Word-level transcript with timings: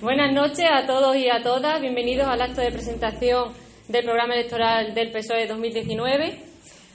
Buenas 0.00 0.32
noches 0.32 0.64
a 0.72 0.86
todos 0.86 1.16
y 1.16 1.28
a 1.28 1.42
todas. 1.42 1.80
Bienvenidos 1.80 2.28
al 2.28 2.40
acto 2.40 2.60
de 2.60 2.70
presentación 2.70 3.52
del 3.88 4.04
programa 4.04 4.34
electoral 4.34 4.94
del 4.94 5.10
PSOE 5.10 5.48
2019. 5.48 6.38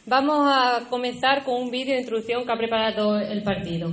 Vamos 0.05 0.47
a 0.49 0.87
comenzar 0.89 1.43
con 1.43 1.61
un 1.61 1.69
vídeo 1.69 1.95
de 1.95 2.01
introducción 2.01 2.45
que 2.45 2.51
ha 2.53 2.57
preparado 2.57 3.19
el 3.19 3.43
partido. 3.43 3.91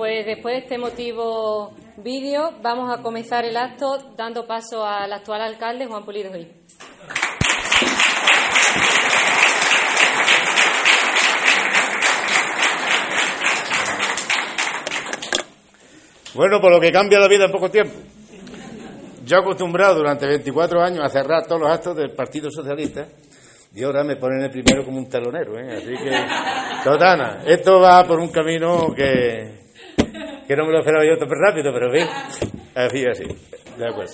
Pues 0.00 0.24
después 0.24 0.54
de 0.54 0.60
este 0.60 0.78
motivo 0.78 1.74
vídeo, 1.98 2.54
vamos 2.62 2.90
a 2.90 3.02
comenzar 3.02 3.44
el 3.44 3.54
acto 3.54 3.98
dando 4.16 4.46
paso 4.46 4.82
al 4.82 5.12
actual 5.12 5.42
alcalde, 5.42 5.84
Juan 5.84 6.06
Pulido 6.06 6.32
Gil. 6.32 6.50
Bueno, 16.32 16.62
por 16.62 16.72
lo 16.72 16.80
que 16.80 16.90
cambia 16.90 17.18
la 17.18 17.28
vida 17.28 17.44
en 17.44 17.52
poco 17.52 17.70
tiempo. 17.70 17.92
Yo 19.26 19.36
he 19.36 19.40
acostumbrado 19.40 19.96
durante 19.96 20.26
24 20.26 20.80
años 20.80 21.04
a 21.04 21.10
cerrar 21.10 21.46
todos 21.46 21.60
los 21.60 21.70
actos 21.70 21.94
del 21.94 22.12
Partido 22.12 22.50
Socialista 22.50 23.06
y 23.74 23.82
ahora 23.82 24.02
me 24.02 24.16
ponen 24.16 24.40
el 24.40 24.50
primero 24.50 24.82
como 24.82 24.96
un 24.96 25.10
talonero, 25.10 25.58
¿eh? 25.58 25.76
Así 25.76 25.94
que, 26.02 26.10
Totana, 26.84 27.42
esto 27.44 27.80
va 27.80 28.02
por 28.04 28.18
un 28.18 28.28
camino 28.28 28.94
que, 28.96 29.59
que 30.50 30.56
no 30.56 30.66
me 30.66 30.72
lo 30.72 30.80
esperaba 30.80 31.04
yo 31.06 31.16
tan 31.16 31.28
rápido, 31.30 31.72
pero 31.72 31.92
bien, 31.92 32.08
así, 32.74 33.06
así, 33.06 33.22
de 33.78 33.86
acuerdo. 33.86 34.12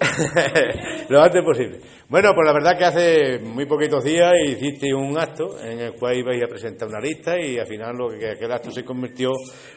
lo 1.08 1.22
antes 1.22 1.44
posible. 1.44 1.78
Bueno, 2.08 2.32
pues 2.34 2.44
la 2.44 2.52
verdad 2.52 2.76
que 2.76 2.84
hace 2.84 3.38
muy 3.38 3.64
poquitos 3.66 4.02
días 4.02 4.32
hiciste 4.44 4.92
un 4.92 5.16
acto 5.16 5.56
en 5.62 5.78
el 5.78 5.92
cual 5.92 6.16
ibais 6.16 6.42
a 6.42 6.48
presentar 6.48 6.88
una 6.88 6.98
lista 6.98 7.38
y 7.38 7.58
al 7.58 7.68
final 7.68 7.96
lo 7.96 8.08
que 8.08 8.28
aquel 8.28 8.50
acto 8.50 8.72
se 8.72 8.84
convirtió 8.84 9.30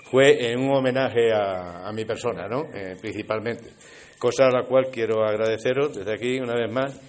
fue 0.09 0.51
en 0.51 0.59
un 0.59 0.75
homenaje 0.75 1.31
a, 1.31 1.91
mi 1.93 2.03
persona, 2.03 2.47
¿no? 2.47 2.63
Eh, 2.73 2.95
principalmente. 2.99 3.73
Cosa 4.17 4.47
a 4.47 4.51
la 4.51 4.63
cual 4.63 4.87
quiero 4.91 5.23
agradeceros 5.23 5.95
desde 5.95 6.15
aquí 6.15 6.39
una 6.39 6.55
vez 6.55 6.71
más. 6.71 6.99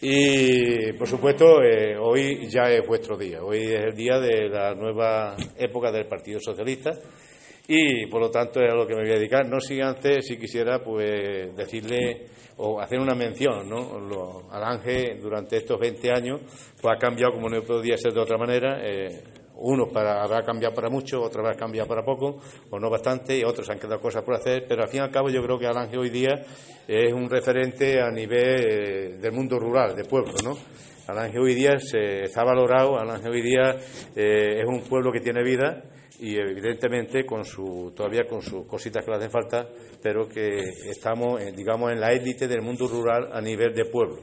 Y, 0.00 0.92
por 0.94 1.06
supuesto, 1.06 1.62
eh, 1.62 1.96
hoy 1.96 2.48
ya 2.48 2.68
es 2.68 2.84
vuestro 2.84 3.16
día. 3.16 3.44
Hoy 3.44 3.58
es 3.58 3.84
el 3.84 3.94
día 3.94 4.18
de 4.18 4.48
la 4.48 4.74
nueva 4.74 5.36
época 5.56 5.92
del 5.92 6.06
Partido 6.06 6.40
Socialista 6.40 6.98
y, 7.72 8.06
por 8.06 8.20
lo 8.20 8.32
tanto, 8.32 8.60
es 8.60 8.72
a 8.72 8.74
lo 8.74 8.84
que 8.84 8.96
me 8.96 9.02
voy 9.02 9.12
a 9.12 9.14
dedicar. 9.14 9.48
No 9.48 9.60
sin 9.60 9.80
antes, 9.82 10.26
si 10.26 10.36
quisiera, 10.36 10.82
pues 10.82 11.54
decirle 11.54 12.26
o 12.56 12.80
hacer 12.80 12.98
una 12.98 13.14
mención, 13.14 13.68
¿no? 13.68 14.00
Lo, 14.00 14.52
Ángel 14.52 15.20
durante 15.22 15.58
estos 15.58 15.78
20 15.78 16.10
años 16.10 16.40
pues 16.80 16.96
ha 16.96 16.98
cambiado 16.98 17.32
como 17.32 17.48
no 17.48 17.62
podía 17.62 17.96
ser 17.96 18.12
de 18.12 18.20
otra 18.20 18.36
manera. 18.36 18.80
Eh, 18.84 19.22
unos 19.54 19.88
para, 19.92 20.20
habrá 20.20 20.42
cambiado 20.42 20.74
para 20.74 20.90
mucho, 20.90 21.22
otros 21.22 21.44
habrá 21.44 21.56
cambiado 21.56 21.86
para 21.86 22.02
poco, 22.02 22.38
o 22.70 22.78
no 22.80 22.90
bastante, 22.90 23.38
y 23.38 23.44
otros 23.44 23.70
han 23.70 23.78
quedado 23.78 24.00
cosas 24.00 24.24
por 24.24 24.34
hacer, 24.34 24.64
pero 24.66 24.82
al 24.82 24.88
fin 24.88 25.00
y 25.00 25.04
al 25.04 25.10
cabo 25.10 25.28
yo 25.28 25.40
creo 25.40 25.58
que 25.58 25.66
Alange 25.66 25.96
hoy 25.96 26.10
día 26.10 26.44
es 26.88 27.12
un 27.12 27.30
referente 27.30 28.00
a 28.00 28.10
nivel 28.10 28.66
eh, 28.68 29.16
del 29.20 29.32
mundo 29.32 29.60
rural, 29.60 29.94
de 29.94 30.04
pueblo, 30.04 30.32
¿no? 30.42 30.56
Alange 31.06 31.38
hoy 31.38 31.54
día 31.54 31.78
se, 31.78 32.24
está 32.24 32.42
valorado, 32.42 32.98
Alange 32.98 33.28
hoy 33.28 33.42
día 33.42 33.76
eh, 34.16 34.60
es 34.60 34.66
un 34.66 34.80
pueblo 34.80 35.12
que 35.12 35.20
tiene 35.20 35.44
vida 35.44 35.84
y 36.18 36.36
evidentemente 36.36 37.24
con 37.24 37.44
su, 37.44 37.92
todavía 37.94 38.26
con 38.26 38.42
sus 38.42 38.66
cositas 38.66 39.04
que 39.04 39.10
le 39.10 39.16
hacen 39.16 39.30
falta, 39.30 39.68
pero 40.02 40.28
que 40.28 40.58
estamos, 40.90 41.40
digamos, 41.56 41.92
en 41.92 42.00
la 42.00 42.12
élite 42.12 42.48
del 42.48 42.62
mundo 42.62 42.86
rural 42.88 43.30
a 43.32 43.40
nivel 43.40 43.74
de 43.74 43.86
pueblo, 43.86 44.18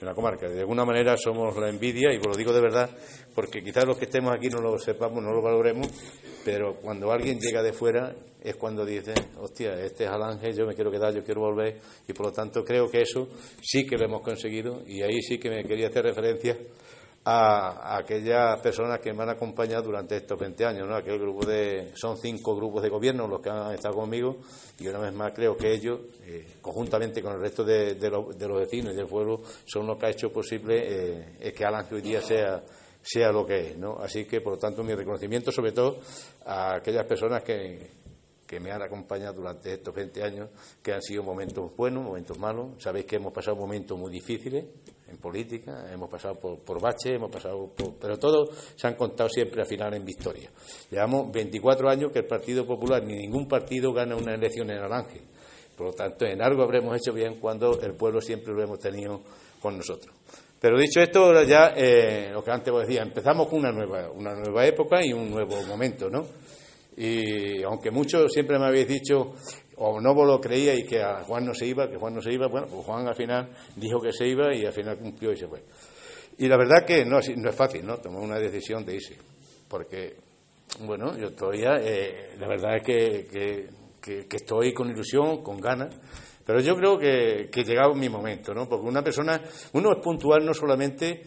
en 0.00 0.06
la 0.06 0.14
comarca. 0.14 0.48
De 0.48 0.60
alguna 0.60 0.84
manera 0.84 1.16
somos 1.16 1.56
la 1.56 1.68
envidia, 1.68 2.12
y 2.12 2.18
lo 2.18 2.34
digo 2.34 2.52
de 2.52 2.60
verdad, 2.60 2.90
porque 3.34 3.62
quizás 3.62 3.84
los 3.86 3.98
que 3.98 4.04
estemos 4.06 4.32
aquí 4.34 4.48
no 4.48 4.60
lo 4.60 4.78
sepamos, 4.78 5.22
no 5.22 5.32
lo 5.32 5.42
valoremos, 5.42 5.88
pero 6.44 6.76
cuando 6.76 7.10
alguien 7.12 7.38
llega 7.38 7.62
de 7.62 7.72
fuera 7.72 8.14
es 8.42 8.56
cuando 8.56 8.84
dice, 8.84 9.14
hostia, 9.38 9.74
este 9.74 10.04
es 10.04 10.10
Alange, 10.10 10.52
yo 10.52 10.66
me 10.66 10.74
quiero 10.74 10.90
quedar, 10.90 11.14
yo 11.14 11.22
quiero 11.22 11.42
volver, 11.42 11.78
y 12.08 12.12
por 12.12 12.26
lo 12.26 12.32
tanto 12.32 12.64
creo 12.64 12.90
que 12.90 13.02
eso 13.02 13.28
sí 13.62 13.86
que 13.86 13.96
lo 13.96 14.04
hemos 14.04 14.22
conseguido, 14.22 14.82
y 14.86 15.02
ahí 15.02 15.20
sí 15.22 15.38
que 15.38 15.48
me 15.48 15.62
quería 15.64 15.88
hacer 15.88 16.04
referencia 16.04 16.56
a, 17.24 17.98
aquellas 17.98 18.58
personas 18.60 18.98
que 19.00 19.12
me 19.12 19.22
han 19.22 19.30
acompañado 19.30 19.84
durante 19.84 20.16
estos 20.16 20.38
20 20.38 20.64
años, 20.64 20.88
¿no? 20.88 20.96
Aquel 20.96 21.18
grupo 21.18 21.46
de, 21.46 21.92
son 21.94 22.16
cinco 22.18 22.56
grupos 22.56 22.82
de 22.82 22.88
gobierno 22.88 23.28
los 23.28 23.40
que 23.40 23.50
han 23.50 23.72
estado 23.72 23.94
conmigo 23.94 24.38
y 24.78 24.88
una 24.88 24.98
vez 24.98 25.12
más 25.12 25.32
creo 25.32 25.56
que 25.56 25.72
ellos, 25.72 26.00
eh, 26.24 26.56
conjuntamente 26.60 27.22
con 27.22 27.34
el 27.34 27.40
resto 27.40 27.64
de, 27.64 27.94
los 28.10 28.58
vecinos 28.58 28.92
y 28.92 28.96
del 28.96 29.06
pueblo, 29.06 29.42
son 29.64 29.86
los 29.86 29.98
que 29.98 30.06
ha 30.06 30.10
hecho 30.10 30.32
posible 30.32 31.34
eh, 31.40 31.52
que 31.52 31.64
Alan 31.64 31.86
hoy 31.90 32.00
día 32.00 32.20
sea 32.20 32.62
sea 33.04 33.32
lo 33.32 33.44
que 33.44 33.70
es, 33.70 33.76
¿no? 33.76 33.98
Así 33.98 34.24
que, 34.26 34.40
por 34.40 34.52
lo 34.52 34.58
tanto, 34.60 34.84
mi 34.84 34.94
reconocimiento 34.94 35.50
sobre 35.50 35.72
todo 35.72 35.98
a 36.46 36.76
aquellas 36.76 37.04
personas 37.04 37.42
que, 37.42 37.90
que 38.46 38.60
me 38.60 38.70
han 38.70 38.80
acompañado 38.80 39.34
durante 39.40 39.72
estos 39.72 39.92
20 39.92 40.22
años, 40.22 40.50
que 40.80 40.92
han 40.92 41.02
sido 41.02 41.24
momentos 41.24 41.74
buenos, 41.74 42.04
momentos 42.04 42.38
malos. 42.38 42.80
Sabéis 42.80 43.06
que 43.06 43.16
hemos 43.16 43.32
pasado 43.32 43.56
momentos 43.56 43.98
muy 43.98 44.12
difíciles 44.12 44.66
en 45.12 45.18
política, 45.18 45.86
hemos 45.92 46.08
pasado 46.08 46.34
por, 46.34 46.58
por 46.60 46.80
baches, 46.80 47.12
hemos 47.12 47.30
pasado 47.30 47.68
por, 47.76 47.94
pero 47.94 48.18
todos 48.18 48.48
se 48.74 48.86
han 48.86 48.94
contado 48.94 49.28
siempre 49.28 49.60
al 49.60 49.66
final 49.66 49.94
en 49.94 50.04
victoria. 50.04 50.50
Llevamos 50.90 51.30
24 51.30 51.88
años 51.88 52.10
que 52.10 52.20
el 52.20 52.26
Partido 52.26 52.66
Popular 52.66 53.04
ni 53.04 53.14
ningún 53.14 53.46
partido 53.46 53.92
gana 53.92 54.16
una 54.16 54.34
elección 54.34 54.70
en 54.70 54.78
Aranje. 54.78 55.20
Por 55.76 55.88
lo 55.88 55.92
tanto, 55.92 56.24
en 56.24 56.42
algo 56.42 56.62
habremos 56.62 56.96
hecho 56.96 57.12
bien 57.12 57.38
cuando 57.38 57.80
el 57.80 57.94
pueblo 57.94 58.20
siempre 58.20 58.52
lo 58.54 58.62
hemos 58.62 58.78
tenido 58.78 59.20
con 59.60 59.76
nosotros. 59.76 60.14
Pero 60.60 60.78
dicho 60.78 61.00
esto, 61.00 61.42
ya 61.42 61.72
eh, 61.76 62.30
lo 62.32 62.42
que 62.42 62.50
antes 62.50 62.72
os 62.72 62.86
decía, 62.86 63.02
empezamos 63.02 63.48
con 63.48 63.58
una 63.58 63.72
nueva, 63.72 64.10
una 64.10 64.34
nueva 64.34 64.64
época 64.66 65.04
y 65.04 65.12
un 65.12 65.30
nuevo 65.30 65.60
momento, 65.66 66.08
¿no? 66.08 66.24
Y 66.96 67.62
aunque 67.62 67.90
muchos 67.90 68.32
siempre 68.32 68.58
me 68.58 68.66
habéis 68.66 68.86
dicho, 68.86 69.32
o 69.84 70.00
no 70.00 70.14
lo 70.14 70.40
creíais 70.40 70.88
que 70.88 71.02
a 71.02 71.22
Juan 71.24 71.44
no 71.44 71.54
se 71.54 71.66
iba, 71.66 71.88
que 71.88 71.96
Juan 71.96 72.14
no 72.14 72.22
se 72.22 72.32
iba, 72.32 72.46
bueno, 72.46 72.66
pues 72.68 72.84
Juan 72.84 73.06
al 73.06 73.14
final 73.14 73.48
dijo 73.76 74.00
que 74.00 74.12
se 74.12 74.28
iba 74.28 74.54
y 74.54 74.64
al 74.64 74.72
final 74.72 74.96
cumplió 74.98 75.32
y 75.32 75.36
se 75.36 75.48
fue. 75.48 75.62
Y 76.38 76.48
la 76.48 76.56
verdad 76.56 76.84
que 76.86 77.04
no, 77.04 77.18
es 77.18 77.54
fácil, 77.54 77.84
¿no? 77.84 77.98
Tomar 77.98 78.22
una 78.22 78.38
decisión 78.38 78.84
de 78.84 78.94
irse. 78.94 79.16
Porque, 79.68 80.16
bueno, 80.80 81.16
yo 81.18 81.32
todavía, 81.32 81.76
eh, 81.80 82.34
la 82.38 82.48
verdad 82.48 82.76
es 82.76 82.82
que, 82.82 83.68
que, 84.00 84.36
estoy 84.36 84.72
con 84.72 84.90
ilusión, 84.90 85.42
con 85.42 85.60
ganas. 85.60 85.94
Pero 86.44 86.60
yo 86.60 86.74
creo 86.76 86.98
que, 86.98 87.48
que 87.52 87.64
llegado 87.64 87.94
mi 87.94 88.08
momento, 88.08 88.54
¿no? 88.54 88.68
Porque 88.68 88.86
una 88.86 89.02
persona, 89.02 89.40
uno 89.74 89.92
es 89.92 89.98
puntual 89.98 90.44
no 90.44 90.54
solamente 90.54 91.22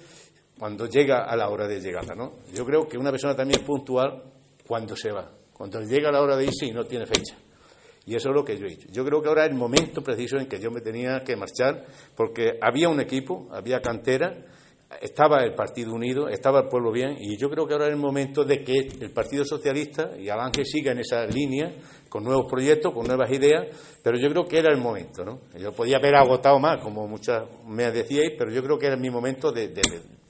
cuando 0.57 0.87
llega 0.87 1.23
a 1.23 1.35
la 1.35 1.49
hora 1.49 1.67
de 1.67 1.79
llegada, 1.79 2.15
¿no? 2.15 2.33
Yo 2.53 2.65
creo 2.65 2.87
que 2.87 2.97
una 2.97 3.11
persona 3.11 3.35
también 3.35 3.59
es 3.61 3.65
puntual 3.65 4.23
cuando 4.67 4.95
se 4.95 5.11
va 5.11 5.29
cuando 5.55 5.79
llega 5.81 6.11
la 6.11 6.21
hora 6.21 6.35
de 6.35 6.43
irse 6.43 6.65
y 6.65 6.71
no 6.71 6.83
tiene 6.83 7.05
fecha. 7.05 7.33
Y 8.05 8.15
eso 8.15 8.29
es 8.29 8.35
lo 8.35 8.45
que 8.45 8.57
yo 8.57 8.67
he 8.67 8.73
hecho. 8.73 8.87
Yo 8.91 9.03
creo 9.03 9.21
que 9.21 9.29
ahora 9.29 9.45
es 9.45 9.51
el 9.51 9.57
momento 9.57 10.01
preciso 10.01 10.37
en 10.37 10.47
que 10.47 10.59
yo 10.59 10.69
me 10.71 10.81
tenía 10.81 11.21
que 11.25 11.35
marchar, 11.35 11.85
porque 12.15 12.57
había 12.61 12.87
un 12.89 12.99
equipo, 12.99 13.47
había 13.51 13.81
cantera, 13.81 14.45
estaba 15.01 15.43
el 15.43 15.55
Partido 15.55 15.93
Unido, 15.93 16.29
estaba 16.29 16.61
el 16.61 16.67
pueblo 16.69 16.91
bien, 16.91 17.17
y 17.19 17.37
yo 17.37 17.49
creo 17.49 17.65
que 17.65 17.73
ahora 17.73 17.87
es 17.87 17.93
el 17.93 17.99
momento 17.99 18.43
de 18.43 18.63
que 18.63 18.77
el 19.01 19.11
Partido 19.11 19.43
Socialista 19.43 20.11
y 20.17 20.29
Alange 20.29 20.63
siga 20.65 20.91
en 20.91 20.99
esa 20.99 21.25
línea, 21.25 21.73
con 22.09 22.23
nuevos 22.23 22.45
proyectos, 22.49 22.93
con 22.93 23.07
nuevas 23.07 23.29
ideas, 23.31 23.67
pero 24.03 24.17
yo 24.17 24.29
creo 24.29 24.45
que 24.45 24.59
era 24.59 24.71
el 24.71 24.79
momento, 24.79 25.25
¿no? 25.25 25.41
Yo 25.57 25.73
podía 25.73 25.97
haber 25.97 26.15
agotado 26.15 26.59
más, 26.59 26.81
como 26.81 27.07
muchas 27.07 27.43
me 27.67 27.91
decíais, 27.91 28.33
pero 28.37 28.51
yo 28.51 28.63
creo 28.63 28.77
que 28.77 28.87
era 28.87 28.95
mi 28.95 29.09
momento 29.09 29.51
de, 29.51 29.73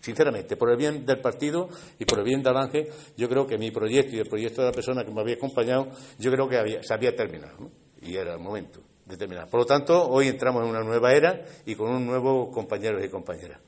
sinceramente, 0.06 0.56
por 0.56 0.70
el 0.70 0.78
bien 0.78 1.04
del 1.04 1.20
partido 1.20 1.68
y 1.98 2.06
por 2.06 2.20
el 2.20 2.26
bien 2.26 2.44
de 2.44 2.50
Alange, 2.52 2.88
yo 3.18 3.28
creo 3.28 3.48
que 3.48 3.58
mi 3.58 3.72
proyecto 3.72 4.16
y 4.16 4.20
el 4.20 4.28
proyecto 4.28 4.62
de 4.62 4.68
la 4.68 4.72
persona 4.72 5.04
que 5.04 5.12
me 5.12 5.22
había 5.22 5.34
acompañado, 5.34 5.88
yo 6.20 6.32
creo 6.32 6.48
que 6.48 6.58
había, 6.58 6.84
se 6.84 6.94
había 6.94 7.16
terminado, 7.16 7.72
Y 8.02 8.16
era 8.16 8.34
el 8.34 8.40
momento 8.40 8.82
de 9.04 9.18
terminar. 9.18 9.50
Por 9.50 9.62
lo 9.62 9.66
tanto, 9.66 10.08
hoy 10.10 10.28
entramos 10.28 10.64
en 10.64 10.70
una 10.70 10.84
nueva 10.84 11.12
era 11.12 11.42
y 11.66 11.74
con 11.74 11.90
un 11.90 12.06
nuevo 12.06 12.52
compañeros 12.52 13.04
y 13.04 13.10
compañeras. 13.10 13.60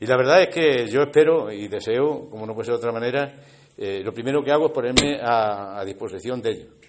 Y 0.00 0.06
la 0.06 0.16
verdad 0.18 0.42
es 0.42 0.48
que 0.48 0.86
yo 0.86 1.00
espero 1.00 1.50
y 1.50 1.68
deseo, 1.68 2.28
como 2.28 2.46
no 2.46 2.54
puede 2.54 2.66
ser 2.66 2.74
de 2.74 2.78
otra 2.78 2.92
manera, 2.92 3.32
eh, 3.78 4.02
lo 4.04 4.12
primero 4.12 4.42
que 4.42 4.52
hago 4.52 4.66
es 4.66 4.72
ponerme 4.72 5.18
a 5.22 5.82
disposición 5.86 6.42
de 6.42 6.50
ellos 6.50 6.79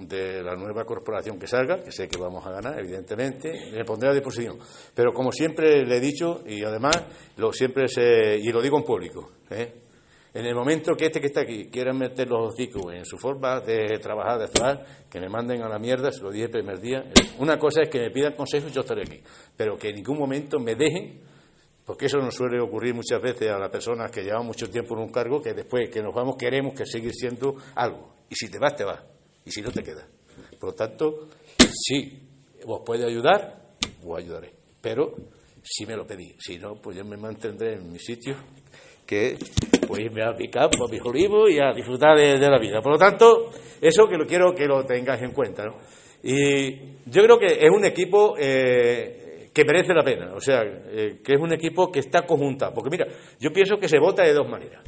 de 0.00 0.42
la 0.42 0.54
nueva 0.54 0.84
corporación 0.84 1.38
que 1.38 1.46
salga, 1.46 1.82
que 1.82 1.92
sé 1.92 2.08
que 2.08 2.18
vamos 2.18 2.46
a 2.46 2.50
ganar, 2.50 2.78
evidentemente, 2.78 3.70
me 3.72 3.84
pondré 3.84 4.10
a 4.10 4.12
disposición. 4.12 4.58
Pero 4.94 5.12
como 5.12 5.32
siempre 5.32 5.84
le 5.84 5.96
he 5.96 6.00
dicho, 6.00 6.42
y 6.46 6.62
además 6.62 6.96
lo 7.36 7.52
siempre 7.52 7.88
se, 7.88 8.36
y 8.36 8.52
lo 8.52 8.60
digo 8.60 8.78
en 8.78 8.84
público, 8.84 9.32
¿eh? 9.50 9.74
en 10.34 10.44
el 10.44 10.54
momento 10.54 10.92
que 10.94 11.06
este 11.06 11.20
que 11.20 11.28
está 11.28 11.40
aquí 11.40 11.68
quiera 11.70 11.92
meter 11.92 12.28
los 12.28 12.52
hocicos 12.52 12.94
en 12.94 13.04
su 13.04 13.18
forma 13.18 13.60
de 13.60 13.98
trabajar, 13.98 14.38
de 14.38 14.44
actuar, 14.44 14.84
que 15.10 15.18
me 15.18 15.28
manden 15.28 15.62
a 15.62 15.68
la 15.68 15.78
mierda, 15.78 16.12
se 16.12 16.22
lo 16.22 16.30
dije 16.30 16.44
el 16.44 16.50
primer 16.50 16.78
día. 16.80 17.04
Una 17.38 17.58
cosa 17.58 17.82
es 17.82 17.88
que 17.88 17.98
me 17.98 18.10
pidan 18.10 18.34
consejos, 18.34 18.72
yo 18.72 18.82
estaré 18.82 19.02
aquí, 19.02 19.20
pero 19.56 19.76
que 19.76 19.88
en 19.88 19.96
ningún 19.96 20.18
momento 20.18 20.58
me 20.60 20.74
dejen 20.74 21.20
porque 21.88 22.04
eso 22.04 22.18
nos 22.18 22.34
suele 22.34 22.60
ocurrir 22.60 22.94
muchas 22.94 23.18
veces 23.18 23.50
a 23.50 23.58
las 23.58 23.70
personas 23.70 24.10
que 24.10 24.22
llevan 24.22 24.44
mucho 24.44 24.68
tiempo 24.68 24.94
en 24.94 25.04
un 25.04 25.10
cargo, 25.10 25.40
que 25.40 25.54
después 25.54 25.88
que 25.88 26.02
nos 26.02 26.14
vamos 26.14 26.36
queremos 26.36 26.74
que 26.74 26.84
seguir 26.84 27.14
siendo 27.14 27.56
algo. 27.76 28.12
Y 28.28 28.34
si 28.34 28.50
te 28.50 28.58
vas, 28.58 28.76
te 28.76 28.84
vas 28.84 29.17
y 29.48 29.50
si 29.50 29.62
no 29.62 29.72
te 29.72 29.82
queda. 29.82 30.06
Por 30.60 30.70
lo 30.70 30.74
tanto, 30.74 31.28
si 31.72 32.20
os 32.66 32.82
puede 32.84 33.06
ayudar, 33.06 33.72
os 34.04 34.18
ayudaré. 34.18 34.52
Pero 34.80 35.14
si 35.62 35.86
me 35.86 35.96
lo 35.96 36.06
pedís, 36.06 36.36
si 36.38 36.58
no, 36.58 36.76
pues 36.76 36.96
yo 36.98 37.04
me 37.04 37.16
mantendré 37.16 37.74
en 37.74 37.90
mi 37.90 37.98
sitio, 37.98 38.36
que 39.06 39.38
pues 39.86 40.00
irme 40.00 40.22
a 40.22 40.32
mi 40.32 40.48
campo, 40.48 40.84
a 40.84 40.90
mis 40.90 41.00
olivos 41.00 41.50
y 41.50 41.58
a 41.58 41.72
disfrutar 41.72 42.16
de, 42.16 42.38
la 42.38 42.58
vida. 42.58 42.82
Por 42.82 42.92
lo 42.92 42.98
tanto, 42.98 43.50
eso 43.80 44.06
que 44.06 44.18
lo 44.18 44.26
quiero 44.26 44.54
que 44.54 44.66
lo 44.66 44.84
tengáis 44.84 45.22
en 45.22 45.32
cuenta. 45.32 45.64
Y 46.22 46.74
yo 47.06 47.22
creo 47.22 47.38
que 47.38 47.46
es 47.46 47.70
un 47.70 47.86
equipo 47.86 48.34
eh, 48.38 49.27
que 49.58 49.64
merece 49.64 49.92
la 49.92 50.04
pena, 50.04 50.32
o 50.34 50.40
sea, 50.40 50.62
eh, 50.62 51.18
que 51.20 51.34
es 51.34 51.40
un 51.40 51.52
equipo 51.52 51.90
que 51.90 51.98
está 51.98 52.24
conjuntado. 52.24 52.72
Porque 52.72 52.90
mira, 52.90 53.06
yo 53.40 53.52
pienso 53.52 53.76
que 53.76 53.88
se 53.88 53.98
vota 53.98 54.22
de 54.22 54.32
dos 54.32 54.48
maneras. 54.48 54.84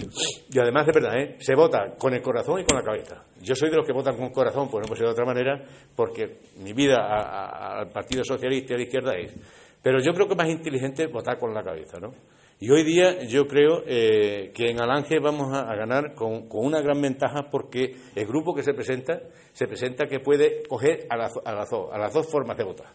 Y 0.49 0.61
además, 0.61 0.87
de 0.87 0.93
verdad, 0.93 1.19
¿eh? 1.19 1.37
se 1.41 1.57
vota 1.57 1.97
con 1.99 2.15
el 2.15 2.23
corazón 2.23 2.61
y 2.61 2.65
con 2.65 2.79
la 2.79 2.85
cabeza. 2.85 3.25
Yo 3.43 3.57
soy 3.57 3.69
de 3.69 3.79
los 3.79 3.85
que 3.85 3.93
votan 3.93 4.15
con 4.15 4.27
el 4.27 4.33
corazón, 4.33 4.71
pues 4.71 4.83
no 4.83 4.87
puede 4.87 4.99
ser 4.99 5.07
de 5.09 5.13
otra 5.13 5.25
manera, 5.25 5.61
porque 5.97 6.39
mi 6.59 6.73
vida 6.73 6.99
al 6.99 7.89
Partido 7.89 8.23
Socialista 8.23 8.73
y 8.73 8.75
a 8.75 8.79
la 8.79 8.85
izquierda 8.85 9.19
es. 9.19 9.35
Pero 9.83 9.99
yo 9.99 10.13
creo 10.13 10.27
que 10.27 10.35
es 10.35 10.39
más 10.39 10.49
inteligente 10.49 11.09
votar 11.09 11.37
con 11.37 11.53
la 11.53 11.65
cabeza, 11.65 11.99
¿no? 11.99 12.13
Y 12.61 12.71
hoy 12.71 12.85
día 12.85 13.25
yo 13.25 13.49
creo 13.49 13.83
eh, 13.89 14.53
que 14.55 14.71
en 14.71 14.81
Alange 14.81 15.19
vamos 15.19 15.53
a, 15.53 15.65
ganar 15.75 16.15
con, 16.15 16.47
una 16.53 16.81
gran 16.81 17.03
ventaja 17.03 17.49
porque 17.51 17.97
el 18.15 18.27
grupo 18.27 18.55
que 18.55 18.63
se 18.63 18.73
presenta 18.73 19.19
se 19.53 19.67
presenta 19.67 20.07
que 20.07 20.21
puede 20.21 20.63
coger 20.69 21.09
a, 21.11 21.15
a 21.45 21.99
las 21.99 22.13
dos 22.13 22.31
formas 22.31 22.57
de 22.57 22.65
votar 22.65 22.87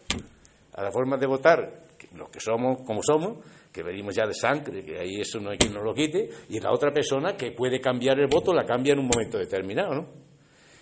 a 0.76 0.82
la 0.82 0.90
forma 0.90 1.16
de 1.16 1.26
votar, 1.26 1.72
los 2.14 2.28
que 2.28 2.40
somos 2.40 2.82
como 2.86 3.02
somos, 3.02 3.38
que 3.72 3.82
venimos 3.82 4.14
ya 4.14 4.26
de 4.26 4.34
sangre, 4.34 4.84
que 4.84 4.98
ahí 4.98 5.20
eso 5.20 5.40
no 5.40 5.50
hay 5.50 5.58
quien 5.58 5.72
nos 5.72 5.82
lo 5.82 5.94
quite, 5.94 6.28
y 6.50 6.60
la 6.60 6.72
otra 6.72 6.92
persona 6.92 7.36
que 7.36 7.52
puede 7.52 7.80
cambiar 7.80 8.18
el 8.20 8.26
voto, 8.26 8.52
la 8.52 8.64
cambia 8.64 8.92
en 8.92 9.00
un 9.00 9.08
momento 9.08 9.38
determinado, 9.38 9.94
¿no? 9.94 10.06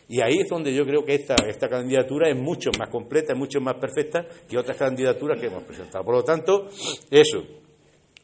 Y 0.06 0.20
ahí 0.20 0.34
es 0.40 0.48
donde 0.48 0.74
yo 0.74 0.84
creo 0.84 1.02
que 1.02 1.14
esta, 1.14 1.34
esta 1.48 1.68
candidatura 1.68 2.28
es 2.28 2.36
mucho 2.36 2.70
más 2.78 2.90
completa, 2.90 3.32
es 3.32 3.38
mucho 3.38 3.60
más 3.60 3.76
perfecta 3.76 4.26
que 4.46 4.58
otras 4.58 4.76
candidaturas 4.76 5.40
que 5.40 5.46
hemos 5.46 5.62
presentado. 5.62 6.04
Por 6.04 6.16
lo 6.16 6.22
tanto, 6.22 6.68
eso, 7.10 7.42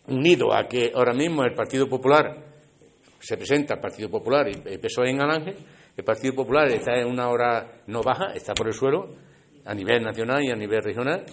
unido 0.09 0.53
a 0.53 0.69
que 0.69 0.93
ahora 0.95 1.15
mismo 1.15 1.43
el 1.43 1.55
Partido 1.55 1.89
Popular 1.89 2.37
se 3.19 3.37
presenta 3.37 3.75
el 3.75 3.81
Partido 3.81 4.11
Popular 4.11 4.47
y 4.49 4.69
el 4.69 4.79
PSOE 4.79 5.11
en 5.11 5.23
Alange, 5.23 5.55
el 5.97 6.05
Partido 6.05 6.35
Popular 6.35 6.69
está 6.69 6.99
en 6.99 7.07
una 7.07 7.29
hora 7.29 7.83
no 7.87 8.03
baja, 8.03 8.35
está 8.35 8.53
por 8.53 8.67
el 8.67 8.75
suelo, 8.75 9.09
a 9.65 9.75
nivel 9.75 10.03
nacional 10.03 10.43
y 10.43 10.51
a 10.51 10.57
nivel 10.57 10.83
regional, 10.83 11.25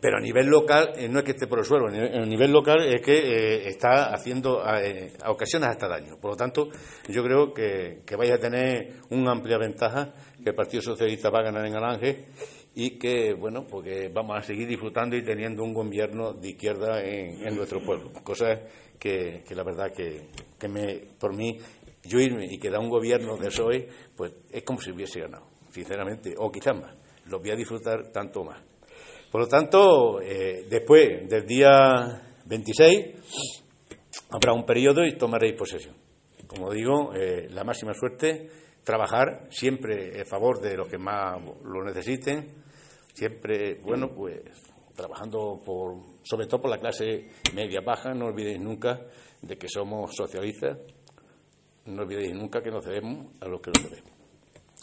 pero 0.00 0.18
a 0.18 0.20
nivel 0.20 0.46
local 0.46 0.92
eh, 0.96 1.08
no 1.08 1.18
es 1.18 1.24
que 1.24 1.32
esté 1.32 1.46
por 1.46 1.58
el 1.58 1.64
suelo, 1.64 1.88
a 1.88 2.26
nivel 2.26 2.52
local 2.52 2.82
es 2.82 3.02
que 3.02 3.16
eh, 3.18 3.68
está 3.68 4.14
haciendo 4.14 4.62
eh, 4.76 5.12
a, 5.22 5.30
ocasiones 5.30 5.68
hasta 5.68 5.88
daño. 5.88 6.16
Por 6.20 6.32
lo 6.32 6.36
tanto, 6.36 6.68
yo 7.08 7.22
creo 7.24 7.52
que, 7.52 8.02
que 8.06 8.16
vais 8.16 8.30
a 8.30 8.38
tener 8.38 9.00
una 9.10 9.32
amplia 9.32 9.58
ventaja, 9.58 10.12
que 10.42 10.50
el 10.50 10.54
Partido 10.54 10.82
Socialista 10.82 11.30
va 11.30 11.40
a 11.40 11.44
ganar 11.44 11.66
en 11.66 11.74
Alange 11.74 12.26
y 12.74 12.98
que, 12.98 13.34
bueno, 13.34 13.66
porque 13.68 14.08
vamos 14.08 14.38
a 14.38 14.42
seguir 14.42 14.68
disfrutando 14.68 15.16
y 15.16 15.22
teniendo 15.22 15.64
un 15.64 15.74
gobierno 15.74 16.32
de 16.32 16.50
izquierda 16.50 17.02
en, 17.02 17.54
nuestro 17.56 17.80
pueblo. 17.80 18.12
Cosa 18.22 18.60
que, 18.98 19.42
que 19.46 19.54
la 19.56 19.64
verdad 19.64 19.92
que, 19.92 20.28
que 20.58 20.68
me, 20.68 21.00
por 21.18 21.34
mí, 21.34 21.58
yo 22.04 22.20
irme 22.20 22.46
y 22.46 22.58
que 22.58 22.70
da 22.70 22.78
un 22.78 22.88
gobierno 22.88 23.36
de 23.36 23.48
PSOE, 23.48 23.88
pues 24.16 24.32
es 24.52 24.62
como 24.62 24.80
si 24.80 24.92
hubiese 24.92 25.20
ganado, 25.20 25.46
sinceramente, 25.72 26.34
o 26.38 26.50
quizás 26.50 26.76
más. 26.80 26.99
Lo 27.30 27.38
voy 27.38 27.50
a 27.50 27.56
disfrutar 27.56 28.10
tanto 28.12 28.42
más. 28.42 28.60
Por 29.30 29.42
lo 29.42 29.48
tanto, 29.48 30.20
eh, 30.20 30.66
después 30.68 31.28
del 31.28 31.46
día 31.46 32.20
26 32.46 33.60
habrá 34.30 34.52
un 34.52 34.66
periodo 34.66 35.04
y 35.04 35.16
tomaréis 35.16 35.54
posesión. 35.54 35.94
Como 36.48 36.72
digo, 36.72 37.14
eh, 37.14 37.48
la 37.50 37.62
máxima 37.62 37.94
suerte, 37.94 38.50
trabajar 38.82 39.46
siempre 39.50 40.20
a 40.20 40.24
favor 40.24 40.60
de 40.60 40.76
los 40.76 40.88
que 40.88 40.98
más 40.98 41.40
lo 41.62 41.84
necesiten, 41.84 42.48
siempre, 43.14 43.78
bueno, 43.84 44.10
pues 44.12 44.40
trabajando 44.96 45.62
por, 45.64 45.94
sobre 46.24 46.46
todo 46.46 46.62
por 46.62 46.70
la 46.70 46.78
clase 46.78 47.28
media 47.54 47.80
baja, 47.80 48.12
no 48.12 48.26
olvidéis 48.26 48.60
nunca 48.60 49.00
de 49.40 49.56
que 49.56 49.68
somos 49.68 50.16
socialistas, 50.16 50.76
no 51.86 52.02
olvidéis 52.02 52.34
nunca 52.34 52.60
que 52.60 52.72
nos 52.72 52.84
debemos 52.84 53.28
a 53.40 53.46
los 53.46 53.60
que 53.60 53.70
nos 53.70 53.88
debemos. 53.88 54.09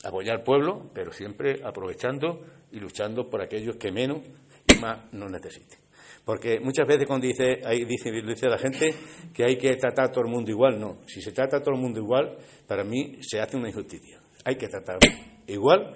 Apoyar 0.03 0.37
al 0.37 0.43
pueblo, 0.43 0.89
pero 0.93 1.11
siempre 1.11 1.61
aprovechando 1.63 2.45
y 2.71 2.79
luchando 2.79 3.29
por 3.29 3.41
aquellos 3.41 3.77
que 3.77 3.91
menos 3.91 4.19
y 4.67 4.79
más 4.79 5.11
no 5.13 5.27
necesiten. 5.29 5.79
Porque 6.27 6.59
muchas 6.59 6.85
veces 6.85 7.07
cuando 7.07 7.25
dice, 7.25 7.61
dice, 7.87 8.49
la 8.49 8.57
gente 8.57 8.93
que 9.33 9.45
hay 9.45 9.57
que 9.57 9.75
tratar 9.77 10.07
a 10.07 10.11
todo 10.11 10.25
el 10.25 10.29
mundo 10.29 10.51
igual, 10.51 10.77
no. 10.77 10.97
Si 11.07 11.21
se 11.21 11.31
trata 11.31 11.57
a 11.57 11.61
todo 11.61 11.75
el 11.75 11.79
mundo 11.79 12.01
igual, 12.01 12.37
para 12.67 12.83
mí 12.83 13.17
se 13.21 13.39
hace 13.39 13.55
una 13.55 13.69
injusticia. 13.69 14.19
Hay 14.43 14.57
que 14.57 14.67
tratar 14.67 14.99
igual, 15.47 15.95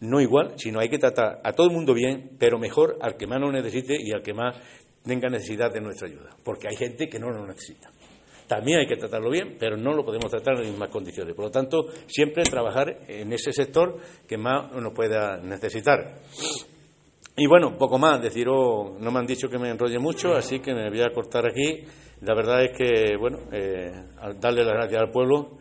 no 0.00 0.20
igual, 0.20 0.54
sino 0.56 0.80
hay 0.80 0.88
que 0.88 0.98
tratar 0.98 1.40
a 1.44 1.52
todo 1.52 1.68
el 1.68 1.72
mundo 1.72 1.94
bien, 1.94 2.32
pero 2.40 2.58
mejor 2.58 2.98
al 3.00 3.16
que 3.16 3.28
más 3.28 3.40
lo 3.40 3.52
necesite 3.52 3.94
y 4.00 4.10
al 4.10 4.22
que 4.22 4.34
más 4.34 4.56
tenga 5.04 5.28
necesidad 5.28 5.72
de 5.72 5.80
nuestra 5.80 6.08
ayuda. 6.08 6.36
Porque 6.42 6.66
hay 6.66 6.74
gente 6.74 7.08
que 7.08 7.20
no 7.20 7.30
lo 7.30 7.46
necesita. 7.46 7.88
También 8.52 8.80
hay 8.80 8.86
que 8.86 8.96
tratarlo 8.96 9.30
bien, 9.30 9.56
pero 9.58 9.78
no 9.78 9.94
lo 9.94 10.04
podemos 10.04 10.30
tratar 10.30 10.52
en 10.52 10.60
las 10.60 10.68
mismas 10.68 10.90
condiciones. 10.90 11.34
Por 11.34 11.46
lo 11.46 11.50
tanto, 11.50 11.86
siempre 12.06 12.42
trabajar 12.42 12.98
en 13.08 13.32
ese 13.32 13.50
sector 13.50 13.96
que 14.28 14.36
más 14.36 14.70
uno 14.74 14.92
pueda 14.92 15.38
necesitar. 15.38 16.20
Y 17.34 17.46
bueno, 17.46 17.78
poco 17.78 17.98
más, 17.98 18.20
deciros, 18.20 19.00
no 19.00 19.10
me 19.10 19.20
han 19.20 19.26
dicho 19.26 19.48
que 19.48 19.58
me 19.58 19.70
enrolle 19.70 19.98
mucho, 19.98 20.34
así 20.34 20.60
que 20.60 20.74
me 20.74 20.90
voy 20.90 21.00
a 21.00 21.10
cortar 21.14 21.46
aquí. 21.46 21.82
La 22.20 22.34
verdad 22.34 22.62
es 22.62 22.76
que, 22.76 23.16
bueno, 23.16 23.38
eh, 23.52 23.90
darle 24.38 24.64
las 24.64 24.74
gracias 24.74 25.00
al 25.00 25.10
pueblo, 25.10 25.52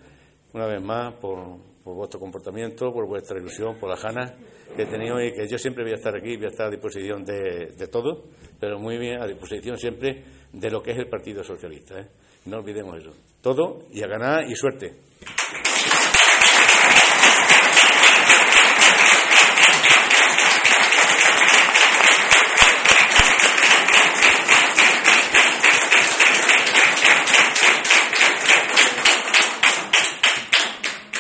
una 0.54 0.68
vez 0.68 0.82
más, 0.82 1.14
por, 1.14 1.60
vuestro 1.86 2.20
comportamiento, 2.20 2.92
por 2.92 3.08
vuestra 3.08 3.40
ilusión, 3.40 3.78
por 3.80 3.90
las 3.90 4.04
ganas 4.04 4.34
que 4.76 4.82
he 4.82 4.86
tenido 4.86 5.24
y 5.24 5.32
que 5.32 5.48
yo 5.48 5.58
siempre 5.58 5.86
voy 5.86 5.94
a 5.94 5.96
estar 5.96 6.14
aquí, 6.14 6.36
voy 6.36 6.48
a 6.48 6.50
estar 6.50 6.68
a 6.68 6.70
disposición 6.70 7.24
de, 7.24 7.68
de 7.68 7.88
todo, 7.88 8.26
pero 8.60 8.80
muy 8.80 8.98
bien 8.98 9.22
a 9.22 9.28
disposición 9.28 9.78
siempre 9.78 10.26
de 10.52 10.70
lo 10.70 10.84
que 10.84 10.92
es 10.92 10.98
el 10.98 11.08
Partido 11.08 11.42
Socialista. 11.42 12.02
¿eh? 12.02 12.08
No 12.46 12.58
olvidemos 12.58 12.98
eso. 12.98 13.12
Todo 13.42 13.86
y 13.92 14.04
a 14.04 14.08
ganar 14.08 14.50
y 14.50 14.56
suerte. 14.56 14.94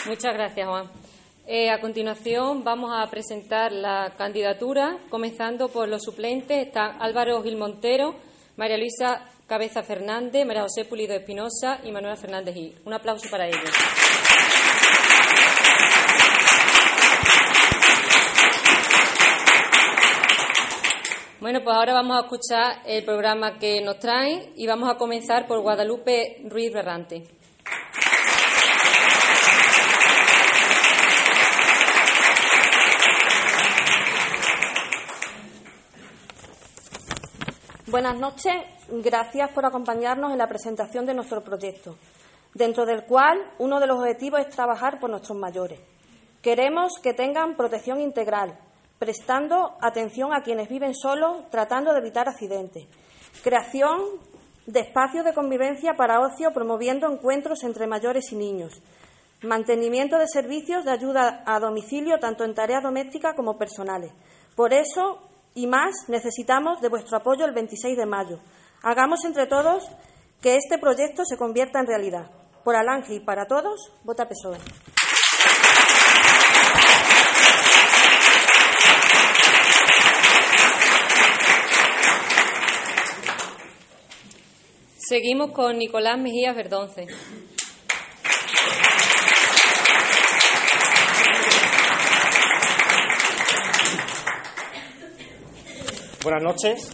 Muchas 0.07 0.33
gracias, 0.33 0.67
Juan. 0.67 0.85
Eh, 1.47 1.69
a 1.69 1.79
continuación 1.79 2.63
vamos 2.63 2.91
a 2.93 3.09
presentar 3.09 3.71
la 3.71 4.13
candidatura, 4.17 4.97
comenzando 5.09 5.69
por 5.69 5.87
los 5.87 6.03
suplentes. 6.03 6.67
Están 6.67 7.01
Álvaro 7.01 7.41
Gil 7.41 7.57
Montero, 7.57 8.15
María 8.57 8.77
Luisa 8.77 9.30
Cabeza 9.51 9.83
Fernández, 9.83 10.45
María 10.45 10.61
José 10.61 10.85
Pulido 10.85 11.13
Espinosa 11.13 11.81
y 11.83 11.91
Manuela 11.91 12.15
Fernández 12.15 12.53
Gil. 12.55 12.73
Un 12.85 12.93
aplauso 12.93 13.29
para 13.29 13.47
ellos. 13.47 13.69
Bueno, 21.41 21.59
pues 21.65 21.75
ahora 21.75 21.91
vamos 21.91 22.15
a 22.15 22.21
escuchar 22.21 22.81
el 22.85 23.03
programa 23.03 23.59
que 23.59 23.81
nos 23.81 23.99
traen 23.99 24.53
y 24.55 24.67
vamos 24.67 24.89
a 24.89 24.95
comenzar 24.95 25.47
por 25.47 25.59
Guadalupe 25.59 26.43
Ruiz 26.45 26.71
Berrante. 26.71 27.40
Buenas 37.91 38.17
noches, 38.17 38.53
gracias 39.03 39.51
por 39.51 39.65
acompañarnos 39.65 40.31
en 40.31 40.37
la 40.37 40.47
presentación 40.47 41.05
de 41.05 41.13
nuestro 41.13 41.43
proyecto, 41.43 41.97
dentro 42.53 42.85
del 42.85 43.03
cual 43.03 43.37
uno 43.59 43.81
de 43.81 43.87
los 43.87 43.99
objetivos 43.99 44.39
es 44.39 44.47
trabajar 44.47 44.97
por 45.01 45.09
nuestros 45.09 45.37
mayores. 45.37 45.77
Queremos 46.41 46.93
que 47.03 47.13
tengan 47.13 47.57
protección 47.57 47.99
integral, 47.99 48.57
prestando 48.97 49.75
atención 49.81 50.33
a 50.33 50.41
quienes 50.41 50.69
viven 50.69 50.95
solos, 50.95 51.49
tratando 51.49 51.91
de 51.91 51.99
evitar 51.99 52.29
accidentes. 52.29 52.87
Creación 53.43 53.99
de 54.67 54.79
espacios 54.79 55.25
de 55.25 55.33
convivencia 55.33 55.95
para 55.95 56.21
ocio, 56.21 56.53
promoviendo 56.53 57.11
encuentros 57.11 57.61
entre 57.65 57.87
mayores 57.87 58.31
y 58.31 58.37
niños. 58.37 58.81
Mantenimiento 59.41 60.17
de 60.17 60.27
servicios 60.29 60.85
de 60.85 60.91
ayuda 60.91 61.43
a 61.45 61.59
domicilio, 61.59 62.19
tanto 62.21 62.45
en 62.45 62.55
tareas 62.55 62.83
domésticas 62.83 63.35
como 63.35 63.57
personales. 63.57 64.13
Por 64.55 64.71
eso, 64.71 65.19
y 65.53 65.67
más 65.67 66.07
necesitamos 66.07 66.81
de 66.81 66.89
vuestro 66.89 67.17
apoyo 67.17 67.45
el 67.45 67.53
26 67.53 67.97
de 67.97 68.05
mayo. 68.05 68.39
Hagamos 68.81 69.25
entre 69.25 69.47
todos 69.47 69.83
que 70.41 70.55
este 70.55 70.77
proyecto 70.77 71.23
se 71.25 71.37
convierta 71.37 71.79
en 71.79 71.87
realidad. 71.87 72.31
Por 72.63 72.75
Alange 72.75 73.15
y 73.15 73.19
para 73.19 73.45
todos, 73.45 73.91
vota 74.03 74.27
PSOE. 74.27 74.57
Seguimos 84.97 85.51
con 85.51 85.77
Nicolás 85.77 86.17
Mejía 86.17 86.53
Verdonce. 86.53 87.07
Buenas 96.23 96.43
noches. 96.43 96.91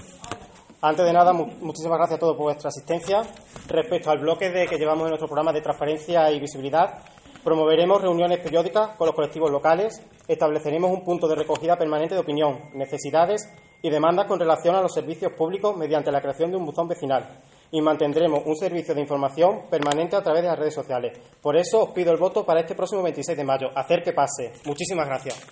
Antes 0.81 1.05
de 1.05 1.11
nada, 1.11 1.33
muchísimas 1.33 1.97
gracias 1.97 2.15
a 2.15 2.19
todos 2.19 2.37
por 2.37 2.45
vuestra 2.45 2.69
asistencia. 2.69 3.23
Respecto 3.67 4.09
al 4.09 4.19
bloque 4.19 4.49
de 4.49 4.67
que 4.67 4.77
llevamos 4.77 5.03
en 5.03 5.09
nuestro 5.09 5.27
programa 5.27 5.51
de 5.51 5.59
transparencia 5.59 6.31
y 6.31 6.39
visibilidad, 6.39 6.99
promoveremos 7.43 8.01
reuniones 8.01 8.39
periódicas 8.39 8.95
con 8.95 9.05
los 9.07 9.15
colectivos 9.15 9.51
locales, 9.51 10.01
estableceremos 10.29 10.91
un 10.91 11.03
punto 11.03 11.27
de 11.27 11.35
recogida 11.35 11.75
permanente 11.75 12.15
de 12.15 12.21
opinión, 12.21 12.69
necesidades 12.73 13.53
y 13.81 13.89
demandas 13.89 14.27
con 14.27 14.39
relación 14.39 14.75
a 14.75 14.81
los 14.81 14.93
servicios 14.93 15.33
públicos 15.33 15.75
mediante 15.75 16.09
la 16.09 16.21
creación 16.21 16.49
de 16.51 16.57
un 16.57 16.65
buzón 16.65 16.87
vecinal 16.87 17.27
y 17.69 17.81
mantendremos 17.81 18.43
un 18.45 18.55
servicio 18.55 18.95
de 18.95 19.01
información 19.01 19.63
permanente 19.69 20.15
a 20.15 20.23
través 20.23 20.41
de 20.43 20.47
las 20.47 20.59
redes 20.59 20.73
sociales. 20.73 21.19
Por 21.41 21.57
eso 21.57 21.83
os 21.83 21.91
pido 21.91 22.13
el 22.13 22.17
voto 22.17 22.45
para 22.45 22.61
este 22.61 22.75
próximo 22.75 23.03
26 23.03 23.37
de 23.37 23.43
mayo. 23.43 23.67
Hacer 23.75 24.03
que 24.03 24.13
pase. 24.13 24.53
Muchísimas 24.63 25.05
gracias. 25.05 25.45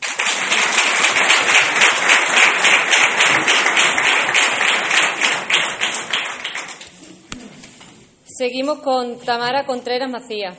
Seguimos 8.37 8.79
con 8.79 9.17
Tamara 9.19 9.65
Contreras 9.65 10.11
Macías. 10.11 10.57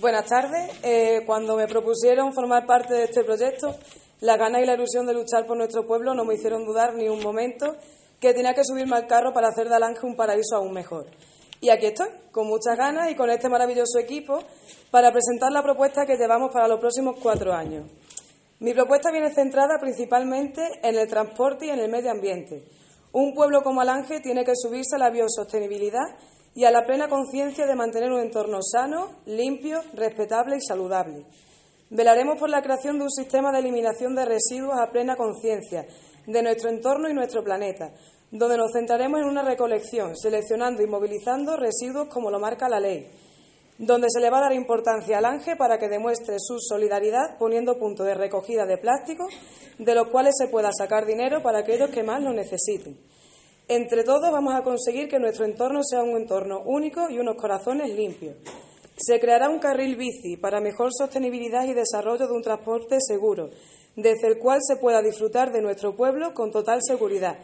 Buenas 0.00 0.26
tardes. 0.26 0.80
Eh, 0.82 1.22
cuando 1.26 1.56
me 1.56 1.68
propusieron 1.68 2.32
formar 2.32 2.66
parte 2.66 2.92
de 2.94 3.04
este 3.04 3.22
proyecto, 3.22 3.76
la 4.20 4.36
gana 4.36 4.60
y 4.60 4.66
la 4.66 4.74
ilusión 4.74 5.06
de 5.06 5.14
luchar 5.14 5.46
por 5.46 5.56
nuestro 5.56 5.86
pueblo 5.86 6.12
no 6.12 6.24
me 6.24 6.34
hicieron 6.34 6.66
dudar 6.66 6.94
ni 6.94 7.08
un 7.08 7.22
momento 7.22 7.76
que 8.18 8.34
tenía 8.34 8.52
que 8.52 8.64
subirme 8.64 8.96
al 8.96 9.06
carro 9.06 9.32
para 9.32 9.50
hacer 9.50 9.68
de 9.68 9.76
Alange 9.76 10.04
un 10.04 10.16
paraíso 10.16 10.56
aún 10.56 10.72
mejor. 10.72 11.06
Y 11.60 11.70
aquí 11.70 11.86
estoy, 11.86 12.08
con 12.32 12.48
muchas 12.48 12.76
ganas 12.76 13.12
y 13.12 13.14
con 13.14 13.30
este 13.30 13.48
maravilloso 13.48 14.00
equipo, 14.00 14.40
para 14.90 15.12
presentar 15.12 15.52
la 15.52 15.62
propuesta 15.62 16.04
que 16.04 16.16
llevamos 16.16 16.52
para 16.52 16.66
los 16.66 16.80
próximos 16.80 17.16
cuatro 17.22 17.52
años. 17.52 17.84
Mi 18.60 18.74
propuesta 18.74 19.12
viene 19.12 19.32
centrada 19.32 19.78
principalmente 19.78 20.60
en 20.82 20.96
el 20.96 21.06
transporte 21.06 21.66
y 21.66 21.70
en 21.70 21.78
el 21.78 21.88
medio 21.88 22.10
ambiente. 22.10 22.64
Un 23.12 23.32
pueblo 23.32 23.62
como 23.62 23.80
Alange 23.80 24.18
tiene 24.18 24.44
que 24.44 24.56
subirse 24.56 24.96
a 24.96 24.98
la 24.98 25.10
biosostenibilidad 25.10 26.16
y 26.56 26.64
a 26.64 26.72
la 26.72 26.84
plena 26.84 27.08
conciencia 27.08 27.66
de 27.66 27.76
mantener 27.76 28.10
un 28.10 28.20
entorno 28.20 28.58
sano, 28.60 29.20
limpio, 29.26 29.80
respetable 29.94 30.56
y 30.56 30.60
saludable. 30.60 31.24
Velaremos 31.90 32.36
por 32.36 32.50
la 32.50 32.60
creación 32.60 32.98
de 32.98 33.04
un 33.04 33.10
sistema 33.10 33.52
de 33.52 33.60
eliminación 33.60 34.16
de 34.16 34.24
residuos 34.24 34.76
a 34.76 34.90
plena 34.90 35.14
conciencia 35.14 35.86
de 36.26 36.42
nuestro 36.42 36.68
entorno 36.68 37.08
y 37.08 37.14
nuestro 37.14 37.44
planeta, 37.44 37.92
donde 38.32 38.56
nos 38.56 38.72
centraremos 38.72 39.20
en 39.20 39.28
una 39.28 39.42
recolección, 39.42 40.16
seleccionando 40.16 40.82
y 40.82 40.88
movilizando 40.88 41.56
residuos 41.56 42.08
como 42.08 42.28
lo 42.28 42.40
marca 42.40 42.68
la 42.68 42.80
ley, 42.80 43.08
donde 43.78 44.08
se 44.10 44.20
le 44.20 44.28
va 44.28 44.38
a 44.38 44.42
dar 44.42 44.52
importancia 44.52 45.18
al 45.18 45.24
ANGE 45.24 45.54
para 45.54 45.78
que 45.78 45.88
demuestre 45.88 46.36
su 46.40 46.58
solidaridad 46.58 47.38
poniendo 47.38 47.78
puntos 47.78 48.06
de 48.06 48.14
recogida 48.14 48.66
de 48.66 48.76
plástico, 48.76 49.28
de 49.78 49.94
los 49.94 50.08
cuales 50.08 50.34
se 50.36 50.48
pueda 50.48 50.70
sacar 50.76 51.06
dinero 51.06 51.42
para 51.42 51.60
aquellos 51.60 51.90
que 51.90 52.02
más 52.02 52.20
lo 52.20 52.32
necesiten. 52.32 52.98
Entre 53.68 54.02
todos 54.02 54.32
vamos 54.32 54.54
a 54.54 54.62
conseguir 54.62 55.08
que 55.08 55.20
nuestro 55.20 55.44
entorno 55.44 55.82
sea 55.84 56.02
un 56.02 56.16
entorno 56.16 56.62
único 56.64 57.08
y 57.08 57.20
unos 57.20 57.36
corazones 57.36 57.94
limpios. 57.94 58.36
Se 58.96 59.20
creará 59.20 59.48
un 59.48 59.60
carril 59.60 59.94
bici 59.94 60.36
para 60.36 60.60
mejor 60.60 60.90
sostenibilidad 60.92 61.64
y 61.64 61.74
desarrollo 61.74 62.26
de 62.26 62.32
un 62.32 62.42
transporte 62.42 62.98
seguro, 63.00 63.50
desde 63.94 64.26
el 64.26 64.38
cual 64.38 64.58
se 64.60 64.76
pueda 64.76 65.02
disfrutar 65.02 65.52
de 65.52 65.62
nuestro 65.62 65.94
pueblo 65.94 66.34
con 66.34 66.50
total 66.50 66.80
seguridad 66.82 67.38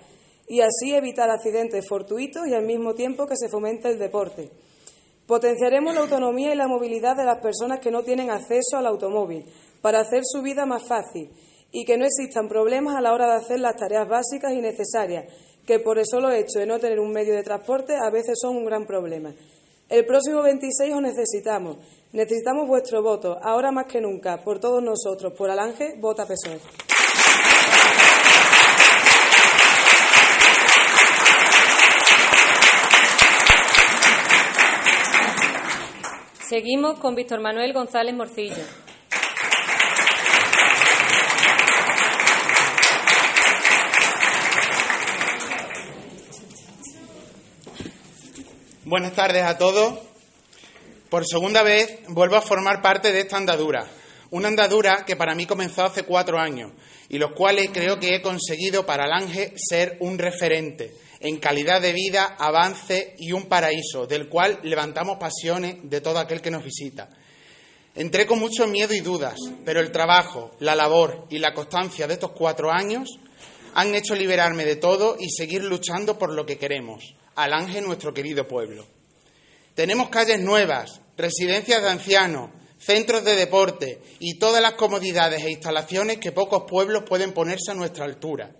y 0.48 0.62
así 0.62 0.94
evitar 0.94 1.30
accidentes 1.30 1.86
fortuitos 1.88 2.48
y 2.48 2.54
al 2.54 2.66
mismo 2.66 2.94
tiempo 2.94 3.26
que 3.26 3.36
se 3.36 3.48
fomente 3.48 3.88
el 3.88 3.98
deporte. 3.98 4.50
Potenciaremos 5.26 5.94
la 5.94 6.02
autonomía 6.02 6.52
y 6.52 6.56
la 6.56 6.68
movilidad 6.68 7.16
de 7.16 7.24
las 7.24 7.38
personas 7.38 7.80
que 7.80 7.90
no 7.90 8.02
tienen 8.02 8.30
acceso 8.30 8.76
al 8.76 8.86
automóvil 8.86 9.44
para 9.80 10.00
hacer 10.00 10.22
su 10.24 10.42
vida 10.42 10.66
más 10.66 10.86
fácil 10.86 11.30
y 11.72 11.84
que 11.84 11.96
no 11.96 12.04
existan 12.04 12.48
problemas 12.48 12.94
a 12.94 13.00
la 13.00 13.12
hora 13.12 13.26
de 13.26 13.44
hacer 13.44 13.60
las 13.60 13.76
tareas 13.76 14.06
básicas 14.06 14.52
y 14.52 14.60
necesarias, 14.60 15.24
que 15.66 15.78
por 15.78 15.98
el 15.98 16.04
solo 16.06 16.30
hecho 16.30 16.58
de 16.58 16.66
no 16.66 16.78
tener 16.78 17.00
un 17.00 17.10
medio 17.10 17.34
de 17.34 17.42
transporte 17.42 17.96
a 17.96 18.10
veces 18.10 18.38
son 18.40 18.56
un 18.56 18.66
gran 18.66 18.86
problema. 18.86 19.34
El 19.88 20.06
próximo 20.06 20.42
26 20.42 20.94
os 20.94 21.02
necesitamos. 21.02 21.78
Necesitamos 22.12 22.68
vuestro 22.68 23.02
voto, 23.02 23.38
ahora 23.42 23.70
más 23.72 23.86
que 23.86 24.00
nunca, 24.00 24.42
por 24.42 24.60
todos 24.60 24.82
nosotros. 24.82 25.32
Por 25.32 25.50
Alange, 25.50 25.96
vota 26.00 26.26
PSOE. 26.26 26.60
Seguimos 36.54 37.00
con 37.00 37.16
Víctor 37.16 37.40
Manuel 37.40 37.72
González 37.72 38.14
Morcillo. 38.14 38.62
Buenas 48.84 49.14
tardes 49.14 49.42
a 49.42 49.58
todos. 49.58 49.98
Por 51.10 51.26
segunda 51.26 51.64
vez 51.64 51.98
vuelvo 52.06 52.36
a 52.36 52.40
formar 52.40 52.80
parte 52.80 53.10
de 53.10 53.22
esta 53.22 53.36
andadura. 53.36 53.88
Una 54.30 54.46
andadura 54.46 55.04
que 55.04 55.16
para 55.16 55.34
mí 55.34 55.46
comenzó 55.46 55.82
hace 55.82 56.04
cuatro 56.04 56.38
años 56.38 56.70
y 57.08 57.18
los 57.18 57.32
cuales 57.32 57.70
creo 57.72 57.98
que 57.98 58.14
he 58.14 58.22
conseguido 58.22 58.86
para 58.86 59.08
Lange 59.08 59.54
ser 59.56 59.96
un 59.98 60.18
referente 60.18 60.94
en 61.24 61.38
calidad 61.38 61.80
de 61.80 61.94
vida, 61.94 62.36
avance 62.38 63.14
y 63.16 63.32
un 63.32 63.46
paraíso, 63.46 64.06
del 64.06 64.28
cual 64.28 64.60
levantamos 64.62 65.16
pasiones 65.16 65.76
de 65.82 66.02
todo 66.02 66.18
aquel 66.18 66.42
que 66.42 66.50
nos 66.50 66.62
visita. 66.62 67.08
Entré 67.94 68.26
con 68.26 68.38
mucho 68.38 68.66
miedo 68.66 68.92
y 68.92 69.00
dudas, 69.00 69.38
pero 69.64 69.80
el 69.80 69.90
trabajo, 69.90 70.50
la 70.60 70.74
labor 70.74 71.26
y 71.30 71.38
la 71.38 71.54
constancia 71.54 72.06
de 72.06 72.12
estos 72.12 72.32
cuatro 72.32 72.70
años 72.70 73.08
han 73.72 73.94
hecho 73.94 74.14
liberarme 74.14 74.66
de 74.66 74.76
todo 74.76 75.16
y 75.18 75.30
seguir 75.30 75.64
luchando 75.64 76.18
por 76.18 76.30
lo 76.30 76.44
que 76.44 76.58
queremos, 76.58 77.14
Alange, 77.36 77.80
nuestro 77.80 78.12
querido 78.12 78.46
pueblo. 78.46 78.86
Tenemos 79.74 80.10
calles 80.10 80.40
nuevas, 80.40 81.00
residencias 81.16 81.80
de 81.80 81.88
ancianos, 81.88 82.50
centros 82.78 83.24
de 83.24 83.34
deporte 83.34 83.98
y 84.18 84.38
todas 84.38 84.60
las 84.60 84.74
comodidades 84.74 85.42
e 85.42 85.52
instalaciones 85.52 86.18
que 86.18 86.32
pocos 86.32 86.64
pueblos 86.68 87.04
pueden 87.08 87.32
ponerse 87.32 87.70
a 87.70 87.74
nuestra 87.74 88.04
altura. 88.04 88.54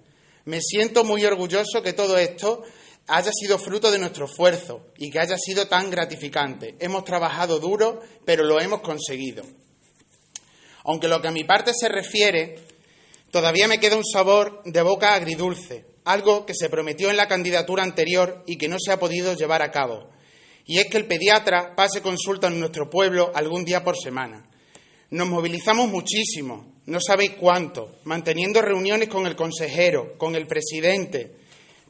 Me 0.45 0.61
siento 0.61 1.05
muy 1.05 1.25
orgulloso 1.25 1.83
que 1.83 1.93
todo 1.93 2.19
esto 2.19 2.63
haya 3.07 3.31
sido 3.33 3.59
fruto 3.59 3.91
de 3.91 3.99
nuestro 3.99 4.27
esfuerzo 4.27 4.87
y 4.97 5.11
que 5.11 5.21
haya 5.21 5.37
sido 5.39 5.67
tan 5.69 5.91
gratificante. 5.91 6.77
Hemos 6.81 7.05
trabajado 7.05 7.59
duro, 7.59 8.01
pero 8.25 8.45
lo 8.45 8.61
hemos 8.61 8.81
conseguido. 8.81 9.45
Aunque 10.85 11.09
lo 11.09 11.21
que 11.23 11.29
a 11.29 11.33
mi 11.33 11.45
parte 11.45 11.73
se 11.75 11.89
refiere, 11.89 12.57
todavía 13.31 13.69
me 13.69 13.79
queda 13.79 13.97
un 13.97 14.05
sabor 14.05 14.63
de 14.65 14.83
boca 14.83 15.15
agridulce, 15.15 15.87
algo 16.05 16.45
que 16.45 16.55
se 16.55 16.69
prometió 16.69 17.11
en 17.11 17.17
la 17.17 17.29
candidatura 17.29 17.83
anterior 17.83 18.43
y 18.47 18.59
que 18.59 18.69
no 18.69 18.77
se 18.79 18.93
ha 18.93 18.99
podido 18.99 19.35
llevar 19.35 19.63
a 19.63 19.71
cabo. 19.71 20.11
Y 20.67 20.79
es 20.79 20.87
que 20.87 20.99
el 20.99 21.07
pediatra 21.07 21.75
pase 21.75 22.03
consulta 22.03 22.49
en 22.49 22.61
nuestro 22.61 22.89
pueblo 22.89 23.33
algún 23.35 23.65
día 23.65 23.83
por 23.83 23.97
semana. 23.97 24.49
Nos 25.11 25.29
movilizamos 25.29 25.89
muchísimo, 25.89 26.74
no 26.87 27.01
sabéis 27.01 27.33
cuánto, 27.41 28.01
manteniendo 28.05 28.61
reuniones 28.61 29.09
con 29.09 29.27
el 29.27 29.37
consejero, 29.37 30.19
con 30.19 30.35
el 30.35 30.47
presidente, 30.47 31.33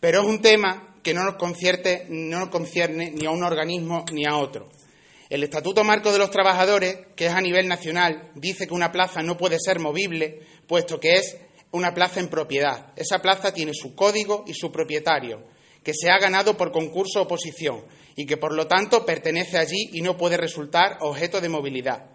pero 0.01 0.21
es 0.21 0.27
un 0.27 0.41
tema 0.41 0.97
que 1.03 1.15
no 1.15 1.25
nos, 1.25 1.35
concierte, 1.35 2.07
no 2.09 2.39
nos 2.39 2.49
concierne 2.49 3.11
ni 3.11 3.27
a 3.27 3.31
un 3.31 3.43
organismo 3.43 4.05
ni 4.13 4.25
a 4.25 4.37
otro. 4.37 4.71
El 5.29 5.43
Estatuto 5.43 5.83
Marco 5.83 6.13
de 6.13 6.19
los 6.19 6.31
Trabajadores, 6.31 6.99
que 7.17 7.27
es 7.27 7.33
a 7.33 7.41
nivel 7.41 7.67
nacional, 7.67 8.31
dice 8.35 8.67
que 8.67 8.75
una 8.75 8.93
plaza 8.93 9.23
no 9.23 9.37
puede 9.37 9.59
ser 9.59 9.81
movible, 9.81 10.41
puesto 10.67 11.01
que 11.01 11.15
es 11.15 11.37
una 11.73 11.93
plaza 11.93 12.21
en 12.21 12.29
propiedad. 12.29 12.93
Esa 12.95 13.19
plaza 13.19 13.53
tiene 13.53 13.73
su 13.75 13.95
código 13.97 14.45
y 14.47 14.55
su 14.55 14.71
propietario, 14.71 15.43
que 15.83 15.93
se 15.93 16.09
ha 16.09 16.19
ganado 16.19 16.57
por 16.57 16.71
concurso 16.71 17.21
o 17.21 17.25
oposición 17.25 17.85
y 18.17 18.27
que 18.27 18.37
por 18.37 18.55
lo 18.55 18.69
tanto 18.69 19.05
pertenece 19.05 19.59
allí 19.59 19.91
y 19.93 20.03
no 20.03 20.17
puede 20.17 20.37
resultar 20.37 20.99
objeto 21.01 21.41
de 21.41 21.49
movilidad. 21.49 22.14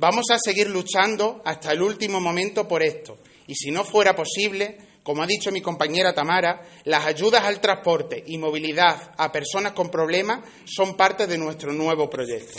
Vamos 0.00 0.30
a 0.32 0.38
seguir 0.42 0.70
luchando 0.70 1.42
hasta 1.44 1.72
el 1.72 1.82
último 1.82 2.20
momento 2.20 2.66
por 2.66 2.82
esto. 2.82 3.18
Y 3.46 3.54
si 3.54 3.70
no 3.70 3.84
fuera 3.84 4.16
posible, 4.16 4.78
como 5.02 5.22
ha 5.22 5.26
dicho 5.26 5.52
mi 5.52 5.60
compañera 5.60 6.14
Tamara, 6.14 6.62
las 6.84 7.04
ayudas 7.04 7.44
al 7.44 7.60
transporte 7.60 8.24
y 8.26 8.38
movilidad 8.38 9.12
a 9.18 9.30
personas 9.30 9.72
con 9.72 9.90
problemas 9.90 10.40
son 10.64 10.96
parte 10.96 11.26
de 11.26 11.36
nuestro 11.36 11.74
nuevo 11.74 12.08
proyecto. 12.08 12.58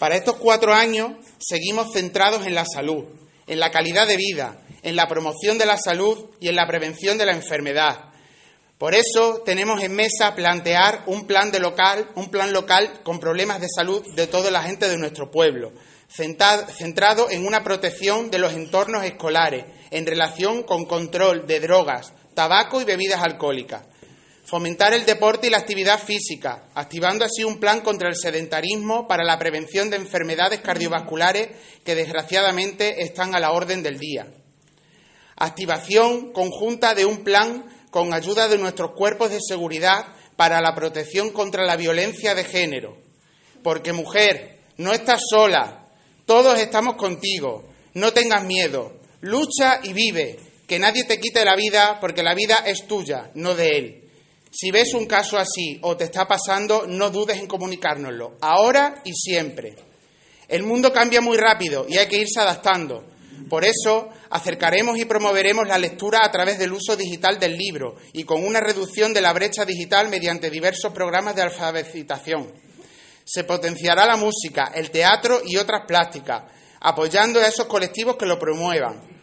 Para 0.00 0.16
estos 0.16 0.34
cuatro 0.34 0.74
años 0.74 1.12
seguimos 1.38 1.92
centrados 1.92 2.44
en 2.48 2.56
la 2.56 2.64
salud, 2.64 3.04
en 3.46 3.60
la 3.60 3.70
calidad 3.70 4.08
de 4.08 4.16
vida, 4.16 4.60
en 4.82 4.96
la 4.96 5.06
promoción 5.06 5.56
de 5.56 5.66
la 5.66 5.78
salud 5.78 6.30
y 6.40 6.48
en 6.48 6.56
la 6.56 6.66
prevención 6.66 7.16
de 7.16 7.26
la 7.26 7.32
enfermedad. 7.32 8.06
Por 8.76 8.96
eso 8.96 9.42
tenemos 9.46 9.80
en 9.84 9.94
mesa 9.94 10.34
plantear 10.34 11.04
un 11.06 11.28
plan 11.28 11.52
de 11.52 11.60
local, 11.60 12.10
un 12.16 12.28
plan 12.28 12.52
local 12.52 13.02
con 13.04 13.20
problemas 13.20 13.60
de 13.60 13.68
salud 13.72 14.04
de 14.16 14.26
toda 14.26 14.50
la 14.50 14.64
gente 14.64 14.88
de 14.88 14.98
nuestro 14.98 15.30
pueblo, 15.30 15.72
centrado 16.14 17.28
en 17.28 17.44
una 17.44 17.64
protección 17.64 18.30
de 18.30 18.38
los 18.38 18.52
entornos 18.52 19.04
escolares 19.04 19.64
en 19.90 20.06
relación 20.06 20.62
con 20.62 20.84
control 20.84 21.46
de 21.46 21.58
drogas, 21.58 22.12
tabaco 22.34 22.80
y 22.80 22.84
bebidas 22.84 23.22
alcohólicas. 23.22 23.82
Fomentar 24.44 24.92
el 24.92 25.06
deporte 25.06 25.46
y 25.46 25.50
la 25.50 25.58
actividad 25.58 25.98
física, 25.98 26.66
activando 26.74 27.24
así 27.24 27.42
un 27.42 27.58
plan 27.58 27.80
contra 27.80 28.08
el 28.08 28.14
sedentarismo 28.14 29.08
para 29.08 29.24
la 29.24 29.38
prevención 29.38 29.90
de 29.90 29.96
enfermedades 29.96 30.60
cardiovasculares 30.60 31.48
que 31.84 31.94
desgraciadamente 31.94 33.02
están 33.02 33.34
a 33.34 33.40
la 33.40 33.50
orden 33.50 33.82
del 33.82 33.98
día. 33.98 34.28
Activación 35.36 36.32
conjunta 36.32 36.94
de 36.94 37.06
un 37.06 37.24
plan 37.24 37.64
con 37.90 38.12
ayuda 38.12 38.46
de 38.48 38.58
nuestros 38.58 38.92
cuerpos 38.92 39.30
de 39.30 39.40
seguridad 39.40 40.06
para 40.36 40.60
la 40.60 40.74
protección 40.74 41.30
contra 41.30 41.64
la 41.64 41.76
violencia 41.76 42.34
de 42.34 42.44
género, 42.44 42.98
porque 43.64 43.92
mujer, 43.92 44.60
no 44.76 44.92
estás 44.92 45.20
sola, 45.28 45.83
todos 46.26 46.58
estamos 46.58 46.96
contigo, 46.96 47.64
no 47.94 48.12
tengas 48.12 48.44
miedo, 48.44 48.98
lucha 49.20 49.80
y 49.82 49.92
vive, 49.92 50.38
que 50.66 50.78
nadie 50.78 51.04
te 51.04 51.20
quite 51.20 51.44
la 51.44 51.56
vida 51.56 51.98
porque 52.00 52.22
la 52.22 52.34
vida 52.34 52.64
es 52.66 52.86
tuya, 52.86 53.30
no 53.34 53.54
de 53.54 53.68
él. 53.68 54.04
Si 54.50 54.70
ves 54.70 54.94
un 54.94 55.06
caso 55.06 55.36
así 55.36 55.78
o 55.82 55.96
te 55.96 56.04
está 56.04 56.26
pasando, 56.26 56.86
no 56.86 57.10
dudes 57.10 57.38
en 57.38 57.46
comunicárnoslo, 57.46 58.36
ahora 58.40 59.02
y 59.04 59.12
siempre. 59.12 59.74
El 60.48 60.62
mundo 60.62 60.92
cambia 60.92 61.20
muy 61.20 61.36
rápido 61.36 61.86
y 61.88 61.98
hay 61.98 62.06
que 62.06 62.18
irse 62.18 62.40
adaptando. 62.40 63.04
Por 63.48 63.64
eso, 63.64 64.08
acercaremos 64.30 64.96
y 64.96 65.04
promoveremos 65.04 65.66
la 65.66 65.76
lectura 65.76 66.20
a 66.22 66.30
través 66.30 66.58
del 66.58 66.72
uso 66.72 66.96
digital 66.96 67.38
del 67.38 67.56
libro 67.56 67.96
y 68.12 68.24
con 68.24 68.44
una 68.44 68.60
reducción 68.60 69.12
de 69.12 69.20
la 69.20 69.32
brecha 69.32 69.64
digital 69.64 70.08
mediante 70.08 70.50
diversos 70.50 70.92
programas 70.92 71.34
de 71.34 71.42
alfabetización. 71.42 72.52
Se 73.24 73.44
potenciará 73.44 74.06
la 74.06 74.16
música, 74.16 74.72
el 74.74 74.90
teatro 74.90 75.40
y 75.44 75.56
otras 75.56 75.86
plásticas, 75.86 76.44
apoyando 76.80 77.40
a 77.40 77.48
esos 77.48 77.66
colectivos 77.66 78.16
que 78.16 78.26
lo 78.26 78.38
promuevan 78.38 79.14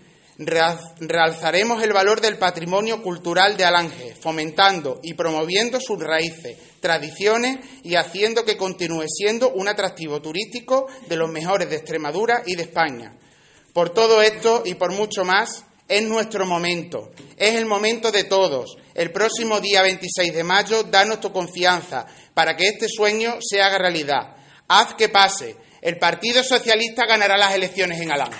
realzaremos 0.46 1.84
el 1.84 1.94
valor 1.94 2.22
del 2.22 2.38
patrimonio 2.38 3.02
cultural 3.02 3.58
de 3.58 3.66
Alange, 3.66 4.16
fomentando 4.16 5.00
y 5.04 5.14
promoviendo 5.14 5.80
sus 5.80 6.00
raíces, 6.00 6.58
tradiciones 6.80 7.60
y 7.84 7.96
haciendo 7.96 8.44
que 8.44 8.58
continúe 8.58 9.06
siendo 9.08 9.52
un 9.52 9.68
atractivo 9.68 10.22
turístico 10.22 10.88
de 11.08 11.16
los 11.16 11.30
mejores 11.30 11.70
de 11.70 11.76
Extremadura 11.76 12.44
y 12.46 12.56
de 12.56 12.64
España. 12.64 13.14
Por 13.74 13.92
todo 13.92 14.22
esto 14.22 14.64
y 14.66 14.76
por 14.76 14.92
mucho 14.92 15.24
más, 15.24 15.66
es 15.92 16.04
nuestro 16.04 16.46
momento, 16.46 17.12
es 17.36 17.56
el 17.56 17.66
momento 17.66 18.14
de 18.14 18.24
todos. 18.24 18.78
El 18.96 19.12
próximo 19.12 19.60
día 19.60 19.82
26 19.82 20.34
de 20.34 20.44
mayo, 20.46 20.84
danos 20.84 21.20
tu 21.20 21.34
confianza 21.34 22.06
para 22.34 22.56
que 22.56 22.70
este 22.70 22.88
sueño 22.88 23.40
se 23.42 23.62
haga 23.62 23.78
realidad. 23.78 24.38
Haz 24.70 24.94
que 24.94 25.10
pase. 25.10 25.58
El 25.82 25.98
Partido 25.98 26.46
Socialista 26.46 27.06
ganará 27.06 27.36
las 27.38 27.54
elecciones 27.54 28.00
en 28.00 28.10
Alange. 28.10 28.38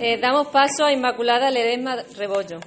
Eh, 0.00 0.16
damos 0.20 0.46
paso 0.46 0.84
a 0.84 0.92
Inmaculada 0.92 1.50
Ledesma 1.50 1.96
Rebollo. 2.16 2.60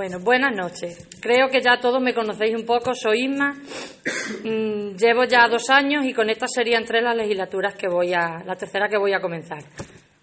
Bueno, 0.00 0.18
buenas 0.18 0.56
noches. 0.56 1.06
Creo 1.20 1.50
que 1.50 1.60
ya 1.60 1.78
todos 1.78 2.00
me 2.00 2.14
conocéis 2.14 2.56
un 2.56 2.64
poco. 2.64 2.94
Soy 2.94 3.24
Isma 3.24 3.54
Mm, 4.44 4.96
llevo 4.96 5.24
ya 5.24 5.46
dos 5.46 5.68
años 5.68 6.06
y 6.06 6.14
con 6.14 6.30
estas 6.30 6.52
serían 6.54 6.86
tres 6.86 7.02
las 7.02 7.14
legislaturas 7.14 7.74
que 7.74 7.86
voy 7.86 8.14
a, 8.14 8.42
la 8.46 8.56
tercera 8.56 8.88
que 8.88 8.96
voy 8.96 9.12
a 9.12 9.20
comenzar. 9.20 9.62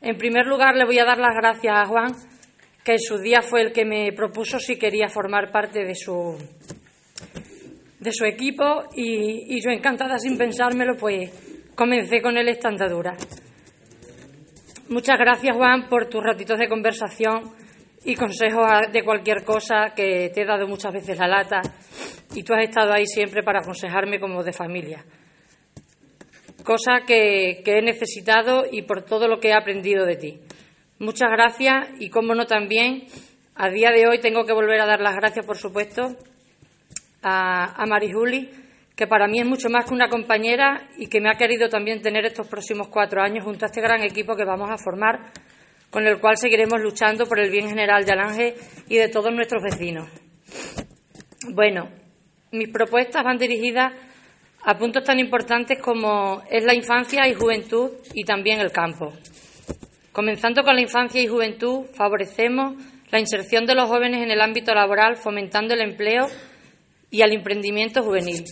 En 0.02 0.18
primer 0.18 0.48
lugar, 0.48 0.76
le 0.76 0.84
voy 0.84 0.98
a 0.98 1.06
dar 1.06 1.20
las 1.20 1.36
gracias 1.36 1.76
a 1.76 1.86
Juan, 1.86 2.16
que 2.84 2.94
en 2.94 3.00
su 3.00 3.20
día 3.20 3.44
fue 3.44 3.62
el 3.62 3.72
que 3.72 3.86
me 3.86 4.12
propuso 4.14 4.58
si 4.58 4.80
quería 4.80 5.10
formar 5.10 5.52
parte 5.52 5.86
de 5.86 5.94
su, 5.94 6.36
de 8.00 8.12
su 8.12 8.26
equipo 8.26 8.86
y, 8.96 9.62
yo 9.62 9.70
encantada 9.70 10.18
sin 10.18 10.40
pensármelo, 10.40 10.98
pues 10.98 11.30
comencé 11.76 12.20
con 12.20 12.36
él 12.36 12.50
esta 12.50 12.70
andadura. 12.70 13.16
Muchas 14.90 15.20
gracias, 15.20 15.56
Juan, 15.56 15.88
por 15.88 16.10
tus 16.10 16.24
ratitos 16.24 16.58
de 16.58 16.68
conversación 16.68 17.67
y 18.08 18.16
consejos 18.16 18.66
de 18.94 19.04
cualquier 19.04 19.44
cosa 19.44 19.94
que 19.94 20.32
te 20.34 20.42
he 20.42 20.46
dado 20.46 20.66
muchas 20.66 20.94
veces 20.94 21.20
la 21.20 21.28
lata 21.28 21.60
y 22.34 22.42
tú 22.42 22.54
has 22.54 22.64
estado 22.64 22.94
ahí 22.94 23.06
siempre 23.06 23.44
para 23.44 23.60
aconsejarme 23.60 24.18
como 24.18 24.46
de 24.46 24.54
familia. 24.54 25.04
Cosa 26.64 27.02
que, 27.06 27.62
he 27.66 27.82
necesitado 27.82 28.64
y 28.72 28.84
por 28.84 29.04
todo 29.04 29.28
lo 29.28 29.42
que 29.42 29.50
he 29.50 29.54
aprendido 29.54 30.06
de 30.06 30.16
ti. 30.16 30.40
Muchas 31.00 31.30
gracias 31.30 31.90
y, 32.00 32.10
como 32.10 32.34
no, 32.34 32.46
también 32.46 33.08
a 33.56 33.70
día 33.70 33.92
de 33.92 34.08
hoy 34.08 34.20
tengo 34.20 34.46
que 34.46 34.54
volver 34.54 34.80
a 34.80 34.86
dar 34.86 35.02
las 35.02 35.16
gracias, 35.16 35.46
por 35.46 35.58
supuesto, 35.58 36.16
a, 37.22 37.74
a 37.76 37.86
Marijuli, 37.88 38.50
que 38.96 39.08
para 39.08 39.28
mí 39.28 39.42
es 39.42 39.46
mucho 39.46 39.70
más 39.70 39.84
que 39.84 39.94
una 39.94 40.08
compañera 40.08 40.88
y 40.98 41.08
que 41.08 41.20
me 41.20 41.30
ha 41.30 41.38
querido 41.38 41.68
también 41.68 42.02
tener 42.02 42.26
estos 42.26 42.48
próximos 42.48 42.88
cuatro 42.88 43.22
años 43.22 43.44
junto 43.44 43.66
a 43.66 43.68
este 43.68 43.82
gran 43.82 44.02
equipo 44.02 44.38
que 44.38 44.46
vamos 44.46 44.70
a 44.72 44.78
formar, 44.78 45.34
con 45.90 46.06
el 46.06 46.20
cual 46.20 46.38
seguiremos 46.38 46.82
luchando 46.82 47.26
por 47.26 47.40
el 47.40 47.50
bien 47.50 47.70
general 47.70 48.06
de 48.06 48.12
Alange 48.12 48.56
y 48.88 48.98
de 48.98 49.10
todos 49.10 49.34
nuestros 49.34 49.64
vecinos. 49.64 50.10
Bueno, 51.50 51.90
mis 52.52 52.70
propuestas 52.70 53.24
van 53.24 53.38
dirigidas 53.38 53.94
a 54.64 54.78
puntos 54.78 55.04
tan 55.04 55.20
importantes 55.20 55.80
como 55.80 56.44
es 56.50 56.64
la 56.66 56.74
infancia 56.74 57.28
y 57.28 57.34
juventud 57.34 57.92
y 58.14 58.24
también 58.24 58.60
el 58.60 58.72
campo. 58.72 59.14
Comenzando 60.12 60.64
con 60.64 60.76
la 60.76 60.82
infancia 60.82 61.22
y 61.22 61.28
juventud, 61.28 61.86
favorecemos 61.94 62.76
la 63.12 63.20
inserción 63.20 63.66
de 63.66 63.76
los 63.76 63.88
jóvenes 63.88 64.24
en 64.24 64.32
el 64.32 64.42
ámbito 64.42 64.74
laboral, 64.74 65.16
fomentando 65.16 65.74
el 65.74 65.82
empleo 65.82 66.28
y 67.10 67.22
el 67.22 67.34
emprendimiento 67.34 68.04
juvenil. 68.04 68.44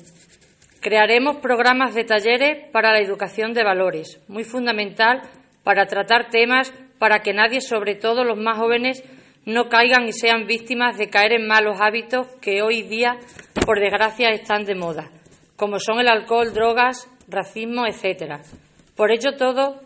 Crearemos 0.80 1.38
programas 1.38 1.95
de 1.95 2.04
talleres 2.04 2.69
para 2.71 2.91
la 2.91 3.00
educación 3.00 3.54
de 3.54 3.63
valores, 3.63 4.21
muy 4.28 4.43
fundamental 4.43 5.21
para 5.63 5.88
tratar 5.88 6.30
temas 6.30 6.71
para 7.00 7.20
que 7.20 7.34
nadie, 7.34 7.62
sobre 7.62 7.96
todo 7.96 8.24
los 8.24 8.38
más 8.38 8.58
jóvenes, 8.58 9.04
no 9.46 9.70
caigan 9.70 10.08
y 10.08 10.12
sean 10.12 10.48
víctimas 10.48 10.98
de 10.98 11.10
caer 11.10 11.34
en 11.34 11.48
malos 11.48 11.80
hábitos 11.80 12.28
que 12.42 12.62
hoy 12.62 12.82
día 12.84 13.20
por 13.66 13.80
desgracia, 13.80 14.30
están 14.30 14.64
de 14.66 14.76
moda, 14.76 15.10
como 15.56 15.80
son 15.80 16.00
el 16.00 16.08
alcohol, 16.08 16.54
drogas, 16.54 17.10
racismo, 17.28 17.88
etcétera. 17.88 18.42
Por 18.96 19.12
ello 19.12 19.36
todo, 19.38 19.82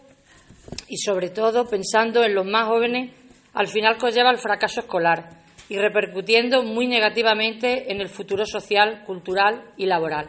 y 0.87 0.97
sobre 0.97 1.29
todo 1.29 1.65
pensando 1.65 2.23
en 2.23 2.35
los 2.35 2.45
más 2.45 2.67
jóvenes, 2.67 3.13
al 3.53 3.67
final 3.67 3.97
conlleva 3.97 4.31
el 4.31 4.37
fracaso 4.37 4.81
escolar 4.81 5.29
y 5.69 5.77
repercutiendo 5.77 6.63
muy 6.63 6.87
negativamente 6.87 7.91
en 7.91 8.01
el 8.01 8.09
futuro 8.09 8.45
social, 8.45 9.03
cultural 9.05 9.71
y 9.77 9.85
laboral. 9.85 10.27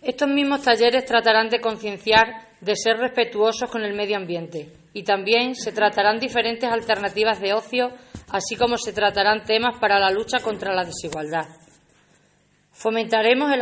Estos 0.00 0.28
mismos 0.28 0.62
talleres 0.62 1.04
tratarán 1.06 1.48
de 1.48 1.60
concienciar 1.60 2.48
de 2.60 2.76
ser 2.76 2.98
respetuosos 2.98 3.70
con 3.70 3.82
el 3.82 3.94
medio 3.94 4.16
ambiente 4.16 4.83
y 4.94 5.02
también 5.02 5.54
se 5.56 5.72
tratarán 5.72 6.18
diferentes 6.18 6.70
alternativas 6.70 7.40
de 7.40 7.52
ocio, 7.52 7.92
así 8.30 8.56
como 8.56 8.78
se 8.78 8.92
tratarán 8.92 9.44
temas 9.44 9.78
para 9.78 9.98
la 9.98 10.10
lucha 10.10 10.38
contra 10.38 10.72
la 10.72 10.84
desigualdad. 10.84 11.48
Fomentaremos 12.72 13.52
el, 13.52 13.60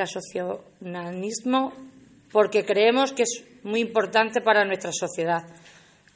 asociacionismo 0.00 1.72
porque 2.30 2.64
creemos 2.64 3.12
que 3.12 3.24
es 3.24 3.44
muy 3.64 3.80
importante 3.80 4.40
para 4.40 4.64
nuestra 4.64 4.92
sociedad, 4.92 5.42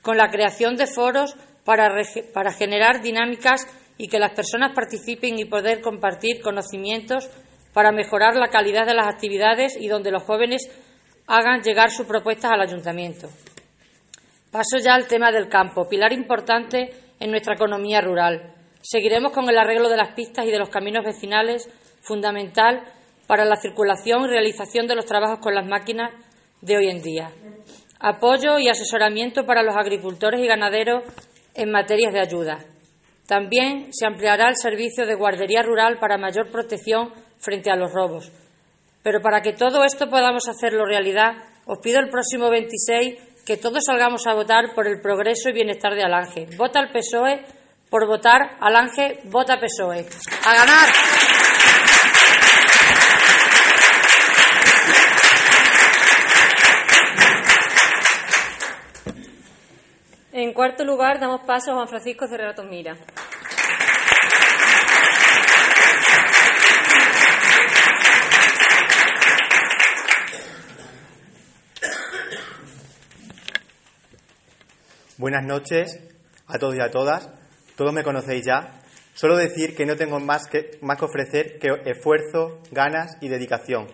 con 0.00 0.16
la 0.16 0.30
creación 0.30 0.76
de 0.76 0.86
foros 0.86 1.34
para, 1.64 1.88
para 2.32 2.52
generar 2.52 3.02
dinámicas 3.02 3.66
y 3.98 4.06
que 4.08 4.20
las 4.20 4.32
personas 4.32 4.74
participen 4.74 5.40
y 5.40 5.44
poder 5.44 5.80
compartir 5.80 6.40
conocimientos 6.40 7.28
para 7.72 7.90
mejorar 7.90 8.36
la 8.36 8.48
calidad 8.48 8.86
de 8.86 8.94
las 8.94 9.08
actividades 9.08 9.76
y 9.76 9.88
donde 9.88 10.12
los 10.12 10.22
jóvenes 10.22 10.70
hagan 11.26 11.62
llegar 11.62 11.90
sus 11.90 12.06
propuestas 12.06 12.52
al 12.52 12.60
ayuntamiento. 12.60 13.28
Paso 14.50 14.78
ya 14.82 14.94
al 14.94 15.06
tema 15.06 15.30
del 15.30 15.48
campo, 15.48 15.88
pilar 15.88 16.12
importante 16.12 16.90
en 17.20 17.30
nuestra 17.30 17.54
economía 17.54 18.00
rural. 18.00 18.54
Seguiremos 18.80 19.32
con 19.32 19.48
el 19.48 19.58
arreglo 19.58 19.90
de 19.90 19.96
las 19.96 20.14
pistas 20.14 20.46
y 20.46 20.50
de 20.50 20.58
los 20.58 20.70
caminos 20.70 21.04
vecinales, 21.04 21.68
fundamental 22.00 22.82
para 23.26 23.44
la 23.44 23.56
circulación 23.56 24.24
y 24.24 24.28
realización 24.28 24.86
de 24.86 24.94
los 24.94 25.04
trabajos 25.04 25.40
con 25.40 25.54
las 25.54 25.66
máquinas 25.66 26.12
de 26.62 26.78
hoy 26.78 26.88
en 26.88 27.02
día. 27.02 27.30
Apoyo 28.00 28.58
y 28.58 28.68
asesoramiento 28.68 29.44
para 29.44 29.62
los 29.62 29.76
agricultores 29.76 30.40
y 30.40 30.46
ganaderos 30.46 31.02
en 31.54 31.70
materias 31.70 32.14
de 32.14 32.20
ayuda. 32.20 32.58
También 33.26 33.88
se 33.92 34.06
ampliará 34.06 34.48
el 34.48 34.56
servicio 34.56 35.04
de 35.04 35.14
guardería 35.14 35.62
rural 35.62 35.98
para 35.98 36.16
mayor 36.16 36.50
protección 36.50 37.12
frente 37.36 37.70
a 37.70 37.76
los 37.76 37.92
robos. 37.92 38.32
Pero 39.02 39.20
para 39.20 39.42
que 39.42 39.52
todo 39.52 39.84
esto 39.84 40.08
podamos 40.08 40.48
hacerlo 40.48 40.86
realidad, 40.86 41.36
os 41.66 41.78
pido 41.80 42.00
el 42.00 42.08
próximo 42.08 42.48
26 42.48 43.27
que 43.48 43.56
todos 43.56 43.82
salgamos 43.86 44.26
a 44.26 44.34
votar 44.34 44.74
por 44.74 44.86
el 44.86 45.00
progreso 45.00 45.48
y 45.48 45.54
bienestar 45.54 45.94
de 45.94 46.04
Alange. 46.04 46.46
Vota 46.58 46.80
al 46.80 46.90
PSOE 46.90 47.46
por 47.88 48.06
votar 48.06 48.58
al 48.60 48.76
Ángel, 48.76 49.20
vota 49.24 49.58
PSOE. 49.58 50.06
¡A 50.44 50.54
ganar! 50.54 50.88
En 60.32 60.52
cuarto 60.52 60.84
lugar, 60.84 61.18
damos 61.18 61.40
paso 61.46 61.70
a 61.70 61.74
Juan 61.76 61.88
Francisco 61.88 62.26
Cerrato 62.26 62.64
Mira. 62.64 62.98
Buenas 75.18 75.44
noches 75.44 75.98
a 76.46 76.60
todos 76.60 76.76
y 76.76 76.80
a 76.80 76.92
todas. 76.92 77.28
Todos 77.74 77.92
me 77.92 78.04
conocéis 78.04 78.44
ya. 78.46 78.80
Solo 79.14 79.36
decir 79.36 79.74
que 79.74 79.84
no 79.84 79.96
tengo 79.96 80.20
más 80.20 80.46
que, 80.46 80.78
más 80.80 80.96
que 80.96 81.06
ofrecer 81.06 81.58
que 81.58 81.70
esfuerzo, 81.86 82.60
ganas 82.70 83.16
y 83.20 83.26
dedicación. 83.26 83.88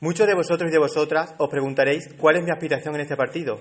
Muchos 0.00 0.26
de 0.26 0.34
vosotros 0.34 0.70
y 0.70 0.72
de 0.72 0.78
vosotras 0.78 1.34
os 1.36 1.50
preguntaréis 1.50 2.08
cuál 2.16 2.36
es 2.36 2.44
mi 2.44 2.50
aspiración 2.50 2.94
en 2.94 3.02
este 3.02 3.14
partido. 3.14 3.60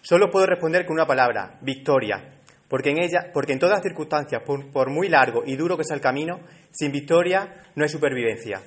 Solo 0.00 0.30
puedo 0.30 0.46
responder 0.46 0.86
con 0.86 0.94
una 0.94 1.08
palabra, 1.08 1.58
victoria, 1.60 2.22
porque 2.68 2.90
en 2.90 2.98
ella, 2.98 3.32
porque 3.34 3.54
en 3.54 3.58
todas 3.58 3.82
circunstancias, 3.82 4.42
por, 4.46 4.70
por 4.70 4.90
muy 4.90 5.08
largo 5.08 5.42
y 5.44 5.56
duro 5.56 5.76
que 5.76 5.82
sea 5.82 5.96
el 5.96 6.02
camino, 6.02 6.38
sin 6.70 6.92
victoria 6.92 7.64
no 7.74 7.82
hay 7.82 7.88
supervivencia. 7.88 8.62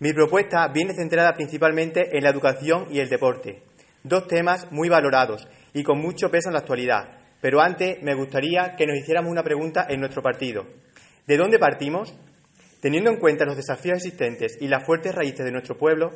Mi 0.00 0.12
propuesta 0.12 0.66
viene 0.66 0.94
centrada 0.94 1.32
principalmente 1.32 2.16
en 2.16 2.24
la 2.24 2.30
educación 2.30 2.88
y 2.90 2.98
el 2.98 3.08
deporte, 3.08 3.62
dos 4.02 4.26
temas 4.26 4.66
muy 4.72 4.88
valorados 4.88 5.46
y 5.72 5.82
con 5.82 5.98
mucho 5.98 6.30
peso 6.30 6.48
en 6.48 6.54
la 6.54 6.60
actualidad, 6.60 7.18
pero 7.40 7.60
antes 7.60 8.02
me 8.02 8.14
gustaría 8.14 8.74
que 8.76 8.86
nos 8.86 8.98
hiciéramos 8.98 9.30
una 9.30 9.42
pregunta 9.42 9.86
en 9.88 10.00
nuestro 10.00 10.22
partido. 10.22 10.66
¿De 11.26 11.36
dónde 11.36 11.58
partimos? 11.58 12.14
Teniendo 12.80 13.10
en 13.10 13.18
cuenta 13.18 13.44
los 13.44 13.56
desafíos 13.56 13.98
existentes 13.98 14.56
y 14.60 14.68
las 14.68 14.84
fuertes 14.84 15.14
raíces 15.14 15.44
de 15.44 15.52
nuestro 15.52 15.76
pueblo, 15.76 16.10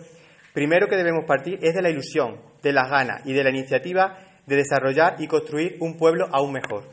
primero 0.52 0.88
que 0.88 0.96
debemos 0.96 1.24
partir 1.26 1.58
es 1.62 1.74
de 1.74 1.82
la 1.82 1.90
ilusión, 1.90 2.40
de 2.62 2.72
las 2.72 2.90
ganas 2.90 3.22
y 3.24 3.32
de 3.32 3.44
la 3.44 3.50
iniciativa 3.50 4.18
de 4.46 4.56
desarrollar 4.56 5.16
y 5.18 5.26
construir 5.26 5.76
un 5.80 5.96
pueblo 5.96 6.26
aún 6.32 6.52
mejor. 6.52 6.84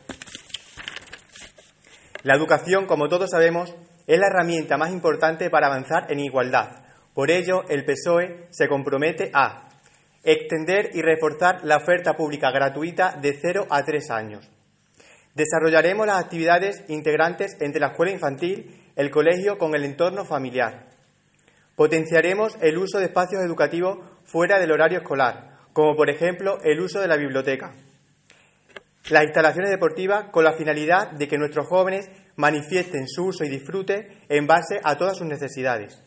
La 2.23 2.35
educación, 2.35 2.85
como 2.85 3.09
todos 3.09 3.31
sabemos, 3.31 3.73
es 4.07 4.19
la 4.19 4.27
herramienta 4.27 4.77
más 4.77 4.91
importante 4.91 5.49
para 5.49 5.67
avanzar 5.67 6.11
en 6.11 6.19
igualdad. 6.19 6.85
Por 7.13 7.31
ello, 7.31 7.63
el 7.69 7.83
PSOE 7.83 8.47
se 8.51 8.67
compromete 8.67 9.31
a 9.33 9.67
Extender 10.23 10.91
y 10.93 11.01
reforzar 11.01 11.61
la 11.63 11.77
oferta 11.77 12.15
pública 12.15 12.51
gratuita 12.51 13.17
de 13.19 13.37
0 13.41 13.65
a 13.69 13.83
3 13.83 14.11
años. 14.11 14.49
Desarrollaremos 15.33 16.05
las 16.05 16.23
actividades 16.23 16.83
integrantes 16.89 17.57
entre 17.59 17.79
la 17.79 17.87
escuela 17.87 18.11
infantil, 18.11 18.91
el 18.95 19.09
colegio 19.09 19.57
con 19.57 19.73
el 19.75 19.83
entorno 19.83 20.25
familiar. 20.25 20.89
Potenciaremos 21.75 22.55
el 22.61 22.77
uso 22.77 22.99
de 22.99 23.05
espacios 23.05 23.41
educativos 23.41 23.97
fuera 24.23 24.59
del 24.59 24.71
horario 24.71 24.99
escolar, 24.99 25.57
como 25.73 25.95
por 25.95 26.09
ejemplo 26.09 26.59
el 26.63 26.79
uso 26.81 26.99
de 26.99 27.07
la 27.07 27.17
biblioteca. 27.17 27.71
Las 29.09 29.23
instalaciones 29.23 29.71
deportivas 29.71 30.25
con 30.31 30.43
la 30.43 30.53
finalidad 30.53 31.11
de 31.11 31.27
que 31.27 31.37
nuestros 31.37 31.67
jóvenes 31.67 32.09
manifiesten 32.35 33.07
su 33.07 33.25
uso 33.27 33.43
y 33.43 33.49
disfrute 33.49 34.19
en 34.29 34.45
base 34.45 34.79
a 34.83 34.97
todas 34.97 35.17
sus 35.17 35.27
necesidades. 35.27 35.99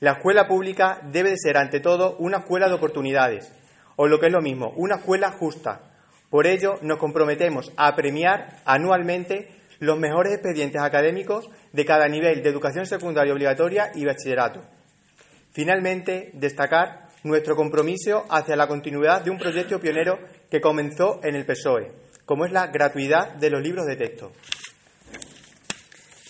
La 0.00 0.12
escuela 0.12 0.48
pública 0.48 1.02
debe 1.12 1.30
de 1.30 1.36
ser, 1.36 1.58
ante 1.58 1.78
todo, 1.78 2.16
una 2.16 2.38
escuela 2.38 2.68
de 2.68 2.74
oportunidades, 2.74 3.52
o 3.96 4.08
lo 4.08 4.18
que 4.18 4.26
es 4.26 4.32
lo 4.32 4.40
mismo, 4.40 4.72
una 4.76 4.96
escuela 4.96 5.30
justa. 5.30 5.82
Por 6.30 6.46
ello, 6.46 6.78
nos 6.80 6.98
comprometemos 6.98 7.70
a 7.76 7.94
premiar 7.94 8.60
anualmente 8.64 9.60
los 9.78 9.98
mejores 9.98 10.32
expedientes 10.32 10.80
académicos 10.80 11.50
de 11.72 11.84
cada 11.84 12.08
nivel 12.08 12.42
de 12.42 12.48
educación 12.48 12.86
secundaria 12.86 13.34
obligatoria 13.34 13.92
y 13.94 14.06
bachillerato. 14.06 14.62
Finalmente, 15.52 16.30
destacar 16.32 17.08
nuestro 17.22 17.54
compromiso 17.54 18.24
hacia 18.30 18.56
la 18.56 18.68
continuidad 18.68 19.22
de 19.22 19.30
un 19.30 19.38
proyecto 19.38 19.80
pionero 19.80 20.18
que 20.50 20.62
comenzó 20.62 21.20
en 21.22 21.34
el 21.34 21.44
PSOE, 21.44 21.92
como 22.24 22.46
es 22.46 22.52
la 22.52 22.68
gratuidad 22.68 23.34
de 23.34 23.50
los 23.50 23.62
libros 23.62 23.84
de 23.84 23.96
texto. 23.96 24.32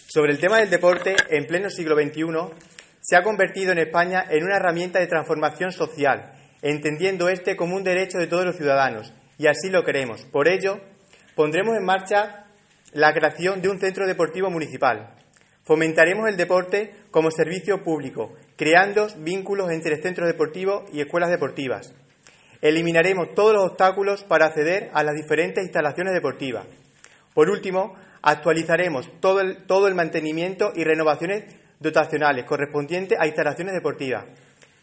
Sobre 0.08 0.32
el 0.32 0.40
tema 0.40 0.58
del 0.58 0.70
deporte, 0.70 1.14
en 1.28 1.46
pleno 1.46 1.70
siglo 1.70 1.94
XXI, 1.94 2.24
se 3.00 3.16
ha 3.16 3.22
convertido 3.22 3.72
en 3.72 3.78
España 3.78 4.24
en 4.28 4.44
una 4.44 4.56
herramienta 4.56 4.98
de 4.98 5.06
transformación 5.06 5.72
social, 5.72 6.32
entendiendo 6.62 7.28
este 7.28 7.56
como 7.56 7.76
un 7.76 7.84
derecho 7.84 8.18
de 8.18 8.26
todos 8.26 8.44
los 8.44 8.56
ciudadanos, 8.56 9.12
y 9.38 9.46
así 9.46 9.70
lo 9.70 9.84
queremos. 9.84 10.24
Por 10.26 10.48
ello, 10.48 10.78
pondremos 11.34 11.76
en 11.76 11.84
marcha 11.84 12.44
la 12.92 13.12
creación 13.12 13.62
de 13.62 13.68
un 13.68 13.80
centro 13.80 14.06
deportivo 14.06 14.50
municipal. 14.50 15.14
Fomentaremos 15.64 16.28
el 16.28 16.36
deporte 16.36 16.92
como 17.10 17.30
servicio 17.30 17.82
público, 17.82 18.34
creando 18.56 19.06
vínculos 19.18 19.70
entre 19.70 20.02
centros 20.02 20.26
deportivos 20.26 20.84
y 20.92 21.00
escuelas 21.00 21.30
deportivas. 21.30 21.94
Eliminaremos 22.60 23.34
todos 23.34 23.54
los 23.54 23.70
obstáculos 23.70 24.24
para 24.24 24.46
acceder 24.46 24.90
a 24.92 25.02
las 25.02 25.14
diferentes 25.14 25.64
instalaciones 25.64 26.12
deportivas. 26.12 26.66
Por 27.32 27.48
último, 27.48 27.94
actualizaremos 28.20 29.08
todo 29.20 29.40
el, 29.40 29.64
todo 29.64 29.88
el 29.88 29.94
mantenimiento 29.94 30.72
y 30.74 30.84
renovaciones 30.84 31.44
dotacionales 31.80 32.44
correspondientes 32.44 33.18
a 33.18 33.26
instalaciones 33.26 33.74
deportivas. 33.74 34.24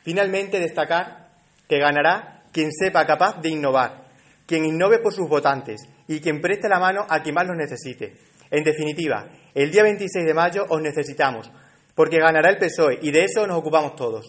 Finalmente, 0.03 0.59
destacar 0.59 1.29
que 1.69 1.79
ganará 1.79 2.43
quien 2.51 2.71
sepa 2.71 3.05
capaz 3.05 3.39
de 3.41 3.49
innovar, 3.49 4.03
quien 4.45 4.65
innove 4.65 4.99
por 4.99 5.13
sus 5.13 5.29
votantes 5.29 5.81
y 6.07 6.19
quien 6.19 6.41
preste 6.41 6.67
la 6.67 6.79
mano 6.79 7.05
a 7.07 7.21
quien 7.21 7.35
más 7.35 7.45
los 7.45 7.55
necesite. 7.55 8.15
En 8.49 8.63
definitiva, 8.63 9.27
el 9.53 9.71
día 9.71 9.83
26 9.83 10.25
de 10.25 10.33
mayo 10.33 10.65
os 10.69 10.81
necesitamos, 10.81 11.51
porque 11.93 12.19
ganará 12.19 12.49
el 12.49 12.57
PSOE 12.57 12.99
y 13.01 13.11
de 13.11 13.25
eso 13.25 13.45
nos 13.45 13.57
ocupamos 13.57 13.95
todos. 13.95 14.25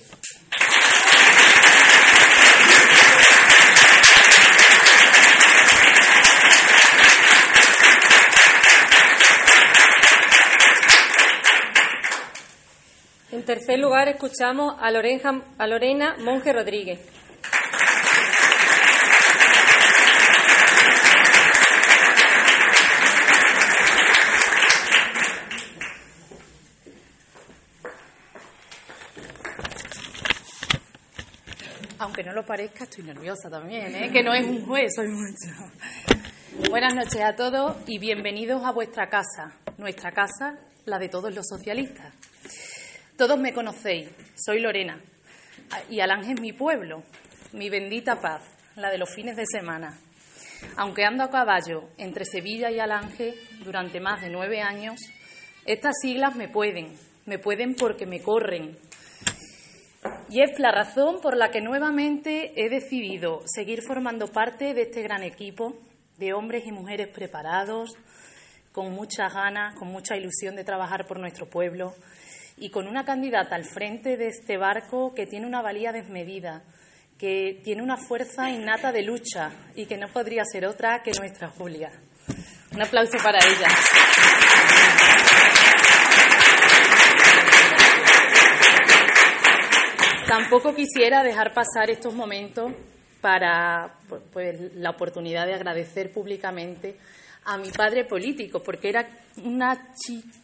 En 13.39 13.45
tercer 13.45 13.79
lugar, 13.79 14.09
escuchamos 14.09 14.75
a, 14.81 14.91
Lorena 14.91 16.17
Monge 16.19 16.53
Rodríguez. 16.53 16.99
Aunque 32.01 32.25
no 32.25 32.33
lo 32.33 32.45
parezca, 32.45 32.83
estoy 32.83 33.05
nerviosa 33.05 33.49
también, 33.49 33.95
¿eh? 33.95 34.11
que 34.13 34.25
no 34.25 34.35
es 34.35 34.45
un 34.45 34.67
juez, 34.67 34.93
soy 34.97 35.07
mucho. 35.07 36.69
Buenas 36.69 36.93
noches 36.93 37.23
a 37.23 37.37
todos 37.37 37.77
y 37.87 38.01
bienvenidos 38.01 38.65
a 38.65 38.73
vuestra 38.73 39.09
casa, 39.09 39.53
nuestra 39.77 40.11
casa, 40.11 40.59
la 40.87 40.99
de 40.99 41.09
todos 41.09 41.33
los 41.33 41.47
socialistas. 41.47 42.18
Todos 43.19 43.37
me 43.37 43.53
conocéis, 43.53 44.09
soy 44.37 44.61
Lorena 44.61 44.97
y 45.91 45.99
Alange 45.99 46.35
es 46.35 46.41
mi 46.41 46.53
pueblo, 46.53 47.03
mi 47.53 47.69
bendita 47.69 48.21
paz, 48.21 48.43
la 48.77 48.93
de 48.93 48.99
los 48.99 49.13
fines 49.13 49.35
de 49.35 49.45
semana. 49.45 49.99
Aunque 50.77 51.05
ando 51.05 51.25
a 51.25 51.31
caballo 51.31 51.89
entre 51.99 52.25
Sevilla 52.25 52.71
y 52.71 52.79
Alange 52.79 53.35
durante 53.65 53.99
más 53.99 54.21
de 54.21 54.31
nueve 54.31 54.61
años, 54.61 55.01
estas 55.67 55.97
siglas 56.01 56.37
me 56.37 56.47
pueden, 56.47 56.97
me 57.27 57.41
pueden 57.41 57.75
porque 57.75 58.07
me 58.07 58.23
corren. 58.23 58.79
Y 60.31 60.41
es 60.41 60.57
la 60.61 60.71
razón 60.71 61.21
por 61.21 61.37
la 61.37 61.51
que 61.51 61.61
nuevamente 61.61 62.53
he 62.55 62.69
decidido 62.69 63.43
seguir 63.47 63.83
formando 63.83 64.29
parte 64.29 64.75
de 64.75 64.83
este 64.83 65.03
gran 65.03 65.25
equipo 65.25 65.75
de 66.19 66.35
hombres 66.35 66.69
y 66.69 66.71
mujeres 66.71 67.09
preparados, 67.09 67.97
con 68.71 68.93
muchas 68.93 69.35
ganas, 69.35 69.75
con 69.75 69.89
mucha 69.89 70.17
ilusión 70.17 70.55
de 70.55 70.63
trabajar 70.63 71.09
por 71.09 71.19
nuestro 71.19 71.47
pueblo 71.47 71.97
y 72.61 72.71
con 72.71 72.87
una 72.87 73.05
candidata 73.05 73.55
al 73.55 73.65
frente 73.65 74.17
de 74.17 74.29
este 74.29 74.57
barco 74.57 75.15
que 75.15 75.27
tiene 75.27 75.47
una 75.47 75.63
valía 75.63 75.93
desmedida, 75.93 76.63
que 77.19 77.61
tiene 77.65 77.83
una 77.83 77.97
fuerza 77.97 78.51
innata 78.51 78.93
de 78.93 79.03
lucha 79.03 79.51
y 79.75 79.87
que 79.87 79.97
no 79.97 80.09
podría 80.09 80.45
ser 80.45 80.67
otra 80.67 81.03
que 81.03 81.13
nuestra 81.19 81.49
Julia. 81.49 81.91
Un 82.73 82.83
aplauso 82.83 83.17
para 83.23 83.39
ella. 83.39 83.69
Tampoco 90.27 90.75
quisiera 90.75 91.23
dejar 91.23 91.55
pasar 91.55 91.91
estos 91.91 92.15
momentos 92.15 92.73
para 93.21 93.95
pues, 94.33 94.75
la 94.75 94.91
oportunidad 94.91 95.47
de 95.47 95.55
agradecer 95.55 96.13
públicamente 96.13 96.97
a 97.49 97.57
mi 97.57 97.71
padre 97.71 98.05
político, 98.05 98.63
porque 98.63 98.91
era 98.91 99.09
una 99.43 99.93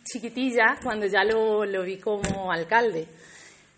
chiquitilla 0.03 0.79
cuando 0.83 1.07
ya 1.07 1.23
lo, 1.23 1.65
lo 1.65 1.83
vi 1.83 1.99
como 1.99 2.51
alcalde. 2.51 3.07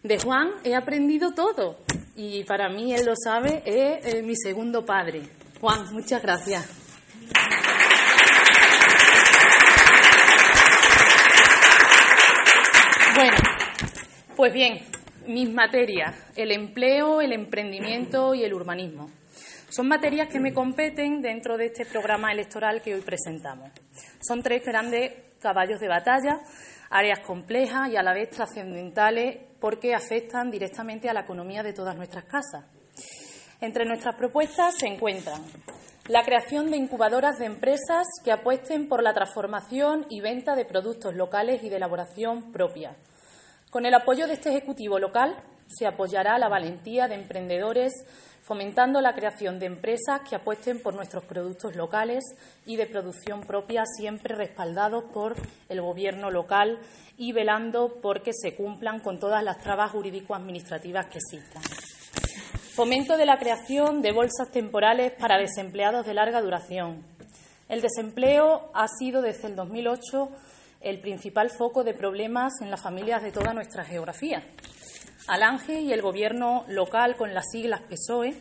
De 0.03 0.19
Juan 0.19 0.53
he 0.63 0.75
aprendido 0.77 1.33
todo 1.35 1.79
y 2.15 2.45
para 2.45 2.69
mí, 2.71 2.95
él 2.95 3.05
lo 3.05 3.15
sabe, 3.15 3.63
es 3.67 4.15
eh, 4.15 4.23
mi 4.23 4.35
segundo 4.37 4.87
padre. 4.87 5.23
Juan, 5.61 5.93
muchas 5.93 6.23
gracias. 6.23 6.67
Bueno, 13.15 13.37
pues 14.37 14.53
bien, 14.53 14.79
mis 15.27 15.53
materias, 15.53 16.15
el 16.37 16.53
empleo, 16.53 17.21
el 17.21 17.33
emprendimiento 17.33 18.35
y 18.35 18.45
el 18.45 18.55
urbanismo. 18.55 19.11
Son 19.69 19.89
materias 19.89 20.29
que 20.29 20.39
me 20.39 20.55
competen 20.55 21.21
dentro 21.21 21.57
de 21.57 21.67
este 21.67 21.85
programa 21.85 22.33
electoral 22.33 22.81
que 22.83 22.95
hoy 22.95 23.01
presentamos. 23.01 23.71
Son 24.27 24.43
tres 24.43 24.65
grandes 24.65 25.13
caballos 25.41 25.81
de 25.81 25.89
batalla, 25.89 26.39
áreas 26.89 27.21
complejas 27.21 27.89
y 27.91 27.97
a 27.97 28.03
la 28.03 28.15
vez 28.15 28.31
trascendentales 28.31 29.39
porque 29.61 29.95
afectan 29.95 30.51
directamente 30.51 31.11
a 31.11 31.13
la 31.13 31.23
economía 31.23 31.63
de 31.63 31.73
todas 31.73 31.97
nuestras 31.97 32.25
casas. 32.25 32.65
Entre 33.61 33.85
nuestras 33.85 34.15
propuestas 34.15 34.77
se 34.79 34.87
encuentran 34.87 35.43
la 36.09 36.25
creación 36.25 36.71
de 36.71 36.77
incubadoras 36.77 37.39
de 37.39 37.47
empresas 37.47 38.07
que 38.25 38.31
apuesten 38.31 38.89
por 38.89 39.03
la 39.03 39.13
transformación 39.13 40.07
y 40.09 40.21
venta 40.21 40.55
de 40.55 40.65
productos 40.65 41.15
locales 41.17 41.65
y 41.65 41.69
de 41.69 41.77
elaboración 41.77 42.53
propia. 42.53 42.95
Con 43.71 43.85
el 43.85 43.95
apoyo 43.95 44.29
de 44.29 44.35
este 44.35 44.51
Ejecutivo 44.51 45.01
local 45.01 45.37
se 45.67 45.87
apoyará 45.87 46.39
la 46.39 46.49
valentía 46.49 47.09
de 47.09 47.15
emprendedores 47.17 47.93
fomentando 48.47 49.01
la 49.01 49.13
creación 49.13 49.59
de 49.59 49.67
empresas 49.67 50.21
que 50.21 50.37
apuesten 50.37 50.81
por 50.81 50.95
nuestros 50.95 51.25
productos 51.25 51.75
locales 51.75 52.23
y 52.65 52.77
de 52.77 52.87
producción 52.87 53.41
propia, 53.41 53.83
siempre 53.87 54.37
respaldados 54.37 55.03
por 55.13 55.35
el 55.69 55.81
Gobierno 55.81 56.31
local 56.31 56.79
y 57.19 57.33
velando 57.33 58.01
por 58.01 58.23
que 58.23 58.31
se 58.33 58.55
cumplan 58.55 59.01
con 59.01 59.19
todas 59.19 59.43
las 59.43 59.59
trabas 59.59 59.91
jurídico-administrativas 59.91 61.07
que 61.07 61.19
existan. 61.19 61.61
Fomento 62.77 63.17
de 63.17 63.27
la 63.27 63.39
creación 63.39 64.01
de 64.01 64.13
bolsas 64.13 64.53
temporales 64.53 65.11
para 65.19 65.39
desempleados 65.39 66.07
de 66.07 66.15
larga 66.15 66.41
duración. 66.41 67.03
El 67.69 67.81
desempleo 67.81 68.71
ha 68.75 68.87
sido 68.87 69.23
desde 69.23 69.49
el 69.49 69.57
2008 69.57 70.29
el 70.83 71.01
principal 71.01 71.51
foco 71.51 71.83
de 71.83 71.95
problemas 71.95 72.53
en 72.61 72.71
las 72.71 72.81
familias 72.81 73.25
de 73.25 73.33
toda 73.33 73.53
nuestra 73.53 73.85
geografía. 73.85 74.45
Alange 75.29 75.81
y 75.81 75.93
el 75.93 76.03
Gobierno 76.03 76.65
local, 76.69 77.17
con 77.17 77.35
las 77.35 77.51
siglas 77.51 77.83
PSOE, 77.83 78.35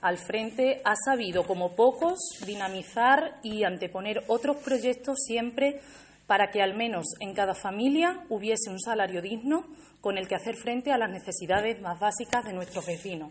al 0.00 0.18
frente, 0.18 0.80
ha 0.84 0.94
sabido, 0.96 1.46
como 1.46 1.74
pocos, 1.74 2.18
dinamizar 2.46 3.38
y 3.42 3.64
anteponer 3.64 4.22
otros 4.26 4.56
proyectos 4.58 5.18
siempre 5.26 5.80
para 6.26 6.50
que 6.50 6.62
al 6.62 6.74
menos 6.74 7.06
en 7.20 7.34
cada 7.34 7.54
familia 7.54 8.24
hubiese 8.28 8.70
un 8.70 8.80
salario 8.80 9.22
digno 9.22 9.66
con 10.00 10.18
el 10.18 10.28
que 10.28 10.34
hacer 10.34 10.56
frente 10.56 10.92
a 10.92 10.98
las 10.98 11.10
necesidades 11.10 11.80
más 11.80 12.00
básicas 12.00 12.44
de 12.44 12.52
nuestros 12.52 12.86
vecinos 12.86 13.30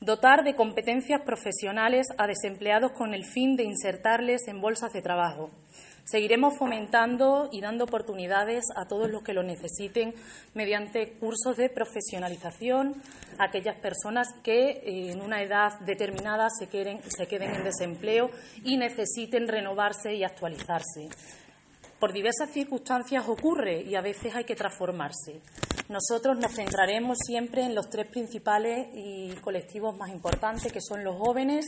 dotar 0.00 0.44
de 0.44 0.54
competencias 0.54 1.20
profesionales 1.22 2.06
a 2.16 2.26
desempleados 2.26 2.92
con 2.92 3.12
el 3.12 3.24
fin 3.24 3.56
de 3.56 3.64
insertarles 3.64 4.48
en 4.48 4.60
bolsas 4.60 4.92
de 4.92 5.02
trabajo. 5.02 5.50
Seguiremos 6.04 6.56
fomentando 6.58 7.48
y 7.52 7.60
dando 7.60 7.84
oportunidades 7.84 8.64
a 8.76 8.86
todos 8.86 9.10
los 9.10 9.22
que 9.22 9.32
lo 9.32 9.42
necesiten 9.42 10.14
mediante 10.54 11.12
cursos 11.14 11.56
de 11.56 11.68
profesionalización 11.68 12.94
a 13.38 13.44
aquellas 13.44 13.76
personas 13.76 14.28
que 14.42 14.70
eh, 14.70 15.12
en 15.12 15.20
una 15.20 15.42
edad 15.42 15.78
determinada 15.80 16.48
se 16.50 16.68
queden, 16.68 17.00
se 17.08 17.26
queden 17.26 17.54
en 17.54 17.64
desempleo 17.64 18.30
y 18.64 18.76
necesiten 18.76 19.46
renovarse 19.48 20.14
y 20.14 20.24
actualizarse. 20.24 21.08
Por 22.00 22.12
diversas 22.12 22.50
circunstancias 22.50 23.28
ocurre 23.28 23.82
y 23.82 23.94
a 23.94 24.00
veces 24.00 24.34
hay 24.34 24.44
que 24.44 24.56
transformarse. 24.56 25.42
Nosotros 25.90 26.38
nos 26.38 26.54
centraremos 26.54 27.18
siempre 27.26 27.62
en 27.62 27.74
los 27.74 27.90
tres 27.90 28.06
principales 28.06 28.88
y 28.94 29.34
colectivos 29.42 29.96
más 29.98 30.10
importantes, 30.10 30.72
que 30.72 30.80
son 30.80 31.04
los 31.04 31.16
jóvenes, 31.16 31.66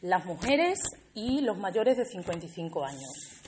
las 0.00 0.24
mujeres 0.24 0.78
y 1.14 1.40
los 1.42 1.58
mayores 1.58 1.96
de 1.96 2.06
55 2.06 2.84
años. 2.84 3.39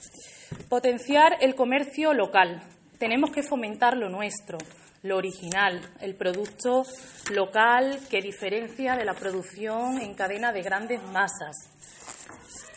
Potenciar 0.68 1.36
el 1.40 1.54
comercio 1.54 2.12
local. 2.14 2.62
Tenemos 2.98 3.30
que 3.30 3.42
fomentar 3.42 3.96
lo 3.96 4.08
nuestro, 4.08 4.58
lo 5.02 5.16
original, 5.16 5.80
el 6.00 6.14
producto 6.14 6.84
local 7.32 7.98
que 8.10 8.20
diferencia 8.20 8.94
de 8.96 9.04
la 9.04 9.14
producción 9.14 10.00
en 10.00 10.14
cadena 10.14 10.52
de 10.52 10.62
grandes 10.62 11.02
masas. 11.02 11.56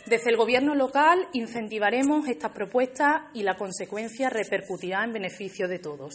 Desde 0.06 0.30
el 0.30 0.36
Gobierno 0.36 0.74
local 0.74 1.26
incentivaremos 1.32 2.28
estas 2.28 2.52
propuestas 2.52 3.22
y 3.34 3.42
la 3.42 3.56
consecuencia 3.56 4.30
repercutirá 4.30 5.04
en 5.04 5.12
beneficio 5.12 5.68
de 5.68 5.78
todos. 5.78 6.14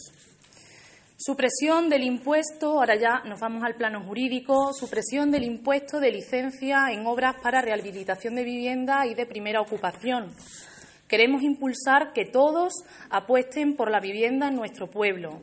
Supresión 1.17 1.89
del 1.89 2.03
impuesto, 2.03 2.79
ahora 2.79 2.95
ya 2.95 3.21
nos 3.29 3.39
vamos 3.39 3.63
al 3.63 3.75
plano 3.75 4.01
jurídico, 4.03 4.73
supresión 4.73 5.29
del 5.29 5.43
impuesto 5.43 5.99
de 5.99 6.11
licencia 6.11 6.87
en 6.91 7.05
obras 7.05 7.35
para 7.43 7.61
rehabilitación 7.61 8.33
de 8.35 8.43
vivienda 8.43 9.05
y 9.05 9.13
de 9.13 9.27
primera 9.27 9.61
ocupación. 9.61 10.33
Queremos 11.11 11.43
impulsar 11.43 12.13
que 12.13 12.23
todos 12.23 12.71
apuesten 13.09 13.75
por 13.75 13.91
la 13.91 13.99
vivienda 13.99 14.47
en 14.47 14.55
nuestro 14.55 14.89
pueblo, 14.89 15.41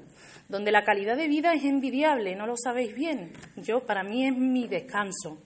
donde 0.49 0.73
la 0.73 0.83
calidad 0.83 1.15
de 1.15 1.29
vida 1.29 1.53
es 1.53 1.63
envidiable, 1.63 2.35
¿no 2.37 2.47
lo 2.47 2.57
sabéis 2.57 2.95
bien? 2.95 3.35
Yo, 3.55 3.81
para 3.81 4.03
mí, 4.03 4.27
es 4.27 4.35
mi 4.35 4.67
descanso. 4.67 5.37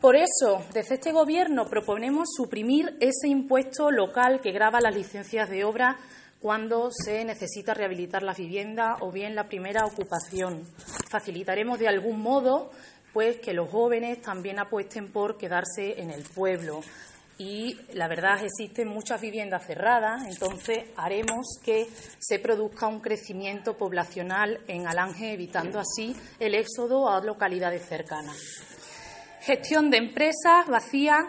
Por 0.00 0.14
eso, 0.14 0.64
desde 0.72 0.94
este 0.94 1.10
Gobierno 1.10 1.64
proponemos 1.68 2.28
suprimir 2.36 2.96
ese 3.00 3.26
impuesto 3.26 3.90
local 3.90 4.40
que 4.40 4.52
grava 4.52 4.80
las 4.80 4.94
licencias 4.94 5.50
de 5.50 5.64
obra 5.64 5.96
cuando 6.38 6.90
se 6.92 7.24
necesita 7.24 7.74
rehabilitar 7.74 8.22
la 8.22 8.34
vivienda 8.34 8.98
o 9.00 9.10
bien 9.10 9.34
la 9.34 9.48
primera 9.48 9.84
ocupación. 9.84 10.62
Facilitaremos 11.10 11.80
de 11.80 11.88
algún 11.88 12.20
modo 12.22 12.70
pues 13.12 13.40
que 13.40 13.52
los 13.52 13.68
jóvenes 13.68 14.22
también 14.22 14.60
apuesten 14.60 15.10
por 15.10 15.38
quedarse 15.38 16.00
en 16.00 16.12
el 16.12 16.22
pueblo. 16.22 16.82
Y 17.40 17.74
la 17.94 18.06
verdad 18.06 18.44
existen 18.44 18.88
muchas 18.88 19.18
viviendas 19.18 19.64
cerradas, 19.66 20.26
entonces 20.26 20.84
haremos 20.94 21.58
que 21.64 21.86
se 22.18 22.38
produzca 22.38 22.86
un 22.86 23.00
crecimiento 23.00 23.78
poblacional 23.78 24.60
en 24.68 24.86
Alange, 24.86 25.32
evitando 25.32 25.80
así 25.80 26.14
el 26.38 26.54
éxodo 26.54 27.08
a 27.08 27.24
localidades 27.24 27.86
cercanas. 27.86 28.36
Gestión 29.40 29.88
de 29.90 29.96
empresas 29.96 30.66
vacías 30.68 31.24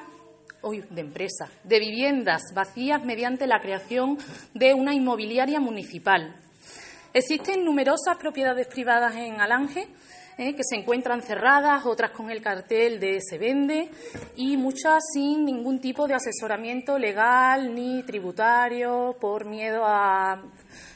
de 0.90 1.02
empresas, 1.02 1.50
de 1.64 1.80
viviendas 1.80 2.42
vacías 2.54 3.02
mediante 3.06 3.48
la 3.48 3.62
creación 3.62 4.18
de 4.54 4.74
una 4.74 4.94
inmobiliaria 4.94 5.62
municipal. 5.62 6.36
Existen 7.14 7.64
numerosas 7.64 8.18
propiedades 8.20 8.68
privadas 8.68 9.16
en 9.16 9.40
Alange 9.40 9.88
eh, 10.38 10.56
que 10.56 10.64
se 10.64 10.76
encuentran 10.76 11.22
cerradas, 11.22 11.86
otras 11.86 12.12
con 12.12 12.30
el 12.30 12.42
cartel 12.42 13.00
de 13.00 13.20
se 13.22 13.38
vende 13.38 13.90
y 14.36 14.58
muchas 14.58 15.04
sin 15.14 15.46
ningún 15.46 15.80
tipo 15.80 16.08
de 16.08 16.16
asesoramiento 16.16 16.98
legal 16.98 17.74
ni 17.74 18.04
tributario 18.04 19.16
por 19.20 19.46
miedo 19.46 19.84
a 19.86 20.42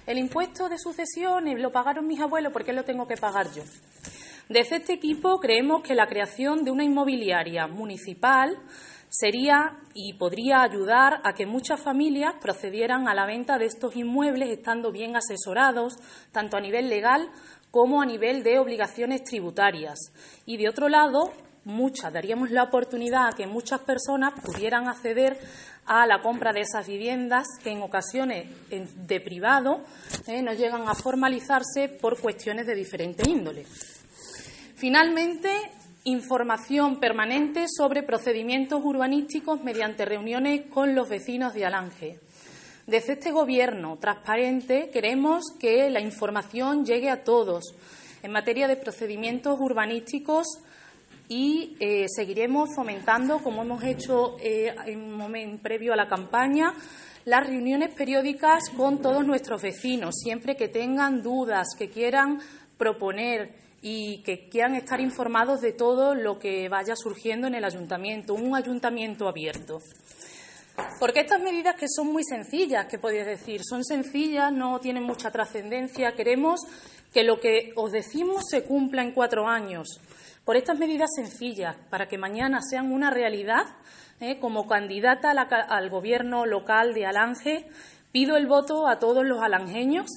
el 0.08 0.18
impuesto 0.20 0.70
de 0.70 0.78
sucesiones 0.78 1.60
lo 1.60 1.72
pagaron 1.72 2.06
mis 2.06 2.20
abuelos, 2.20 2.54
¿por 2.54 2.64
qué 2.64 2.74
lo 2.74 2.84
tengo 2.84 3.08
que 3.08 3.18
pagar 3.18 3.52
yo? 3.54 3.64
Desde 4.48 4.76
este 4.76 4.94
equipo 4.94 5.40
creemos 5.40 5.82
que 5.82 5.96
la 5.96 6.06
creación 6.06 6.64
de 6.64 6.70
una 6.70 6.84
inmobiliaria 6.84 7.66
municipal 7.66 8.56
sería 9.10 9.78
y 9.94 10.14
podría 10.14 10.62
ayudar 10.62 11.22
a 11.24 11.34
que 11.34 11.46
muchas 11.46 11.82
familias 11.82 12.36
procedieran 12.42 13.08
a 13.08 13.16
la 13.16 13.26
venta 13.26 13.58
de 13.58 13.66
estos 13.66 13.96
inmuebles 13.96 14.50
estando 14.50 14.92
bien 14.92 15.16
asesorados, 15.16 15.96
tanto 16.32 16.58
a 16.58 16.62
nivel 16.62 16.90
legal 16.90 17.30
como 17.76 18.02
a 18.02 18.06
nivel 18.06 18.42
de 18.42 18.58
obligaciones 18.58 19.26
tributarias. 19.26 20.00
Y 20.46 20.56
de 20.56 20.70
otro 20.70 20.88
lado, 20.88 21.34
muchas, 21.66 22.14
daríamos 22.14 22.50
la 22.50 22.64
oportunidad 22.64 23.28
a 23.28 23.36
que 23.36 23.48
muchas 23.48 23.82
personas 23.82 24.34
pudieran 24.40 24.88
acceder 24.88 25.38
a 25.86 26.08
la 26.08 26.22
compra 26.22 26.54
de 26.54 26.62
esas 26.62 26.88
viviendas 26.88 27.46
que 27.62 27.72
en 27.72 27.82
ocasiones 27.82 28.48
de 28.70 29.20
privado 29.20 29.82
eh, 30.26 30.42
no 30.42 30.54
llegan 30.54 30.88
a 30.88 30.96
formalizarse 30.96 31.90
por 31.90 32.18
cuestiones 32.18 32.66
de 32.66 32.76
diferente 32.76 33.30
índole. 33.30 33.66
Finalmente, 34.78 35.50
información 36.06 37.02
permanente 37.02 37.66
sobre 37.68 38.04
procedimientos 38.04 38.80
urbanísticos 38.86 39.62
mediante 39.66 40.06
reuniones 40.06 40.62
con 40.70 40.96
los 40.96 41.10
vecinos 41.10 41.54
de 41.54 41.66
Alange. 41.66 42.25
Desde 42.88 43.14
este 43.14 43.32
Gobierno 43.32 43.98
transparente 43.98 44.92
queremos 44.94 45.46
que 45.60 45.90
la 45.90 46.02
información 46.02 46.86
llegue 46.86 47.10
a 47.10 47.24
todos 47.24 47.74
en 48.22 48.32
materia 48.32 48.68
de 48.68 48.76
procedimientos 48.76 49.60
urbanísticos 49.60 50.46
y 51.28 51.76
eh, 51.80 52.06
seguiremos 52.08 52.70
fomentando, 52.76 53.40
como 53.40 53.64
hemos 53.64 53.84
hecho 53.84 54.36
eh, 54.40 54.76
en 54.86 55.02
un 55.02 55.14
momento 55.14 55.64
previo 55.64 55.94
a 55.94 55.96
la 55.96 56.08
campaña, 56.08 56.76
las 57.26 57.48
reuniones 57.48 57.92
periódicas 57.92 58.70
con 58.70 59.02
todos 59.02 59.26
nuestros 59.26 59.64
vecinos, 59.64 60.14
siempre 60.16 60.56
que 60.56 60.68
tengan 60.68 61.24
dudas, 61.24 61.70
que 61.76 61.90
quieran 61.90 62.40
proponer 62.78 63.56
y 63.82 64.22
que 64.22 64.48
quieran 64.48 64.76
estar 64.76 65.02
informados 65.02 65.60
de 65.62 65.72
todo 65.72 66.14
lo 66.14 66.38
que 66.38 66.70
vaya 66.70 66.96
surgiendo 66.96 67.48
en 67.48 67.56
el 67.56 67.64
ayuntamiento, 67.64 68.36
un 68.36 68.56
ayuntamiento 68.56 69.28
abierto. 69.28 69.80
Porque 71.00 71.22
estas 71.22 71.42
medidas 71.42 71.76
que 71.76 71.88
son 71.88 72.08
muy 72.08 72.24
sencillas, 72.24 72.88
que 72.88 72.98
podéis 72.98 73.26
decir, 73.26 73.62
son 73.64 73.84
sencillas, 73.84 74.52
no 74.52 74.80
tienen 74.80 75.04
mucha 75.04 75.32
trascendencia, 75.32 76.14
queremos 76.14 76.62
que 77.14 77.24
lo 77.24 77.40
que 77.40 77.72
os 77.76 77.92
decimos 77.92 78.44
se 78.50 78.64
cumpla 78.64 79.02
en 79.02 79.12
cuatro 79.12 79.48
años. 79.48 80.00
Por 80.44 80.58
estas 80.58 80.78
medidas 80.78 81.10
sencillas, 81.16 81.76
para 81.90 82.08
que 82.08 82.18
mañana 82.18 82.60
sean 82.62 82.92
una 82.92 83.10
realidad, 83.10 83.66
¿eh? 84.20 84.40
como 84.40 84.68
candidata 84.68 85.32
al 85.32 85.90
gobierno 85.90 86.46
local 86.46 86.94
de 86.94 87.06
Alange, 87.06 87.68
pido 88.12 88.38
el 88.38 88.48
voto 88.48 88.88
a 88.88 89.00
todos 89.00 89.26
los 89.26 89.42
alangeños 89.42 90.08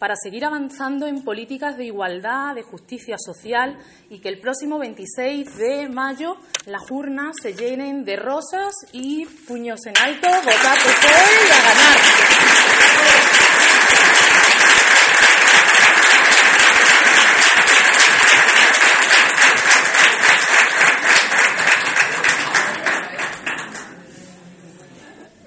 para 0.00 0.16
seguir 0.16 0.46
avanzando 0.46 1.06
en 1.06 1.22
políticas 1.22 1.76
de 1.76 1.84
igualdad, 1.84 2.54
de 2.54 2.62
justicia 2.62 3.16
social 3.18 3.76
y 4.08 4.18
que 4.18 4.30
el 4.30 4.40
próximo 4.40 4.78
26 4.78 5.58
de 5.58 5.90
mayo 5.90 6.38
las 6.64 6.90
urnas 6.90 7.36
se 7.40 7.52
llenen 7.52 8.02
de 8.06 8.16
rosas 8.16 8.72
y 8.92 9.26
puños 9.26 9.84
en 9.84 9.92
alto, 10.02 10.26
votar 10.26 10.78
PSOE 10.78 11.20
y 11.46 11.52
a 11.52 11.62
ganar. 11.68 12.00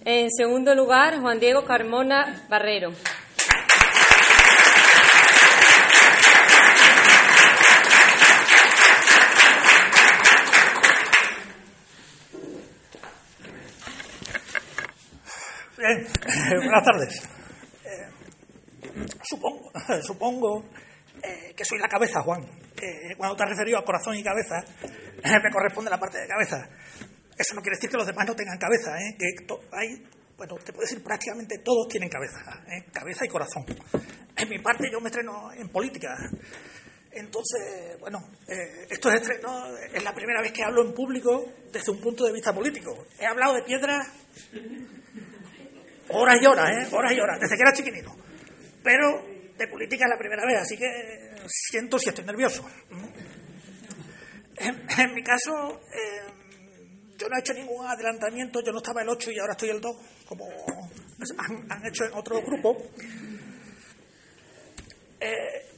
En 0.06 0.30
segundo 0.30 0.76
lugar, 0.76 1.20
Juan 1.22 1.40
Diego 1.40 1.64
Carmona 1.64 2.46
Barrero. 2.50 2.92
Bien, 15.84 16.08
buenas 16.64 16.84
tardes. 16.86 17.30
Eh, 17.84 19.06
supongo, 19.22 19.70
supongo 20.02 20.64
eh, 21.22 21.54
que 21.54 21.66
soy 21.66 21.78
la 21.78 21.90
cabeza, 21.90 22.22
Juan. 22.22 22.48
Cuando 23.18 23.36
te 23.36 23.44
has 23.44 23.50
referido 23.50 23.80
a 23.80 23.84
corazón 23.84 24.16
y 24.16 24.24
cabeza, 24.24 24.64
eh, 24.82 25.40
me 25.44 25.52
corresponde 25.52 25.90
la 25.90 26.00
parte 26.00 26.20
de 26.20 26.28
cabeza. 26.28 26.70
Eso 27.38 27.56
no 27.56 27.62
quiere 27.62 27.76
decir 27.76 27.90
que 27.90 27.98
los 27.98 28.08
demás 28.08 28.26
no 28.26 28.34
tengan 28.34 28.58
cabeza, 28.58 28.98
¿eh? 28.98 29.18
que 29.18 29.26
hay, 29.74 30.08
bueno, 30.38 30.56
te 30.64 30.72
puedo 30.72 30.84
decir 30.88 31.04
prácticamente 31.04 31.60
todos 31.60 31.90
tienen 31.90 32.10
cabeza, 32.10 32.40
¿eh? 32.68 32.86
cabeza 32.94 33.26
y 33.26 33.28
corazón. 33.28 33.66
En 34.38 34.50
mi 34.50 34.60
parte 34.60 34.90
yo 34.90 35.02
me 35.02 35.10
estreno 35.10 35.52
en 35.52 35.68
política. 35.68 36.16
Entonces, 37.12 38.00
bueno, 38.00 38.20
eh, 38.48 38.88
estos 38.90 39.14
estrenos 39.14 39.70
es 39.94 40.04
la 40.04 40.14
primera 40.14 40.42
vez 40.42 40.54
que 40.54 40.64
hablo 40.64 40.86
en 40.86 40.94
público 40.94 41.46
desde 41.72 41.92
un 41.92 42.00
punto 42.00 42.26
de 42.26 42.32
vista 42.32 42.54
político. 42.54 43.06
He 43.20 43.26
hablado 43.26 43.56
de 43.56 43.64
piedras 43.64 44.08
horas 46.10 46.42
y 46.42 46.46
horas, 46.46 46.70
¿eh? 46.70 46.96
horas 46.96 47.12
y 47.14 47.20
horas, 47.20 47.40
desde 47.40 47.56
que 47.56 47.62
era 47.62 47.74
chiquinito. 47.74 48.16
Pero 48.84 49.26
de 49.58 49.68
política 49.68 50.06
es 50.06 50.10
la 50.10 50.18
primera 50.18 50.46
vez, 50.46 50.62
así 50.62 50.78
que 50.78 50.88
siento 51.48 51.98
si 52.00 52.10
estoy 52.10 52.26
nervioso. 52.26 52.66
En, 54.58 55.14
mi 55.14 55.24
caso, 55.24 55.82
eh, 55.92 56.32
yo 57.18 57.28
no 57.28 57.36
he 57.36 57.40
hecho 57.40 57.54
ningún 57.54 57.86
adelantamiento, 57.86 58.62
yo 58.64 58.72
no 58.72 58.78
estaba 58.78 59.02
el 59.02 59.10
8 59.10 59.32
y 59.32 59.40
ahora 59.40 59.54
estoy 59.54 59.70
el 59.70 59.82
2, 59.82 59.96
como 60.28 60.46
han, 61.38 61.72
han 61.72 61.86
hecho 61.86 62.06
en 62.06 62.14
otro 62.14 62.42
grupo. 62.42 62.78
Eh, 65.20 65.74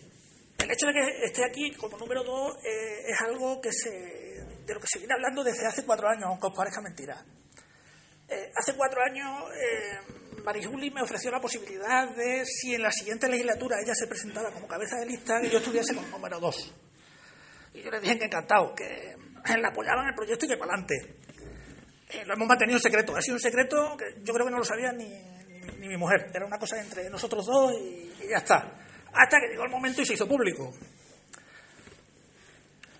el 0.57 0.71
hecho 0.71 0.87
de 0.87 0.93
que 0.93 1.25
esté 1.25 1.45
aquí 1.45 1.71
como 1.75 1.97
número 1.97 2.23
2 2.23 2.57
eh, 2.63 3.03
es 3.07 3.21
algo 3.21 3.61
que 3.61 3.71
se, 3.71 3.91
de 3.91 4.73
lo 4.73 4.79
que 4.79 4.87
se 4.87 4.99
viene 4.99 5.13
hablando 5.13 5.43
desde 5.43 5.67
hace 5.67 5.85
cuatro 5.85 6.07
años, 6.07 6.25
aunque 6.25 6.47
os 6.47 6.55
parezca 6.55 6.81
mentira. 6.81 7.23
Hace 8.65 8.73
cuatro 8.73 8.99
años 8.99 9.43
eh, 9.53 10.41
Marijuli 10.43 10.89
me 10.89 11.03
ofreció 11.03 11.29
la 11.29 11.39
posibilidad 11.39 12.09
de, 12.09 12.43
si 12.47 12.73
en 12.73 12.81
la 12.81 12.91
siguiente 12.91 13.29
legislatura 13.29 13.77
ella 13.79 13.93
se 13.93 14.07
presentaba 14.07 14.49
como 14.49 14.67
cabeza 14.67 14.97
de 14.97 15.05
lista, 15.05 15.39
que 15.39 15.51
yo 15.51 15.59
estuviese 15.59 15.93
como 15.93 16.07
número 16.07 16.39
2. 16.39 16.73
Y 17.75 17.83
yo 17.83 17.91
le 17.91 17.99
dije 17.99 18.17
que 18.17 18.25
encantado, 18.25 18.73
que 18.73 19.17
la 19.61 19.67
apoyaban 19.67 20.07
el 20.07 20.15
proyecto 20.15 20.45
y 20.45 20.47
que 20.47 20.57
para 20.57 20.73
adelante. 20.73 20.95
Eh, 22.09 22.25
lo 22.25 22.33
hemos 22.33 22.47
mantenido 22.47 22.79
en 22.79 22.81
secreto. 22.81 23.15
Ha 23.15 23.21
sido 23.21 23.35
un 23.35 23.39
secreto 23.39 23.95
que 23.97 24.23
yo 24.23 24.33
creo 24.33 24.47
que 24.47 24.51
no 24.51 24.57
lo 24.57 24.65
sabía 24.65 24.91
ni, 24.91 25.09
ni, 25.77 25.87
mi 25.87 25.97
mujer. 25.97 26.31
Era 26.33 26.47
una 26.47 26.57
cosa 26.57 26.81
entre 26.81 27.07
nosotros 27.11 27.45
dos 27.45 27.71
y 27.79 28.27
ya 28.27 28.37
está. 28.37 28.55
Hasta 29.13 29.37
que 29.41 29.51
llegó 29.51 29.65
el 29.65 29.71
momento 29.71 30.01
y 30.01 30.07
se 30.07 30.15
hizo 30.15 30.27
público. 30.27 30.73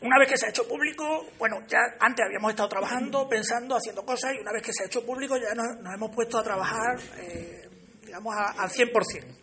Una 0.02 0.20
vez 0.20 0.28
que 0.30 0.38
se 0.38 0.46
ha 0.46 0.50
hecho 0.50 0.68
público, 0.68 1.26
bueno, 1.40 1.58
ya 1.68 1.80
antes 2.00 2.26
habíamos 2.26 2.52
estado 2.52 2.70
trabajando, 2.70 3.28
pensando, 3.30 3.76
haciendo 3.76 4.06
cosas, 4.06 4.34
y 4.36 4.40
una 4.40 4.52
vez 4.52 4.62
que 4.62 4.74
se 4.74 4.84
ha 4.84 4.86
hecho 4.88 5.06
público 5.06 5.38
ya 5.38 5.54
nos, 5.56 5.66
hemos 5.96 6.14
puesto 6.14 6.38
a 6.38 6.44
trabajar, 6.44 7.00
eh, 7.18 7.70
digamos, 8.04 8.36
a- 8.36 8.62
al 8.62 8.70
100%. 8.70 9.36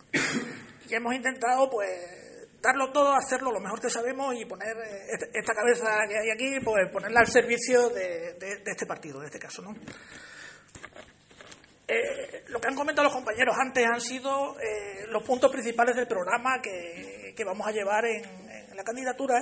Y 0.89 0.93
hemos 0.95 1.13
intentado, 1.15 1.69
pues, 1.69 1.89
darlo 2.61 2.91
todo, 2.93 3.13
hacerlo 3.13 3.51
lo 3.51 3.59
mejor 3.59 3.81
que 3.81 3.89
sabemos 3.89 4.35
y 4.35 4.45
poner 4.45 4.77
eh, 4.77 5.07
este- 5.11 5.37
esta 5.37 5.53
cabeza 5.53 5.97
que 6.07 6.17
hay 6.17 6.29
aquí, 6.29 6.59
pues, 6.63 6.89
ponerla 6.91 7.21
al 7.21 7.27
servicio 7.27 7.89
de, 7.89 8.33
de- 8.33 8.57
de 8.57 8.71
este 8.71 8.85
partido, 8.85 9.19
en 9.19 9.25
este 9.25 9.39
caso, 9.39 9.61
¿no? 9.63 9.73
Eh, 11.85 12.45
lo 12.47 12.61
que 12.61 12.67
han 12.69 12.75
comentado 12.75 13.03
los 13.09 13.13
compañeros 13.13 13.55
antes 13.59 13.85
han 13.85 13.99
sido 13.99 14.57
eh, 14.61 15.05
los 15.09 15.21
puntos 15.23 15.51
principales 15.51 15.95
del 15.95 16.07
programa 16.07 16.61
que, 16.61 17.33
que 17.35 17.43
vamos 17.43 17.67
a 17.67 17.71
llevar 17.71 18.05
en, 18.05 18.42
en 18.73 18.77
la 18.77 18.83
candidatura 18.83 19.35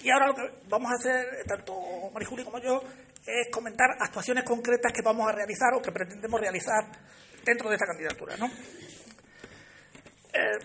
y 0.00 0.10
ahora 0.10 0.28
lo 0.28 0.34
que 0.34 0.50
vamos 0.68 0.90
a 0.90 0.94
hacer, 0.96 1.44
tanto 1.46 2.10
Marijuli 2.12 2.44
como 2.44 2.58
yo, 2.58 2.82
es 3.26 3.48
comentar 3.52 3.90
actuaciones 4.00 4.44
concretas 4.44 4.92
que 4.92 5.02
vamos 5.02 5.28
a 5.28 5.32
realizar 5.32 5.74
o 5.74 5.82
que 5.82 5.92
pretendemos 5.92 6.40
realizar 6.40 6.84
dentro 7.44 7.68
de 7.68 7.76
esta 7.76 7.86
candidatura. 7.86 8.36
¿no? 8.36 8.46
Eh, 8.46 10.58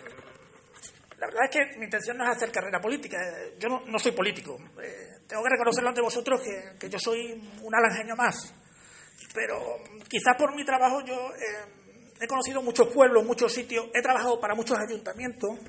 la 1.19 1.27
verdad 1.27 1.43
es 1.43 1.51
que 1.51 1.77
mi 1.77 1.85
intención 1.85 2.17
no 2.17 2.23
es 2.23 2.31
hacer 2.35 2.51
carrera 2.51 2.79
política. 2.79 3.17
eh, 3.17 3.55
Yo 3.59 3.69
no, 3.69 3.81
no 3.85 3.99
soy 3.99 4.13
político. 4.13 4.57
Eh, 4.81 5.19
tengo 5.27 5.43
que 5.43 5.49
reconocerlo 5.49 5.89
ante 5.89 6.01
vosotros 6.01 6.41
que, 6.41 6.79
que 6.79 6.89
yo 6.89 6.97
soy 6.99 7.33
un 7.61 7.75
alangeño 7.75 8.15
más 8.15 8.53
pero 9.33 9.77
quizás 10.07 10.35
por 10.37 10.55
mi 10.55 10.63
trabajo 10.63 11.01
yo 11.05 11.31
he 12.19 12.27
conocido 12.27 12.61
muchos 12.61 12.93
pueblos, 12.93 13.25
muchos 13.25 13.51
sitios, 13.51 13.87
he 13.93 14.01
trabajado 14.01 14.39
para 14.39 14.55
muchos 14.55 14.77
ayuntamientos 14.77 15.59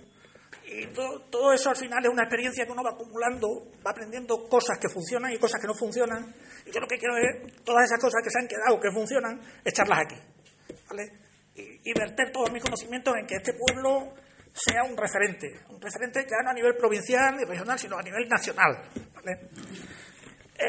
y 0.76 0.86
to- 0.88 1.26
todo 1.30 1.52
eso 1.52 1.70
al 1.70 1.76
final 1.76 2.04
es 2.04 2.10
una 2.10 2.24
experiencia 2.24 2.64
que 2.66 2.72
uno 2.72 2.82
va 2.82 2.90
acumulando, 2.90 3.70
va 3.86 3.90
aprendiendo 3.92 4.48
cosas 4.48 4.78
que 4.80 4.88
funcionan 4.88 5.32
y 5.32 5.38
cosas 5.38 5.60
que 5.60 5.66
no 5.66 5.74
funcionan. 5.74 6.34
Y 6.66 6.70
yo 6.72 6.80
lo 6.80 6.86
que 6.86 6.98
quiero 6.98 7.16
es 7.16 7.62
todas 7.64 7.84
esas 7.84 8.00
cosas 8.00 8.20
que 8.22 8.30
se 8.30 8.38
han 8.38 8.48
quedado, 8.48 8.80
que 8.80 8.90
funcionan, 8.90 9.40
echarlas 9.64 10.00
aquí. 10.04 10.16
Y, 11.56 11.92
verter 11.92 12.32
todos 12.32 12.50
mis 12.50 12.62
conocimientos 12.62 13.14
en 13.16 13.26
que 13.26 13.36
este 13.36 13.52
pueblo 13.54 14.12
sea 14.52 14.82
un 14.82 14.96
referente, 14.96 15.46
un 15.68 15.80
referente 15.80 16.26
ya 16.28 16.42
no 16.42 16.50
a 16.50 16.54
nivel 16.54 16.76
provincial 16.76 17.36
y 17.40 17.44
regional, 17.44 17.78
sino 17.78 17.96
a 17.96 18.02
nivel 18.02 18.28
nacional. 18.28 18.82
Eh, 20.58 20.68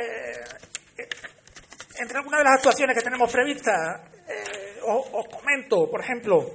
eh, 0.97 1.09
entre 1.99 2.17
algunas 2.17 2.39
de 2.39 2.43
las 2.43 2.53
actuaciones 2.55 2.97
que 2.97 3.03
tenemos 3.03 3.31
previstas, 3.31 4.01
eh, 4.27 4.79
os, 4.83 5.27
comento, 5.27 5.89
por 5.89 6.01
ejemplo, 6.01 6.51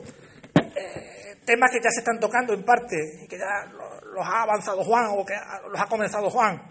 temas 1.51 1.71
que 1.71 1.81
ya 1.83 1.91
se 1.91 2.01
están 2.01 2.21
tocando 2.21 2.55
en 2.55 2.63
parte 2.65 2.97
que 3.29 3.37
ya 3.39 3.67
lo- 3.73 4.01
los 4.15 4.25
ha 4.27 4.43
avanzado 4.43 4.85
Juan 4.85 5.07
o 5.11 5.25
que 5.25 5.35
los 5.71 5.81
ha 5.81 5.87
comenzado 5.87 6.31
Juan. 6.31 6.63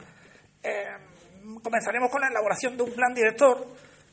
Eh, 0.64 0.86
comenzaremos 1.64 2.10
con 2.10 2.22
la 2.22 2.28
elaboración 2.28 2.78
de 2.78 2.84
un 2.84 2.94
plan 2.94 3.14
director 3.14 3.58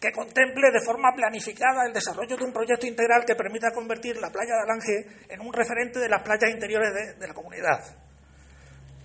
que 0.00 0.10
contemple 0.12 0.70
de 0.72 0.80
forma 0.84 1.12
planificada 1.14 1.86
el 1.86 1.92
desarrollo 1.92 2.36
de 2.36 2.44
un 2.44 2.52
proyecto 2.52 2.86
integral 2.86 3.24
que 3.24 3.34
permita 3.34 3.70
convertir 3.72 4.16
la 4.20 4.30
playa 4.30 4.54
de 4.56 4.62
Alange 4.62 4.96
en 5.32 5.40
un 5.40 5.52
referente 5.52 5.98
de 6.00 6.08
las 6.08 6.22
playas 6.22 6.50
interiores 6.50 6.92
de- 6.92 7.14
de 7.14 7.26
la 7.28 7.34
comunidad 7.34 7.80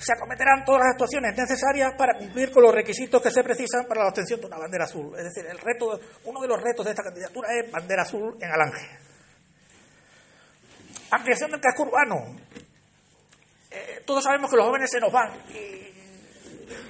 se 0.02 0.14
acometerán 0.14 0.66
todas 0.66 0.82
las 0.82 0.92
actuaciones 0.94 1.38
necesarias 1.38 1.94
para 1.96 2.18
cumplir 2.18 2.52
con 2.52 2.64
los 2.64 2.74
requisitos 2.74 3.22
que 3.22 3.30
se 3.30 3.44
precisan 3.44 3.86
para 3.86 4.02
la 4.02 4.10
obtención 4.10 4.40
de 4.42 4.48
una 4.48 4.58
bandera 4.58 4.86
azul. 4.86 5.14
Es 5.16 5.26
decir, 5.26 5.46
el 5.46 5.60
reto, 5.60 6.00
uno 6.26 6.42
de 6.42 6.48
los 6.48 6.60
retos 6.60 6.84
de 6.86 6.90
esta 6.90 7.04
candidatura 7.04 7.50
es 7.54 7.72
bandera 7.72 8.02
azul 8.02 8.36
en 8.42 8.50
Alange. 8.52 9.11
Ampliación 11.12 11.52
del 11.52 11.62
casco 11.62 11.84
urbano. 11.84 12.38
Eh, 13.70 14.04
todos 14.06 14.24
sabemos 14.24 14.50
que 14.50 14.58
los 14.58 14.66
jóvenes 14.66 14.90
se 14.90 15.00
nos 15.00 15.12
van 15.12 15.32
y 15.50 15.92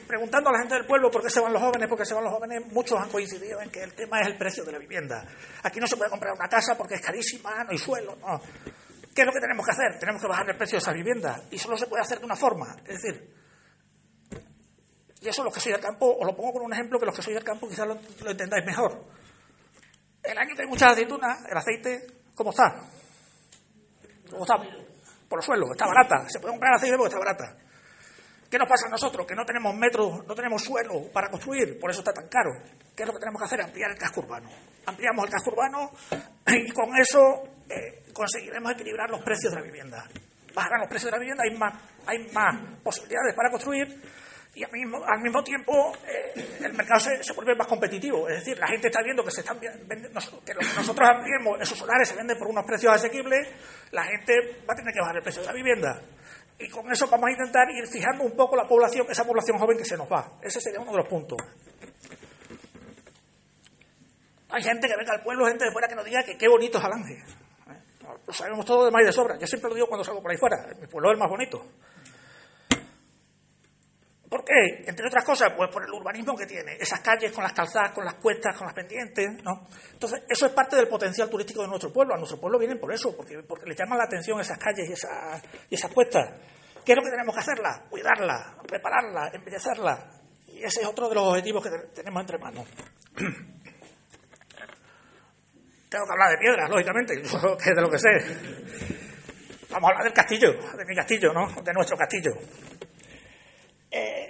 preguntando 0.08 0.50
a 0.50 0.54
la 0.54 0.60
gente 0.60 0.76
del 0.76 0.86
pueblo 0.86 1.10
por 1.10 1.24
qué 1.24 1.30
se 1.30 1.40
van 1.40 1.54
los 1.54 1.62
jóvenes, 1.62 1.88
porque 1.88 2.06
se 2.06 2.14
van 2.14 2.24
los 2.24 2.34
jóvenes, 2.34 2.66
muchos 2.72 3.00
han 3.00 3.10
coincidido 3.10 3.62
en 3.62 3.70
que 3.70 3.82
el 3.82 3.94
tema 3.94 4.20
es 4.22 4.28
el 4.28 4.38
precio 4.38 4.64
de 4.64 4.74
la 4.74 4.80
vivienda. 4.80 5.26
Aquí 5.64 5.80
no 5.80 5.88
se 5.88 5.96
puede 5.96 6.10
comprar 6.10 6.34
una 6.34 6.50
casa 6.50 6.76
porque 6.78 6.96
es 6.96 7.02
carísima, 7.02 7.64
no 7.64 7.72
hay 7.72 7.78
suelo. 7.78 8.18
¿Qué 9.16 9.22
es 9.22 9.26
lo 9.26 9.32
que 9.32 9.40
tenemos 9.40 9.66
que 9.66 9.72
hacer? 9.72 10.00
Tenemos 10.00 10.22
que 10.22 10.28
bajar 10.28 10.50
el 10.50 10.58
precio 10.58 10.78
de 10.78 10.82
esas 10.82 10.94
viviendas 10.94 11.42
y 11.52 11.58
solo 11.58 11.78
se 11.78 11.88
puede 11.88 12.02
hacer 12.02 12.20
de 12.20 12.26
una 12.26 12.36
forma, 12.36 12.76
es 12.86 13.02
decir, 13.02 13.42
y 15.22 15.30
eso 15.30 15.44
los 15.44 15.54
que 15.54 15.60
soy 15.60 15.72
del 15.72 15.82
campo, 15.82 16.18
os 16.18 16.26
lo 16.26 16.36
pongo 16.36 16.54
con 16.54 16.64
un 16.64 16.74
ejemplo 16.74 17.00
que 17.00 17.06
los 17.06 17.16
que 17.16 17.22
soy 17.22 17.36
del 17.36 17.44
campo 17.44 17.70
quizás 17.70 17.88
lo, 17.88 17.94
lo 17.94 18.32
entendáis 18.32 18.66
mejor. 18.66 19.06
El 20.24 20.38
año 20.38 20.56
que 20.56 20.64
hay 20.64 20.68
muchas 20.68 20.94
aceitunas, 20.94 21.46
el 21.50 21.56
aceite, 21.56 22.08
¿cómo 22.34 22.50
está? 22.50 22.90
¿Cómo 24.32 24.44
está? 24.44 24.56
Por 25.30 25.38
los 25.38 25.46
suelos, 25.46 25.70
está 25.72 25.86
barata. 25.86 26.28
Se 26.28 26.40
puede 26.40 26.54
comprar 26.54 26.76
aceite 26.76 26.98
porque 26.98 27.14
está 27.14 27.20
barata. 27.20 27.58
¿Qué 28.50 28.58
nos 28.58 28.68
pasa 28.68 28.88
a 28.88 28.90
nosotros? 28.90 29.26
Que 29.26 29.36
no 29.36 29.46
tenemos 29.46 29.74
metros, 29.76 30.28
no 30.28 30.36
tenemos 30.36 30.62
suelo 30.62 31.10
para 31.14 31.30
construir, 31.30 31.80
por 31.80 31.90
eso 31.90 32.02
está 32.02 32.12
tan 32.12 32.28
caro. 32.28 32.52
¿Qué 32.96 33.04
es 33.04 33.08
lo 33.08 33.14
que 33.14 33.20
tenemos 33.20 33.40
que 33.40 33.46
hacer? 33.46 33.62
Ampliar 33.62 33.92
el 33.92 33.98
casco 33.98 34.20
urbano. 34.20 34.50
Ampliamos 34.86 35.26
el 35.26 35.32
casco 35.32 35.52
urbano 35.52 35.90
y 36.48 36.70
con 36.72 36.90
eso 36.98 37.44
eh, 37.70 38.12
conseguiremos 38.12 38.74
equilibrar 38.74 39.10
los 39.10 39.24
precios 39.24 39.54
de 39.54 39.60
la 39.60 39.66
vivienda. 39.66 40.04
Bajarán 40.54 40.82
los 40.82 40.90
precios 40.90 41.12
de 41.12 41.18
la 41.18 41.20
vivienda, 41.20 41.44
hay 41.48 41.58
más, 41.58 41.82
hay 42.06 42.28
más 42.34 42.82
posibilidades 42.84 43.34
para 43.36 43.50
construir 43.52 43.88
y 44.54 44.64
al 44.66 44.72
mismo, 44.72 45.02
al 45.06 45.22
mismo 45.22 45.41
tiempo 45.43 45.93
eh, 46.06 46.58
el 46.60 46.74
mercado 46.74 46.99
se, 46.99 47.24
se 47.24 47.34
vuelve 47.34 47.56
más 47.56 47.68
competitivo. 47.68 48.28
Es 48.28 48.39
decir, 48.39 48.58
la 48.60 48.68
gente 48.68 48.88
está 48.88 49.02
viendo 49.02 49.24
que 49.24 49.32
se 49.32 49.41
están 49.41 49.60
que 49.60 49.68
lo 49.68 50.60
que 50.60 50.74
nosotros 50.76 51.10
ampliemos, 51.10 51.62
esos 51.62 51.78
solares 51.78 52.10
se 52.10 52.16
venden 52.16 52.38
por 52.38 52.47
unos 52.47 52.66
precios 52.66 52.93
asequibles, 52.93 53.47
la 53.91 54.04
gente 54.04 54.34
va 54.68 54.74
a 54.74 54.76
tener 54.76 54.93
que 54.93 54.99
bajar 54.99 55.16
el 55.16 55.24
precio 55.24 55.41
de 55.41 55.47
la 55.47 55.54
vivienda. 55.54 56.02
Y 56.60 56.70
con 56.70 56.91
eso 56.91 57.08
vamos 57.08 57.30
a 57.30 57.32
intentar 57.32 57.70
ir 57.72 57.88
fijando 57.88 58.24
un 58.24 58.36
poco 58.36 58.56
la 58.56 58.68
población, 58.68 59.08
esa 59.10 59.24
población 59.24 59.58
joven 59.58 59.78
que 59.78 59.86
se 59.86 59.97
nos 59.97 60.12
va. 60.12 60.34
Ese 60.41 60.60
sería 60.60 60.82
uno 60.82 60.91
de 60.91 60.97
los 60.97 61.08
puntos. 61.08 61.39
Hay 64.49 64.62
gente 64.62 64.88
que 64.88 64.95
venga 64.97 65.14
al 65.14 65.24
pueblo, 65.24 65.47
gente 65.47 65.64
de 65.64 65.72
fuera 65.72 65.88
que 65.88 65.95
nos 65.95 66.06
diga 66.06 66.24
que 66.24 66.38
qué 66.38 66.49
bonito 66.49 66.78
es 66.78 66.84
Alange. 66.84 67.14
¿Eh? 67.14 67.82
Lo 68.28 68.34
sabemos 68.34 68.66
todo 68.66 68.86
de 68.86 68.91
más 68.91 69.02
y 69.02 69.06
de 69.06 69.14
sobra. 69.14 69.38
Yo 69.39 69.47
siempre 69.47 69.70
lo 69.70 69.76
digo 69.76 69.88
cuando 69.88 70.04
salgo 70.04 70.22
por 70.22 70.30
ahí 70.30 70.38
fuera. 70.38 70.68
Mi 70.80 70.88
pueblo 70.88 71.10
es 71.10 71.14
el 71.14 71.20
más 71.20 71.30
bonito. 71.30 71.66
¿Por 74.32 74.46
qué? 74.46 74.86
Entre 74.88 75.06
otras 75.06 75.26
cosas, 75.26 75.52
pues 75.58 75.70
por 75.70 75.84
el 75.84 75.92
urbanismo 75.92 76.38
que 76.38 76.46
tiene, 76.46 76.78
esas 76.80 77.02
calles 77.02 77.34
con 77.34 77.44
las 77.44 77.52
calzadas, 77.52 77.92
con 77.92 78.06
las 78.06 78.14
cuestas, 78.14 78.56
con 78.56 78.66
las 78.66 78.74
pendientes, 78.74 79.44
¿no? 79.44 79.68
Entonces, 79.92 80.24
eso 80.30 80.46
es 80.46 80.54
parte 80.54 80.78
del 80.78 80.88
potencial 80.88 81.30
turístico 81.30 81.64
de 81.64 81.68
nuestro 81.68 81.92
pueblo. 81.92 82.14
A 82.14 82.18
nuestro 82.18 82.40
pueblo 82.40 82.58
vienen 82.58 82.80
por 82.80 82.94
eso, 82.94 83.14
porque, 83.14 83.44
porque 83.46 83.66
les 83.66 83.78
llaman 83.78 83.98
la 83.98 84.06
atención 84.06 84.40
esas 84.40 84.58
calles 84.58 84.90
y 84.90 84.94
esas, 84.94 85.44
y 85.70 85.76
esas 85.76 85.92
cuestas. 85.92 86.32
¿Qué 86.86 86.94
es 86.94 86.96
lo 86.96 87.04
que 87.04 87.10
tenemos 87.10 87.36
que 87.36 87.42
hacerla? 87.42 87.84
Cuidarla, 87.90 88.56
prepararla, 88.66 89.32
embellecerla. 89.34 90.00
Y 90.48 90.64
ese 90.64 90.80
es 90.80 90.88
otro 90.88 91.10
de 91.10 91.16
los 91.16 91.28
objetivos 91.28 91.62
que 91.62 91.70
tenemos 91.94 92.22
entre 92.22 92.38
manos. 92.38 92.66
Tengo 95.90 96.06
que 96.06 96.12
hablar 96.14 96.30
de 96.32 96.38
piedras, 96.38 96.70
lógicamente, 96.70 97.16
que 97.22 97.70
es 97.70 97.76
de 97.76 97.82
lo 97.82 97.90
que 97.90 98.00
sé. 98.00 98.08
Vamos 99.72 99.90
a 99.90 99.92
hablar 99.92 100.06
del 100.06 100.14
castillo, 100.14 100.54
de 100.54 100.86
mi 100.86 100.96
castillo, 100.96 101.34
¿no? 101.34 101.62
De 101.62 101.74
nuestro 101.74 101.98
castillo. 101.98 102.32
Eh, 103.94 104.21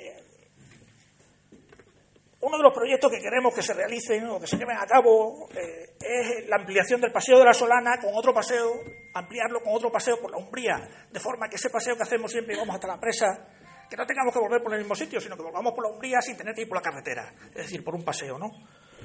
uno 2.41 2.57
de 2.57 2.63
los 2.63 2.73
proyectos 2.73 3.11
que 3.11 3.19
queremos 3.19 3.53
que 3.53 3.61
se 3.61 3.73
realicen 3.73 4.27
o 4.27 4.39
que 4.39 4.47
se 4.47 4.57
lleven 4.57 4.77
a 4.77 4.85
cabo 4.85 5.47
eh, 5.51 5.95
es 5.99 6.47
la 6.47 6.57
ampliación 6.57 6.99
del 6.99 7.11
Paseo 7.11 7.37
de 7.37 7.45
la 7.45 7.53
Solana 7.53 7.99
con 8.01 8.11
otro 8.15 8.33
paseo, 8.33 8.81
ampliarlo 9.13 9.61
con 9.61 9.75
otro 9.75 9.91
paseo 9.91 10.19
por 10.19 10.31
la 10.31 10.37
Umbría, 10.37 11.07
de 11.11 11.19
forma 11.19 11.47
que 11.47 11.55
ese 11.55 11.69
paseo 11.69 11.95
que 11.95 12.03
hacemos 12.03 12.31
siempre 12.31 12.55
y 12.55 12.57
vamos 12.57 12.75
hasta 12.75 12.87
la 12.87 12.99
presa, 12.99 13.47
que 13.89 13.95
no 13.95 14.05
tengamos 14.07 14.33
que 14.33 14.39
volver 14.39 14.63
por 14.63 14.73
el 14.73 14.79
mismo 14.79 14.95
sitio, 14.95 15.21
sino 15.21 15.35
que 15.35 15.43
volvamos 15.43 15.73
por 15.73 15.83
la 15.83 15.93
Umbría 15.93 16.19
sin 16.21 16.35
tener 16.35 16.55
que 16.55 16.61
ir 16.61 16.67
por 16.67 16.77
la 16.77 16.81
carretera, 16.81 17.31
es 17.49 17.65
decir, 17.65 17.83
por 17.83 17.93
un 17.93 18.03
paseo, 18.03 18.39
¿no? 18.39 18.49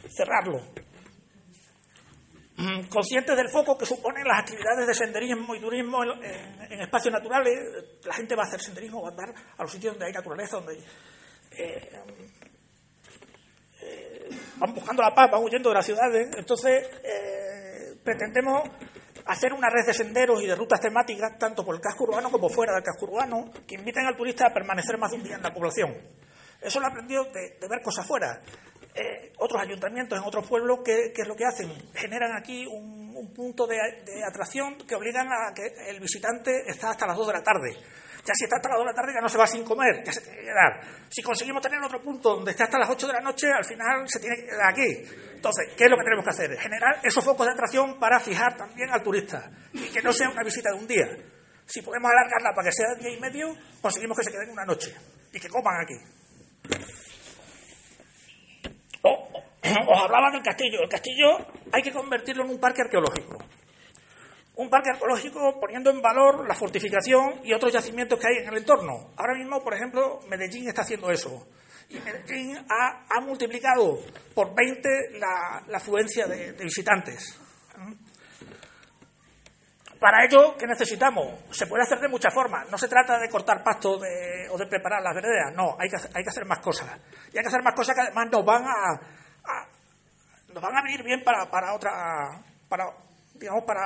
Cerrarlo. 0.08 0.60
Mm, 2.58 2.88
conscientes 2.88 3.36
del 3.36 3.50
foco 3.50 3.76
que 3.76 3.84
suponen 3.84 4.26
las 4.26 4.40
actividades 4.40 4.86
de 4.86 4.94
senderismo 4.94 5.54
y 5.54 5.60
turismo 5.60 6.02
en, 6.04 6.80
espacios 6.80 7.12
naturales, 7.12 7.54
la 8.02 8.14
gente 8.14 8.34
va 8.34 8.44
a 8.44 8.46
hacer 8.46 8.62
senderismo, 8.62 9.02
va 9.02 9.08
a 9.08 9.10
andar 9.10 9.34
a 9.58 9.62
los 9.62 9.70
sitios 9.70 9.92
donde 9.92 10.06
hay 10.06 10.12
naturaleza, 10.12 10.56
donde 10.56 10.78
eh, 10.78 10.84
eh, 11.58 12.30
van 14.56 14.74
buscando 14.74 15.02
la 15.02 15.14
paz, 15.14 15.30
van 15.30 15.42
huyendo 15.42 15.70
de 15.70 15.74
las 15.74 15.86
ciudades. 15.86 16.28
Entonces, 16.36 16.88
eh, 17.02 17.96
pretendemos 18.02 18.62
hacer 19.26 19.52
una 19.52 19.68
red 19.68 19.86
de 19.86 19.94
senderos 19.94 20.42
y 20.42 20.46
de 20.46 20.54
rutas 20.54 20.80
temáticas, 20.80 21.38
tanto 21.38 21.64
por 21.64 21.74
el 21.74 21.80
casco 21.80 22.04
urbano 22.04 22.30
como 22.30 22.48
fuera 22.48 22.74
del 22.74 22.82
casco 22.82 23.06
urbano, 23.06 23.50
que 23.66 23.74
inviten 23.74 24.06
al 24.06 24.16
turista 24.16 24.46
a 24.46 24.54
permanecer 24.54 24.98
más 24.98 25.10
de 25.10 25.16
un 25.16 25.24
día 25.24 25.36
en 25.36 25.42
la 25.42 25.52
población. 25.52 25.94
Eso 26.60 26.80
lo 26.80 26.86
he 26.86 26.90
aprendido 26.90 27.24
de, 27.24 27.58
de 27.60 27.68
ver 27.68 27.82
cosas 27.82 28.06
fuera. 28.06 28.40
Eh, 28.98 29.32
otros 29.36 29.60
ayuntamientos 29.60 30.18
en 30.18 30.24
otros 30.24 30.48
pueblos, 30.48 30.78
¿qué, 30.82 31.12
es 31.14 31.28
lo 31.28 31.36
que 31.36 31.44
hacen? 31.44 31.70
Generan 31.92 32.34
aquí 32.34 32.64
un, 32.66 32.96
punto 33.34 33.66
de, 33.66 33.78
atracción 34.26 34.78
que 34.78 34.94
obligan 34.94 35.26
a 35.26 35.52
que 35.54 35.90
el 35.90 36.00
visitante 36.00 36.62
está 36.66 36.90
hasta 36.90 37.06
las 37.06 37.16
2 37.16 37.26
de 37.26 37.32
la 37.34 37.42
tarde. 37.42 37.76
Ya 38.26 38.34
si 38.34 38.44
está 38.44 38.56
hasta 38.56 38.68
las 38.70 38.78
2 38.78 38.86
de 38.86 38.92
la 38.92 38.96
tarde 38.96 39.12
ya 39.14 39.20
no 39.20 39.28
se 39.28 39.38
va 39.38 39.46
sin 39.46 39.64
comer, 39.64 40.02
ya 40.02 40.12
se 40.12 40.20
tiene 40.20 40.38
que 40.38 40.44
quedar. 40.46 40.80
Si 41.08 41.22
conseguimos 41.22 41.62
tener 41.62 41.80
otro 41.80 42.02
punto 42.02 42.34
donde 42.34 42.50
está 42.50 42.64
hasta 42.64 42.78
las 42.78 42.90
8 42.90 43.06
de 43.06 43.12
la 43.12 43.20
noche, 43.20 43.46
al 43.52 43.64
final 43.64 44.08
se 44.08 44.18
tiene 44.18 44.34
que 44.34 44.46
quedar 44.46 44.72
aquí. 44.72 44.88
Entonces, 45.36 45.74
¿qué 45.76 45.84
es 45.84 45.90
lo 45.90 45.96
que 45.96 46.02
tenemos 46.02 46.24
que 46.24 46.30
hacer? 46.30 46.58
Generar 46.58 46.98
esos 47.04 47.24
focos 47.24 47.46
de 47.46 47.52
atracción 47.52 48.00
para 48.00 48.18
fijar 48.18 48.56
también 48.56 48.90
al 48.90 49.02
turista 49.04 49.48
y 49.72 49.88
que 49.90 50.02
no 50.02 50.12
sea 50.12 50.28
una 50.28 50.42
visita 50.42 50.70
de 50.72 50.76
un 50.76 50.88
día. 50.88 51.06
Si 51.66 51.82
podemos 51.82 52.10
alargarla 52.10 52.50
para 52.52 52.68
que 52.68 52.72
sea 52.72 52.94
de 52.94 53.00
día 53.00 53.16
y 53.16 53.20
medio, 53.20 53.54
conseguimos 53.80 54.18
que 54.18 54.24
se 54.24 54.32
queden 54.32 54.50
una 54.50 54.64
noche 54.64 54.92
y 55.32 55.38
que 55.38 55.48
coman 55.48 55.82
aquí. 55.82 55.94
os 59.88 60.02
hablaba 60.02 60.30
del 60.32 60.42
castillo. 60.42 60.82
El 60.82 60.88
castillo 60.88 61.46
hay 61.72 61.82
que 61.82 61.92
convertirlo 61.92 62.44
en 62.44 62.50
un 62.50 62.60
parque 62.60 62.82
arqueológico. 62.82 63.38
Un 64.56 64.70
parque 64.70 64.90
arqueológico 64.90 65.60
poniendo 65.60 65.90
en 65.90 66.00
valor 66.00 66.48
la 66.48 66.54
fortificación 66.54 67.40
y 67.44 67.52
otros 67.52 67.72
yacimientos 67.72 68.18
que 68.18 68.26
hay 68.26 68.42
en 68.42 68.48
el 68.48 68.58
entorno. 68.58 69.10
Ahora 69.16 69.34
mismo, 69.34 69.62
por 69.62 69.74
ejemplo, 69.74 70.20
Medellín 70.28 70.66
está 70.68 70.82
haciendo 70.82 71.10
eso. 71.10 71.46
Y 71.90 71.98
Medellín 72.00 72.56
ha, 72.68 73.20
multiplicado 73.20 73.98
por 74.34 74.54
20 74.54 75.18
la, 75.18 75.76
afluencia 75.76 76.26
de, 76.26 76.52
visitantes. 76.52 77.38
Para 80.00 80.24
ello, 80.24 80.56
¿qué 80.58 80.66
necesitamos? 80.66 81.38
Se 81.50 81.66
puede 81.66 81.82
hacer 81.82 82.00
de 82.00 82.08
muchas 82.08 82.32
formas. 82.32 82.70
No 82.70 82.78
se 82.78 82.88
trata 82.88 83.18
de 83.18 83.28
cortar 83.28 83.62
pasto 83.62 83.98
o 84.50 84.58
de 84.58 84.66
preparar 84.68 85.02
las 85.02 85.14
verdaderas. 85.14 85.54
No, 85.54 85.76
hay 85.78 85.88
que, 85.88 85.96
hay 85.96 86.22
que 86.22 86.30
hacer 86.30 86.46
más 86.46 86.60
cosas. 86.60 86.98
Y 87.32 87.36
hay 87.36 87.42
que 87.42 87.48
hacer 87.48 87.62
más 87.62 87.74
cosas 87.74 87.94
que 87.94 88.02
además 88.02 88.28
nos 88.32 88.44
van 88.44 88.64
a, 88.64 89.00
nos 90.52 90.62
van 90.62 90.76
a 90.76 90.82
venir 90.82 91.02
bien 91.02 91.22
para, 91.22 91.50
para 91.50 91.74
otra, 91.74 91.92
para, 92.68 92.84
digamos, 93.34 93.64
para, 93.64 93.84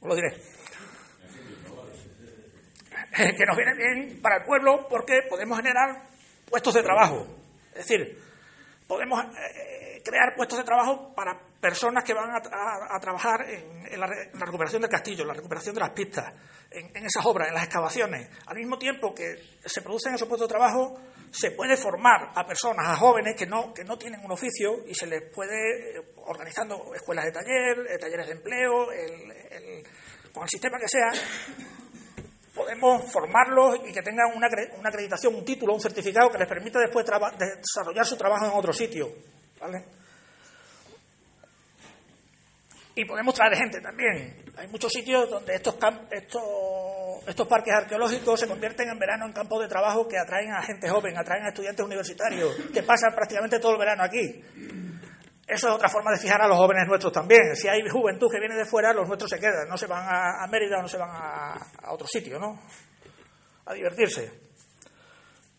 os 0.00 0.08
lo 0.08 0.14
diré, 0.14 0.30
que 3.36 3.46
nos 3.46 3.56
viene 3.56 3.74
bien 3.74 4.20
para 4.22 4.36
el 4.38 4.44
pueblo 4.44 4.86
porque 4.88 5.22
podemos 5.28 5.58
generar 5.58 6.02
puestos 6.48 6.74
de 6.74 6.82
trabajo. 6.82 7.26
Es 7.72 7.86
decir, 7.86 8.18
podemos 8.86 9.24
eh, 9.24 10.02
crear 10.04 10.34
puestos 10.36 10.58
de 10.58 10.64
trabajo 10.64 11.14
para 11.14 11.38
personas 11.60 12.04
que 12.04 12.14
van 12.14 12.30
a, 12.30 13.00
trabajar 13.00 13.44
en, 13.48 13.98
la, 13.98 14.06
recuperación 14.06 14.82
del 14.82 14.90
castillo, 14.90 15.22
en 15.22 15.28
la 15.28 15.34
recuperación 15.34 15.74
de 15.74 15.80
las 15.80 15.90
pistas, 15.90 16.32
en, 16.70 16.96
en, 16.96 17.04
esas 17.04 17.24
obras, 17.26 17.48
en 17.48 17.54
las 17.54 17.64
excavaciones. 17.64 18.28
Al 18.46 18.56
mismo 18.56 18.78
tiempo 18.78 19.14
que 19.14 19.58
se 19.64 19.82
producen 19.82 20.14
esos 20.14 20.28
puestos 20.28 20.48
de 20.48 20.54
trabajo, 20.54 21.00
se 21.30 21.50
puede 21.50 21.76
formar 21.76 22.30
a 22.34 22.46
personas, 22.46 22.86
a 22.88 22.96
jóvenes 22.96 23.34
que 23.36 23.46
no, 23.46 23.72
que 23.74 23.84
no 23.84 23.98
tienen 23.98 24.24
un 24.24 24.30
oficio 24.30 24.86
y 24.86 24.94
se 24.94 25.06
les 25.06 25.22
puede, 25.32 25.98
eh, 25.98 26.02
organizando 26.26 26.94
escuelas 26.94 27.24
de 27.24 27.32
taller, 27.32 27.86
eh, 27.90 27.98
talleres 27.98 28.26
de 28.26 28.32
empleo, 28.32 28.86
con 30.32 30.44
el 30.44 30.48
sistema 30.48 30.78
que 30.78 30.88
sea, 30.88 31.10
podemos 32.54 33.10
formarlos 33.10 33.80
y 33.86 33.92
que 33.92 34.02
tengan 34.02 34.36
una, 34.36 34.48
una 34.78 34.88
acreditación, 34.88 35.34
un 35.34 35.44
título, 35.44 35.74
un 35.74 35.80
certificado 35.80 36.30
que 36.30 36.38
les 36.38 36.48
permita 36.48 36.78
después 36.78 37.04
desarrollar 37.04 38.06
su 38.06 38.16
trabajo 38.16 38.46
en 38.46 38.52
otro 38.52 38.72
sitio. 38.72 39.08
¿vale? 39.60 39.97
Y 42.98 43.04
podemos 43.04 43.32
traer 43.32 43.56
gente 43.56 43.80
también. 43.80 44.34
Hay 44.56 44.66
muchos 44.66 44.90
sitios 44.90 45.30
donde 45.30 45.54
estos, 45.54 45.76
estos, 46.10 46.42
estos 47.28 47.46
parques 47.46 47.72
arqueológicos 47.72 48.40
se 48.40 48.48
convierten 48.48 48.88
en 48.88 48.98
verano 48.98 49.24
en 49.24 49.32
campos 49.32 49.62
de 49.62 49.68
trabajo 49.68 50.08
que 50.08 50.18
atraen 50.18 50.50
a 50.50 50.62
gente 50.62 50.90
joven, 50.90 51.16
atraen 51.16 51.44
a 51.44 51.50
estudiantes 51.50 51.86
universitarios, 51.86 52.56
que 52.74 52.82
pasan 52.82 53.14
prácticamente 53.14 53.60
todo 53.60 53.74
el 53.74 53.78
verano 53.78 54.02
aquí. 54.02 54.42
Eso 55.46 55.68
es 55.68 55.74
otra 55.74 55.88
forma 55.88 56.10
de 56.10 56.18
fijar 56.18 56.42
a 56.42 56.48
los 56.48 56.56
jóvenes 56.56 56.88
nuestros 56.88 57.12
también. 57.12 57.54
Si 57.54 57.68
hay 57.68 57.88
juventud 57.88 58.26
que 58.28 58.40
viene 58.40 58.56
de 58.56 58.64
fuera, 58.64 58.92
los 58.92 59.06
nuestros 59.06 59.30
se 59.30 59.38
quedan, 59.38 59.68
no 59.68 59.76
se 59.76 59.86
van 59.86 60.04
a, 60.04 60.44
Mérida 60.48 60.78
o 60.80 60.82
no 60.82 60.88
se 60.88 60.98
van 60.98 61.10
a, 61.12 61.92
otro 61.92 62.08
sitio, 62.08 62.40
¿no? 62.40 62.60
A 63.66 63.74
divertirse. 63.74 64.28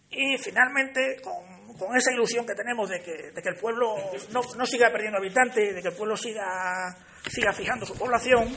Y 0.09 0.37
finalmente, 0.39 1.21
con, 1.23 1.48
esa 1.95 2.11
ilusión 2.13 2.45
que 2.45 2.55
tenemos 2.55 2.89
de 2.89 3.01
que, 3.01 3.31
el 3.49 3.55
pueblo 3.55 3.95
no, 4.31 4.65
siga 4.65 4.91
perdiendo 4.91 5.17
habitantes, 5.17 5.75
de 5.75 5.81
que 5.81 5.87
el 5.89 5.95
pueblo 5.95 6.15
siga 6.15 6.95
siga 7.27 7.53
fijando 7.53 7.85
su 7.85 7.97
población, 7.97 8.47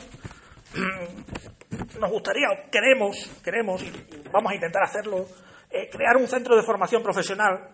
nos 2.01 2.11
gustaría, 2.11 2.49
queremos, 2.71 3.31
queremos, 3.43 3.83
y 3.83 3.93
vamos 4.31 4.53
a 4.53 4.55
intentar 4.55 4.83
hacerlo, 4.83 5.27
eh, 5.71 5.89
crear 5.91 6.17
un 6.17 6.29
centro 6.29 6.57
de 6.57 6.63
formación 6.63 7.03
profesional, 7.03 7.71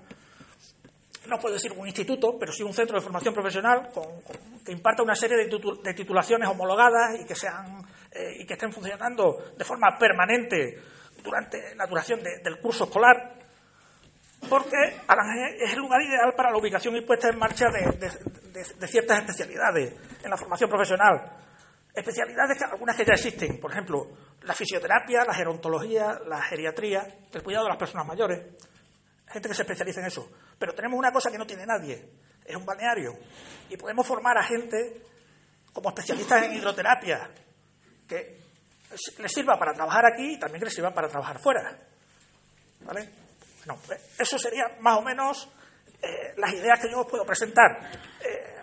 no 1.28 1.38
puedo 1.38 1.55
decir 1.55 1.72
un 1.72 1.86
instituto, 1.86 2.36
pero 2.38 2.53
sí 2.53 2.62
un 2.62 2.72
centro 2.72 2.96
de 2.96 3.03
formación 3.03 3.34
profesional 3.34 3.90
que 4.64 4.72
imparta 4.72 5.03
una 5.03 5.14
serie 5.14 5.36
de, 5.36 5.94
titulaciones 5.94 6.49
homologadas 6.49 7.20
y 7.20 7.26
que, 7.26 7.34
sean, 7.34 7.82
eh, 8.12 8.38
y 8.40 8.46
que 8.46 8.55
estén 8.55 8.72
funcionando 8.72 9.53
de 9.57 9.64
forma 9.64 9.96
permanente 9.99 10.78
durante 11.22 11.74
la 11.76 11.86
duración 11.86 12.22
del 12.22 12.59
curso 12.61 12.84
escolar, 12.84 13.34
porque 14.49 14.76
Alange 15.07 15.64
es 15.64 15.72
el 15.72 15.78
lugar 15.78 16.01
ideal 16.03 16.34
para 16.36 16.51
la 16.51 16.59
ubicación 16.59 16.97
y 16.97 17.01
puesta 17.03 17.28
en 17.28 17.39
marcha 17.39 17.66
de 17.70 18.86
ciertas 18.86 19.20
especialidades 19.20 19.95
en 20.22 20.30
la 20.30 20.36
formación 20.36 20.70
profesional. 20.70 21.32
Especialidades, 21.95 22.57
que, 22.57 22.64
algunas 22.64 22.95
que 22.95 23.05
ya 23.05 23.14
existen, 23.14 23.59
por 23.59 23.72
ejemplo, 23.72 24.07
la 24.43 24.55
fisioterapia, 24.55 25.24
la 25.26 25.34
gerontología, 25.34 26.20
la 26.26 26.41
geriatría, 26.43 27.05
el 27.32 27.43
cuidado 27.43 27.64
de 27.64 27.70
las 27.70 27.78
personas 27.78 28.07
mayores. 28.07 28.41
Gente 29.26 29.49
que 29.49 29.55
se 29.55 29.62
especializa 29.62 30.01
en 30.01 30.07
eso. 30.07 30.30
Pero 30.59 30.74
tenemos 30.74 30.97
una 30.97 31.11
cosa 31.11 31.30
que 31.30 31.39
no 31.39 31.47
tiene 31.47 31.66
nadie, 31.66 32.09
es 32.45 32.57
un 32.57 32.64
balneario. 32.64 33.14
Y 33.68 33.76
podemos 33.76 34.07
formar 34.07 34.39
a 34.39 34.45
gente 34.45 35.03
como 35.72 35.89
especialistas 35.89 36.45
en 36.45 36.53
hidroterapia, 36.53 37.30
que 38.07 38.39
les 39.18 39.32
sirva 39.32 39.59
para 39.59 39.74
trabajar 39.74 40.05
aquí 40.07 40.34
y 40.34 40.39
también 40.39 40.61
que 40.61 40.66
les 40.66 40.74
sirva 40.74 40.95
para 40.95 41.09
trabajar 41.09 41.41
fuera. 41.41 41.76
¿Vale? 42.80 43.11
No, 43.67 43.79
eso 44.19 44.39
serían 44.39 44.81
más 44.81 44.99
o 44.99 45.03
menos 45.03 45.49
eh, 46.03 46.35
las 46.37 46.53
ideas 46.53 46.81
que 46.81 46.91
yo 46.91 47.01
os 47.01 47.07
puedo 47.07 47.25
presentar. 47.25 47.91
Eh, 48.25 48.59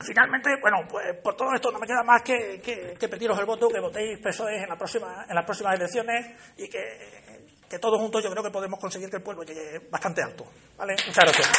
Finalmente, 0.00 0.50
bueno, 0.60 0.86
pues 0.88 1.16
por 1.22 1.34
todo 1.36 1.52
esto 1.54 1.72
no 1.72 1.80
me 1.80 1.86
queda 1.86 2.04
más 2.04 2.22
que, 2.22 2.96
pediros 3.10 3.36
el 3.38 3.46
voto, 3.46 3.68
que 3.68 3.80
votéis 3.80 4.20
PSOE 4.20 4.62
en 4.62 4.68
las 4.68 5.44
próximas 5.44 5.74
elecciones 5.74 6.54
y 6.56 6.68
que, 6.68 7.58
que 7.68 7.78
todos 7.78 8.00
juntos 8.00 8.22
yo 8.22 8.30
creo 8.30 8.44
que 8.44 8.50
podemos 8.50 8.78
conseguir 8.78 9.10
que 9.10 9.16
el 9.16 9.22
pueblo 9.22 9.42
llegue 9.42 9.80
bastante 9.90 10.22
alto. 10.22 10.46
¿Vale? 10.76 10.94
Muchas 11.04 11.24
gracias. 11.24 11.50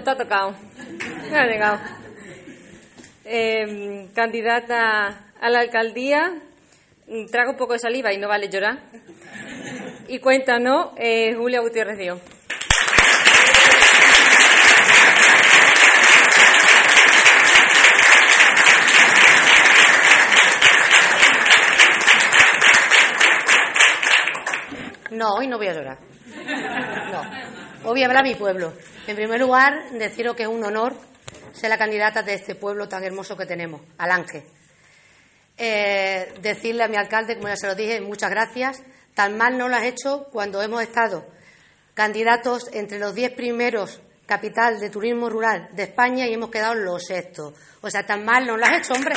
Bueno, 0.00 0.16
pues 0.16 0.16
está 0.16 0.16
tocado. 0.16 0.54
Me 1.30 1.38
ha 1.38 1.46
llegado. 1.46 1.78
Eh, 3.24 4.08
candidata 4.14 5.32
a 5.38 5.50
la 5.50 5.60
alcaldía, 5.60 6.32
trago 7.30 7.52
un 7.52 7.56
poco 7.58 7.74
de 7.74 7.80
saliva 7.80 8.12
y 8.12 8.18
no 8.18 8.28
vale 8.28 8.48
llorar. 8.48 8.78
Y 10.08 10.18
cuéntanos, 10.18 10.92
eh, 10.96 11.34
Julia 11.34 11.60
Gutiérrez 11.60 11.98
Díaz. 11.98 12.18
No, 25.10 25.34
hoy 25.34 25.46
no 25.46 25.58
voy 25.58 25.68
a 25.68 25.74
llorar. 25.74 25.98
No. 27.12 27.20
Hoy 27.82 27.92
voy 27.92 28.02
a 28.02 28.06
hablar 28.06 28.24
a 28.24 28.28
mi 28.28 28.34
pueblo. 28.34 28.72
En 29.06 29.16
primer 29.16 29.40
lugar, 29.40 29.90
deciros 29.92 30.36
que 30.36 30.44
es 30.44 30.48
un 30.48 30.64
honor 30.64 30.94
ser 31.52 31.70
la 31.70 31.78
candidata 31.78 32.22
de 32.22 32.34
este 32.34 32.54
pueblo 32.54 32.88
tan 32.88 33.02
hermoso 33.02 33.36
que 33.36 33.46
tenemos, 33.46 33.80
Alange. 33.98 34.44
Eh, 35.56 36.34
decirle 36.40 36.84
a 36.84 36.88
mi 36.88 36.96
alcalde, 36.96 37.36
como 37.36 37.48
ya 37.48 37.56
se 37.56 37.66
lo 37.66 37.74
dije, 37.74 38.00
muchas 38.00 38.30
gracias. 38.30 38.82
Tan 39.14 39.36
mal 39.36 39.58
no 39.58 39.68
lo 39.68 39.76
has 39.76 39.84
hecho 39.84 40.26
cuando 40.32 40.62
hemos 40.62 40.82
estado 40.82 41.26
candidatos 41.94 42.70
entre 42.72 42.98
los 42.98 43.14
diez 43.14 43.32
primeros 43.32 44.00
capital 44.26 44.78
de 44.78 44.90
turismo 44.90 45.28
rural 45.28 45.68
de 45.72 45.82
España 45.82 46.26
y 46.26 46.32
hemos 46.32 46.50
quedado 46.50 46.74
los 46.74 47.04
sextos. 47.04 47.52
O 47.80 47.90
sea, 47.90 48.06
tan 48.06 48.24
mal 48.24 48.46
no 48.46 48.56
lo 48.56 48.64
has 48.64 48.78
hecho, 48.78 48.94
hombre. 48.94 49.14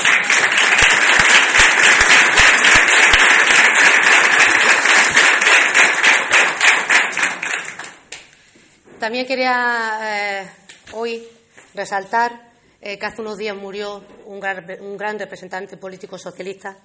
También 9.04 9.26
quería 9.26 10.00
eh, 10.02 10.50
hoy 10.94 11.28
resaltar 11.74 12.54
eh, 12.80 12.98
que 12.98 13.06
hace 13.06 13.20
unos 13.20 13.38
días 13.38 13.54
murió 13.54 14.02
un 14.28 14.40
gran, 14.40 14.66
un 14.80 14.96
gran 14.96 15.20
representante 15.20 15.76
político 15.76 16.18
socialista, 16.18 16.78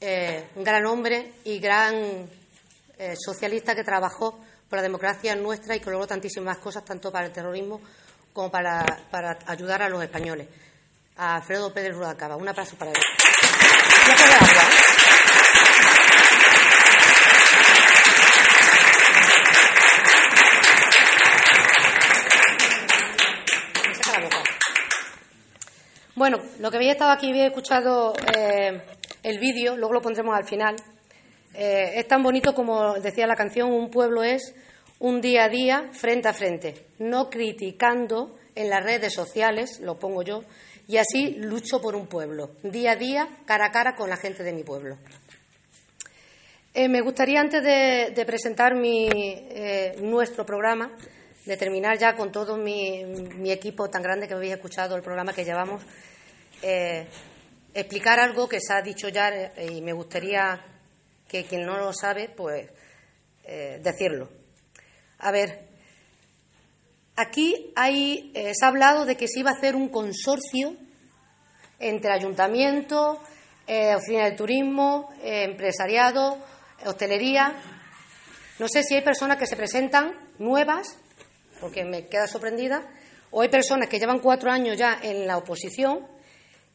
eh, 0.00 0.48
un 0.56 0.64
gran 0.64 0.84
hombre 0.84 1.34
y 1.44 1.60
gran 1.60 2.28
socialista 3.24 3.76
que 3.76 3.84
trabajó 3.84 4.36
por 4.68 4.78
la 4.78 4.82
democracia 4.82 5.36
nuestra 5.36 5.76
y 5.76 5.80
que 5.80 5.90
logró 5.90 6.08
tantísimas 6.08 6.58
cosas, 6.58 6.84
tanto 6.84 7.12
para 7.12 7.26
el 7.26 7.32
terrorismo 7.32 7.80
como 8.32 8.50
para, 8.50 8.84
ayudar 9.46 9.82
a 9.82 9.88
los 9.88 10.02
españoles. 10.02 10.48
A 11.18 11.36
Alfredo 11.36 11.72
Pérez 11.72 11.94
Rudacaba. 11.94 12.34
Un 12.34 12.48
aplauso 12.48 12.74
para 12.74 12.90
él. 12.90 12.96
Bueno, 26.24 26.38
lo 26.58 26.70
que 26.70 26.78
había 26.78 26.92
estado 26.92 27.10
aquí, 27.10 27.28
había 27.28 27.48
escuchado 27.48 28.14
eh, 28.34 28.80
el 29.22 29.38
vídeo, 29.38 29.76
luego 29.76 29.92
lo 29.92 30.00
pondremos 30.00 30.34
al 30.34 30.46
final. 30.46 30.74
Eh, 31.52 31.92
es 31.96 32.08
tan 32.08 32.22
bonito 32.22 32.54
como 32.54 32.94
decía 32.94 33.26
la 33.26 33.36
canción, 33.36 33.70
un 33.70 33.90
pueblo 33.90 34.22
es 34.22 34.54
un 35.00 35.20
día 35.20 35.44
a 35.44 35.48
día 35.50 35.90
frente 35.92 36.28
a 36.28 36.32
frente, 36.32 36.86
no 36.98 37.28
criticando 37.28 38.38
en 38.54 38.70
las 38.70 38.82
redes 38.82 39.12
sociales, 39.12 39.80
lo 39.80 39.98
pongo 39.98 40.22
yo, 40.22 40.44
y 40.88 40.96
así 40.96 41.34
lucho 41.36 41.82
por 41.82 41.94
un 41.94 42.06
pueblo, 42.06 42.52
día 42.62 42.92
a 42.92 42.96
día, 42.96 43.28
cara 43.44 43.66
a 43.66 43.70
cara 43.70 43.94
con 43.94 44.08
la 44.08 44.16
gente 44.16 44.42
de 44.44 44.54
mi 44.54 44.64
pueblo. 44.64 44.96
Eh, 46.72 46.88
me 46.88 47.02
gustaría, 47.02 47.38
antes 47.38 47.62
de, 47.62 48.24
presentar 48.24 48.74
mi, 48.74 49.10
nuestro 50.00 50.46
programa, 50.46 50.90
de 51.44 51.58
terminar 51.58 51.98
ya 51.98 52.16
con 52.16 52.32
todo 52.32 52.56
mi, 52.56 53.04
mi, 53.04 53.52
equipo 53.52 53.90
tan 53.90 54.02
grande 54.02 54.26
que 54.26 54.32
habéis 54.32 54.54
escuchado 54.54 54.96
el 54.96 55.02
programa 55.02 55.34
que 55.34 55.44
llevamos, 55.44 55.82
eh, 56.62 57.06
explicar 57.72 58.20
algo 58.20 58.48
que 58.48 58.60
se 58.60 58.72
ha 58.72 58.82
dicho 58.82 59.08
ya 59.08 59.28
eh, 59.28 59.72
y 59.72 59.80
me 59.80 59.92
gustaría 59.92 60.60
que 61.28 61.44
quien 61.44 61.66
no 61.66 61.76
lo 61.78 61.92
sabe, 61.92 62.28
pues 62.28 62.70
eh, 63.44 63.80
decirlo. 63.82 64.28
A 65.18 65.30
ver, 65.30 65.68
aquí 67.16 67.72
hay, 67.74 68.32
se 68.34 68.64
ha 68.64 68.68
hablado 68.68 69.04
de 69.04 69.16
que 69.16 69.28
se 69.28 69.40
iba 69.40 69.50
a 69.50 69.54
hacer 69.54 69.74
un 69.74 69.88
consorcio 69.88 70.76
entre 71.78 72.12
ayuntamiento, 72.12 73.20
oficina 73.96 74.24
de 74.24 74.36
turismo, 74.36 75.12
empresariado, 75.22 76.38
hostelería. 76.84 77.54
No 78.58 78.68
sé 78.68 78.82
si 78.82 78.94
hay 78.94 79.02
personas 79.02 79.38
que 79.38 79.46
se 79.46 79.56
presentan 79.56 80.12
nuevas, 80.38 80.96
porque 81.60 81.84
me 81.84 82.06
queda 82.06 82.26
sorprendida, 82.26 82.86
o 83.30 83.40
hay 83.42 83.48
personas 83.48 83.88
que 83.88 83.98
llevan 83.98 84.20
cuatro 84.20 84.50
años 84.50 84.76
ya 84.78 85.00
en 85.02 85.26
la 85.26 85.38
oposición 85.38 86.13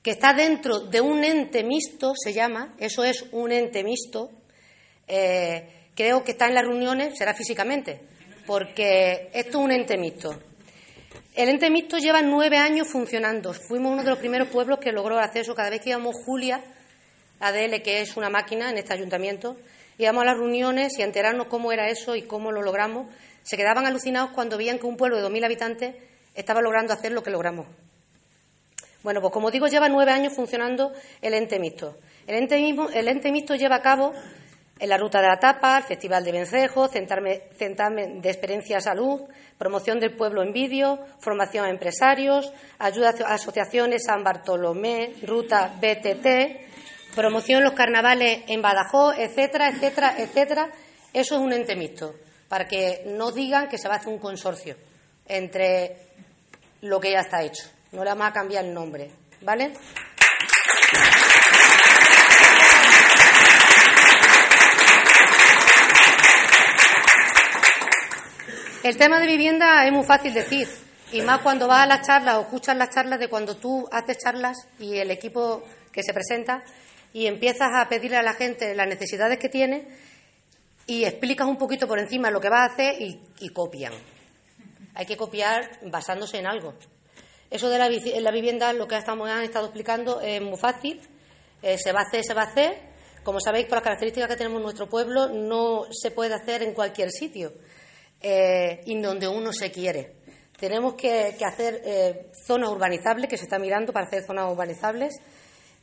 que 0.09 0.13
está 0.13 0.33
dentro 0.33 0.79
de 0.79 1.01
un 1.01 1.23
ente 1.23 1.63
mixto, 1.63 2.13
se 2.15 2.33
llama, 2.33 2.73
eso 2.79 3.03
es 3.03 3.27
un 3.31 3.51
ente 3.51 3.83
mixto, 3.83 4.31
eh, 5.07 5.91
creo 5.93 6.23
que 6.23 6.31
está 6.31 6.47
en 6.47 6.55
las 6.55 6.65
reuniones, 6.65 7.15
será 7.15 7.35
físicamente, 7.35 8.01
porque 8.47 9.29
esto 9.33 9.59
es 9.59 9.65
un 9.65 9.71
ente 9.71 9.99
mixto. 9.99 10.35
El 11.35 11.49
ente 11.49 11.69
mixto 11.69 11.99
lleva 11.99 12.23
nueve 12.23 12.57
años 12.57 12.87
funcionando. 12.87 13.53
Fuimos 13.53 13.91
uno 13.91 14.03
de 14.03 14.09
los 14.09 14.17
primeros 14.17 14.47
pueblos 14.47 14.79
que 14.79 14.91
logró 14.91 15.15
el 15.15 15.23
acceso. 15.23 15.53
Cada 15.53 15.69
vez 15.69 15.79
que 15.81 15.91
íbamos 15.91 16.15
Julia, 16.25 16.59
ADL, 17.39 17.83
que 17.83 18.01
es 18.01 18.17
una 18.17 18.31
máquina 18.31 18.71
en 18.71 18.79
este 18.79 18.95
ayuntamiento, 18.95 19.57
íbamos 19.99 20.23
a 20.23 20.25
las 20.25 20.37
reuniones 20.39 20.97
y 20.97 21.03
a 21.03 21.05
enterarnos 21.05 21.45
cómo 21.49 21.71
era 21.71 21.87
eso 21.87 22.15
y 22.15 22.23
cómo 22.23 22.51
lo 22.51 22.63
logramos. 22.63 23.13
Se 23.43 23.57
quedaban 23.57 23.85
alucinados 23.85 24.31
cuando 24.31 24.57
veían 24.57 24.79
que 24.79 24.87
un 24.87 24.97
pueblo 24.97 25.17
de 25.17 25.21
dos 25.21 25.31
mil 25.31 25.43
habitantes 25.43 25.93
estaba 26.33 26.61
logrando 26.61 26.93
hacer 26.93 27.11
lo 27.11 27.21
que 27.21 27.29
logramos. 27.29 27.67
Bueno, 29.01 29.21
pues 29.21 29.31
como 29.31 29.49
digo, 29.49 29.67
lleva 29.67 29.87
nueve 29.87 30.11
años 30.11 30.33
funcionando 30.33 30.91
el 31.21 31.33
ente 31.33 31.57
mixto. 31.57 31.95
El 32.27 32.35
ente, 32.35 33.31
mixto 33.31 33.55
lleva 33.55 33.77
a 33.77 33.81
cabo 33.81 34.13
en 34.77 34.89
la 34.89 34.97
Ruta 34.97 35.21
de 35.21 35.27
la 35.27 35.39
Tapa, 35.39 35.77
el 35.77 35.83
Festival 35.83 36.23
de 36.23 36.31
Vencejo, 36.31 36.87
Centarme 36.87 37.41
de 37.57 38.29
Experiencia 38.29 38.81
Salud, 38.81 39.21
promoción 39.57 39.99
del 39.99 40.15
pueblo 40.15 40.43
en 40.43 40.51
vídeo, 40.51 40.99
formación 41.19 41.65
a 41.65 41.69
empresarios, 41.69 42.51
ayuda 42.77 43.13
a 43.25 43.33
asociaciones 43.33 44.03
San 44.05 44.23
Bartolomé, 44.23 45.13
Ruta 45.25 45.73
BTT, 45.79 47.15
promoción 47.15 47.63
los 47.63 47.73
carnavales 47.73 48.43
en 48.47 48.61
Badajoz, 48.61 49.17
etcétera, 49.17 49.69
etcétera, 49.69 50.15
etcétera. 50.17 50.69
Eso 51.13 51.35
es 51.35 51.41
un 51.41 51.53
ente 51.53 51.75
mixto, 51.75 52.15
para 52.49 52.67
que 52.67 53.03
no 53.05 53.31
digan 53.31 53.69
que 53.69 53.77
se 53.77 53.87
va 53.87 53.95
a 53.95 53.97
hacer 53.97 54.13
un 54.13 54.19
consorcio 54.19 54.75
entre 55.25 55.95
lo 56.81 56.99
que 56.99 57.11
ya 57.11 57.21
está 57.21 57.41
hecho. 57.41 57.63
No 57.91 58.03
le 58.03 58.09
vamos 58.09 58.27
a 58.27 58.33
cambiar 58.33 58.65
el 58.65 58.73
nombre, 58.73 59.09
¿vale? 59.41 59.73
El 68.83 68.95
tema 68.97 69.19
de 69.19 69.27
vivienda 69.27 69.85
es 69.85 69.91
muy 69.91 70.05
fácil 70.05 70.33
decir, 70.33 70.67
y 71.11 71.21
más 71.21 71.41
cuando 71.41 71.67
vas 71.67 71.83
a 71.83 71.85
las 71.85 72.05
charlas 72.05 72.35
o 72.35 72.41
escuchas 72.41 72.77
las 72.77 72.89
charlas 72.89 73.19
de 73.19 73.27
cuando 73.27 73.57
tú 73.57 73.87
haces 73.91 74.19
charlas 74.19 74.57
y 74.79 74.97
el 74.97 75.11
equipo 75.11 75.63
que 75.91 76.03
se 76.03 76.13
presenta 76.13 76.63
y 77.11 77.25
empiezas 77.25 77.69
a 77.73 77.89
pedirle 77.89 78.17
a 78.17 78.23
la 78.23 78.33
gente 78.33 78.75
las 78.75 78.87
necesidades 78.87 79.37
que 79.39 79.49
tiene 79.49 79.87
y 80.85 81.03
explicas 81.03 81.47
un 81.47 81.57
poquito 81.57 81.87
por 81.87 81.99
encima 81.99 82.31
lo 82.31 82.39
que 82.39 82.49
vas 82.49 82.69
a 82.69 82.73
hacer 82.73 83.01
y, 83.01 83.19
y 83.39 83.49
copian. 83.49 83.93
Hay 84.93 85.05
que 85.05 85.17
copiar 85.17 85.69
basándose 85.83 86.37
en 86.37 86.47
algo. 86.47 86.73
Eso 87.49 87.69
de 87.69 87.79
la, 87.79 88.31
vivienda, 88.31 88.73
lo 88.73 88.87
que 88.87 88.95
han 88.95 89.43
estado 89.43 89.65
explicando, 89.65 90.21
es 90.21 90.39
muy 90.39 90.57
fácil. 90.57 91.01
Eh, 91.63 91.77
se 91.79 91.91
va 91.91 92.01
a 92.01 92.03
hacer, 92.03 92.23
se 92.23 92.33
va 92.35 92.43
a 92.43 92.45
hacer. 92.45 92.89
Como 93.23 93.39
sabéis, 93.39 93.65
por 93.65 93.77
las 93.77 93.83
características 93.83 94.29
que 94.29 94.35
tenemos 94.35 94.57
en 94.57 94.63
nuestro 94.63 94.87
pueblo, 94.87 95.29
no 95.29 95.85
se 95.89 96.11
puede 96.11 96.35
hacer 96.35 96.61
en 96.61 96.73
cualquier 96.73 97.09
sitio 97.09 97.53
eh, 98.21 98.81
y 98.85 98.99
donde 99.01 99.27
uno 99.27 99.51
se 99.51 99.71
quiere. 99.71 100.15
Tenemos 100.59 100.93
que, 100.93 101.35
hacer 101.43 101.81
eh, 101.83 102.31
zonas 102.45 102.69
urbanizables, 102.69 103.27
que 103.27 103.37
se 103.37 103.45
está 103.45 103.57
mirando 103.57 103.93
para 103.93 104.05
hacer 104.05 104.23
zonas 104.23 104.51
urbanizables, 104.51 105.15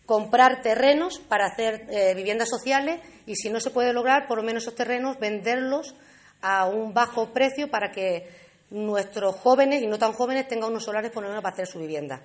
comprar 0.05 0.63
terrenos 0.63 1.19
para 1.19 1.47
hacer 1.47 2.15
viviendas 2.15 2.49
sociales 2.49 3.01
y, 3.27 3.35
si 3.35 3.51
no 3.51 3.59
se 3.59 3.71
puede 3.71 3.93
lograr, 3.93 4.29
por 4.29 4.39
lo 4.39 4.45
menos 4.45 4.63
esos 4.63 4.77
terrenos, 4.77 5.19
venderlos 5.19 5.97
a 6.43 6.67
un 6.67 6.95
bajo 6.95 7.33
precio 7.33 7.69
para 7.69 7.91
que 7.91 8.46
nuestros 8.71 9.37
jóvenes 9.37 9.83
y 9.83 9.87
no 9.87 9.99
tan 9.99 10.13
jóvenes 10.13 10.49
tengan 10.49 10.71
unos 10.71 10.85
solares 10.85 11.11
por 11.11 11.23
lo 11.23 11.29
menos 11.29 11.43
para 11.43 11.55
hacer 11.55 11.67
su 11.67 11.79
vivienda. 11.79 12.23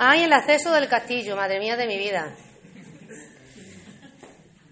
Ay, 0.00 0.22
el 0.22 0.32
acceso 0.32 0.72
del 0.72 0.88
castillo, 0.88 1.34
madre 1.34 1.58
mía 1.58 1.76
de 1.76 1.86
mi 1.86 1.98
vida. 1.98 2.34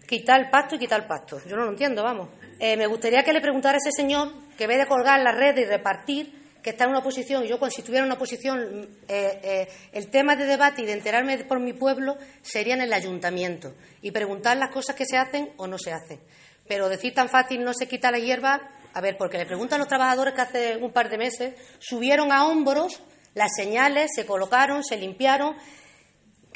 Quitar 0.07 0.41
el 0.41 0.51
pasto 0.51 0.77
y 0.77 0.79
quitar 0.79 1.01
el 1.01 1.07
pasto. 1.09 1.41
Yo 1.49 1.57
no 1.57 1.65
lo 1.65 1.71
entiendo, 1.71 2.05
vamos. 2.05 2.29
Eh, 2.61 2.77
me 2.77 2.87
gustaría 2.87 3.25
que 3.25 3.33
le 3.33 3.41
preguntara 3.41 3.75
a 3.75 3.79
ese 3.79 3.91
señor 3.91 4.33
que 4.57 4.69
ve 4.69 4.77
de 4.77 4.87
colgar 4.87 5.21
la 5.21 5.33
red 5.33 5.57
y 5.59 5.65
repartir, 5.65 6.46
que 6.67 6.71
está 6.71 6.83
en 6.83 6.91
una 6.91 7.01
posición, 7.01 7.45
y 7.45 7.49
yo 7.49 7.61
cuando 7.61 7.77
si 7.77 7.83
estuviera 7.83 8.05
una 8.05 8.19
posición, 8.19 8.89
eh, 9.07 9.41
eh, 9.45 9.69
el 9.93 10.11
tema 10.11 10.35
de 10.35 10.47
debate 10.47 10.83
y 10.83 10.85
de 10.85 10.95
enterarme 10.95 11.39
por 11.45 11.61
mi 11.61 11.73
pueblo 11.73 12.17
sería 12.43 12.75
en 12.75 12.81
el 12.81 12.93
ayuntamiento 12.93 13.73
y 14.03 14.11
preguntar 14.11 14.57
las 14.57 14.73
cosas 14.73 14.97
que 14.97 15.05
se 15.05 15.17
hacen 15.17 15.53
o 15.59 15.69
no 15.69 15.79
se 15.79 15.93
hacen. 15.93 16.19
Pero 16.67 16.89
decir 16.89 17.15
tan 17.15 17.29
fácil 17.29 17.63
no 17.63 17.73
se 17.73 17.87
quita 17.87 18.11
la 18.11 18.19
hierba, 18.19 18.69
a 18.93 19.01
ver, 19.01 19.17
porque 19.17 19.39
le 19.39 19.47
preguntan 19.47 19.77
a 19.77 19.85
los 19.85 19.87
trabajadores 19.87 20.35
que 20.35 20.41
hace 20.41 20.77
un 20.79 20.91
par 20.91 21.09
de 21.09 21.19
meses 21.19 21.55
subieron 21.79 22.33
a 22.33 22.49
hombros 22.49 23.01
las 23.35 23.53
señales, 23.55 24.11
se 24.17 24.27
colocaron, 24.27 24.83
se 24.83 24.97
limpiaron 24.97 25.55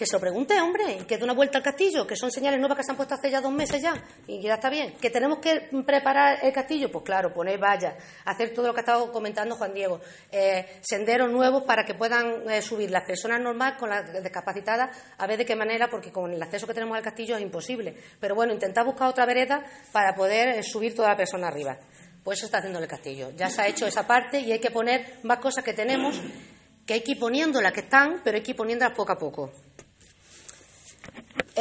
que 0.00 0.06
se 0.06 0.14
lo 0.14 0.20
pregunte, 0.20 0.58
hombre, 0.58 1.04
que 1.06 1.18
dé 1.18 1.24
una 1.24 1.34
vuelta 1.34 1.58
al 1.58 1.62
castillo, 1.62 2.06
que 2.06 2.16
son 2.16 2.30
señales 2.30 2.58
nuevas 2.58 2.78
que 2.78 2.84
se 2.84 2.90
han 2.90 2.96
puesto 2.96 3.16
hace 3.16 3.30
ya 3.30 3.42
dos 3.42 3.52
meses 3.52 3.82
ya, 3.82 3.92
y 4.26 4.40
ya 4.40 4.54
está 4.54 4.70
bien. 4.70 4.94
Que 4.98 5.10
tenemos 5.10 5.40
que 5.40 5.68
preparar 5.84 6.38
el 6.42 6.54
castillo, 6.54 6.90
pues 6.90 7.04
claro, 7.04 7.34
poner 7.34 7.60
vallas, 7.62 8.02
hacer 8.24 8.54
todo 8.54 8.68
lo 8.68 8.72
que 8.72 8.80
ha 8.80 8.80
estado 8.80 9.12
comentando 9.12 9.56
Juan 9.56 9.74
Diego, 9.74 10.00
eh, 10.32 10.80
senderos 10.80 11.30
nuevos 11.30 11.64
para 11.64 11.84
que 11.84 11.92
puedan 11.92 12.48
eh, 12.48 12.62
subir 12.62 12.90
las 12.90 13.04
personas 13.04 13.42
normales 13.42 13.78
con 13.78 13.90
las 13.90 14.10
discapacitadas, 14.22 14.96
a 15.18 15.26
ver 15.26 15.36
de 15.36 15.44
qué 15.44 15.54
manera, 15.54 15.90
porque 15.90 16.10
con 16.10 16.32
el 16.32 16.42
acceso 16.42 16.66
que 16.66 16.72
tenemos 16.72 16.96
al 16.96 17.02
castillo 17.02 17.36
es 17.36 17.42
imposible. 17.42 17.94
Pero 18.18 18.34
bueno, 18.34 18.54
intentar 18.54 18.86
buscar 18.86 19.06
otra 19.06 19.26
vereda 19.26 19.62
para 19.92 20.14
poder 20.14 20.48
eh, 20.48 20.62
subir 20.62 20.94
toda 20.94 21.10
la 21.10 21.16
persona 21.18 21.48
arriba. 21.48 21.76
Pues 22.24 22.38
eso 22.38 22.46
está 22.46 22.56
haciendo 22.56 22.78
el 22.78 22.88
castillo. 22.88 23.32
Ya 23.36 23.50
se 23.50 23.60
ha 23.60 23.68
hecho 23.68 23.86
esa 23.86 24.06
parte 24.06 24.40
y 24.40 24.50
hay 24.50 24.60
que 24.60 24.70
poner 24.70 25.18
más 25.24 25.40
cosas 25.40 25.62
que 25.62 25.74
tenemos, 25.74 26.18
que 26.86 26.94
hay 26.94 27.02
que 27.02 27.12
ir 27.12 27.18
poniendo 27.18 27.60
las 27.60 27.74
que 27.74 27.80
están, 27.80 28.22
pero 28.24 28.38
hay 28.38 28.42
que 28.42 28.52
ir 28.52 28.56
poniéndolas 28.56 28.96
poco 28.96 29.12
a 29.12 29.18
poco. 29.18 29.52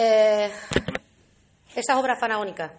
Eh, 0.02 0.50
esas 1.76 1.97
obras 1.97 2.18
faraónicas. 2.18 2.72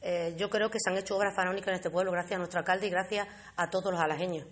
Eh, 0.00 0.34
yo 0.38 0.48
creo 0.48 0.70
que 0.70 0.78
se 0.82 0.88
han 0.88 0.96
hecho 0.96 1.14
obras 1.14 1.36
faraónicas 1.36 1.68
en 1.68 1.74
este 1.74 1.90
pueblo 1.90 2.10
gracias 2.10 2.36
a 2.36 2.38
nuestro 2.38 2.60
alcalde 2.60 2.86
y 2.86 2.90
gracias 2.90 3.28
a 3.54 3.68
todos 3.68 3.92
los 3.92 4.00
alajeños. 4.00 4.46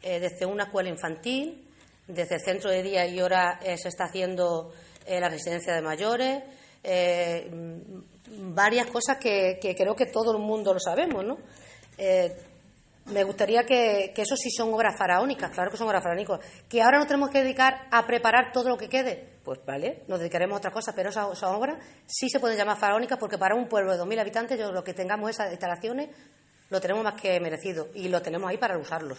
Eh, 0.00 0.20
desde 0.20 0.46
una 0.46 0.64
escuela 0.64 0.88
infantil, 0.88 1.68
desde 2.06 2.36
el 2.36 2.40
centro 2.40 2.70
de 2.70 2.84
día 2.84 3.04
y 3.06 3.20
hora 3.20 3.58
se 3.62 3.88
está 3.88 4.04
haciendo 4.04 4.72
la 5.08 5.28
residencia 5.28 5.74
de 5.74 5.82
mayores, 5.82 6.44
varias 8.54 8.86
cosas 8.86 9.18
que, 9.18 9.58
creo 9.76 9.96
que 9.96 10.06
todo 10.06 10.36
el 10.36 10.38
mundo 10.38 10.72
lo 10.72 10.78
sabemos, 10.78 11.24
¿no? 11.24 11.38
Me 13.06 13.24
gustaría 13.24 13.64
que, 13.64 14.12
eso 14.16 14.36
sí 14.36 14.50
son 14.50 14.72
obras 14.72 14.96
faraónicas, 14.96 15.50
claro 15.50 15.70
que 15.70 15.76
son 15.76 15.88
obras 15.88 16.02
faraónicas. 16.02 16.40
Que 16.68 16.82
ahora 16.82 16.98
nos 16.98 17.08
tenemos 17.08 17.30
que 17.30 17.42
dedicar 17.42 17.88
a 17.90 18.06
preparar 18.06 18.52
todo 18.52 18.68
lo 18.68 18.78
que 18.78 18.88
quede. 18.88 19.38
Pues 19.44 19.58
vale, 19.66 20.04
nos 20.06 20.20
dedicaremos 20.20 20.56
a 20.56 20.58
otra 20.58 20.70
cosa, 20.70 20.94
pero 20.94 21.10
esas, 21.10 21.42
obras 21.42 21.78
sí 22.06 22.30
se 22.30 22.38
pueden 22.38 22.56
llamar 22.56 22.78
faraónicas 22.78 23.18
porque 23.18 23.38
para 23.38 23.56
un 23.56 23.68
pueblo 23.68 23.92
de 23.92 24.02
2.000 24.02 24.20
habitantes, 24.20 24.58
yo 24.58 24.70
lo 24.70 24.84
que 24.84 24.94
tengamos 24.94 25.30
esas 25.30 25.50
instalaciones 25.50 26.10
lo 26.70 26.80
tenemos 26.80 27.02
más 27.02 27.20
que 27.20 27.38
merecido 27.40 27.88
y 27.94 28.08
lo 28.08 28.22
tenemos 28.22 28.48
ahí 28.48 28.56
para 28.56 28.78
usarlos. 28.78 29.18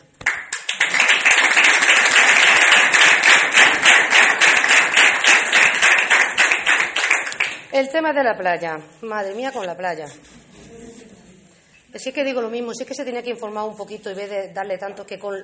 El 7.73 7.89
tema 7.89 8.13
de 8.13 8.23
la 8.23 8.37
playa. 8.37 8.77
Madre 9.01 9.33
mía 9.33 9.51
con 9.51 9.65
la 9.65 9.75
playa. 9.75 10.05
Si 11.95 12.09
es 12.09 12.15
que 12.15 12.23
digo 12.23 12.41
lo 12.41 12.49
mismo, 12.49 12.73
si 12.73 12.83
es 12.83 12.87
que 12.87 12.95
se 12.95 13.05
tenía 13.05 13.21
que 13.21 13.29
informar 13.29 13.65
un 13.65 13.75
poquito 13.75 14.09
y 14.09 14.13
vez 14.13 14.29
de 14.29 14.53
darle 14.53 14.77
tanto 14.77 15.05
que 15.05 15.19
con, 15.19 15.43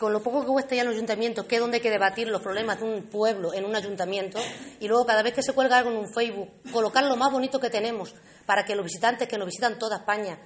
lo 0.00 0.22
poco 0.22 0.42
que 0.42 0.46
cuesta 0.46 0.74
ya 0.74 0.82
en 0.82 0.88
los 0.88 0.96
ayuntamientos, 0.96 1.46
que 1.46 1.56
es 1.56 1.60
donde 1.60 1.78
hay 1.78 1.82
que 1.82 1.90
debatir 1.90 2.28
los 2.28 2.42
problemas 2.42 2.78
de 2.78 2.84
un 2.84 3.02
pueblo 3.04 3.52
en 3.52 3.64
un 3.64 3.74
ayuntamiento, 3.74 4.38
y 4.78 4.86
luego 4.86 5.04
cada 5.04 5.22
vez 5.22 5.34
que 5.34 5.42
se 5.42 5.52
cuelga 5.52 5.78
algo 5.78 5.90
en 5.90 5.96
un 5.96 6.12
Facebook, 6.12 6.48
colocar 6.72 7.04
lo 7.04 7.16
más 7.16 7.32
bonito 7.32 7.58
que 7.58 7.70
tenemos 7.70 8.14
para 8.44 8.64
que 8.64 8.76
los 8.76 8.84
visitantes 8.84 9.26
que 9.26 9.36
nos 9.36 9.46
visitan 9.46 9.78
toda 9.78 9.96
España 9.96 10.38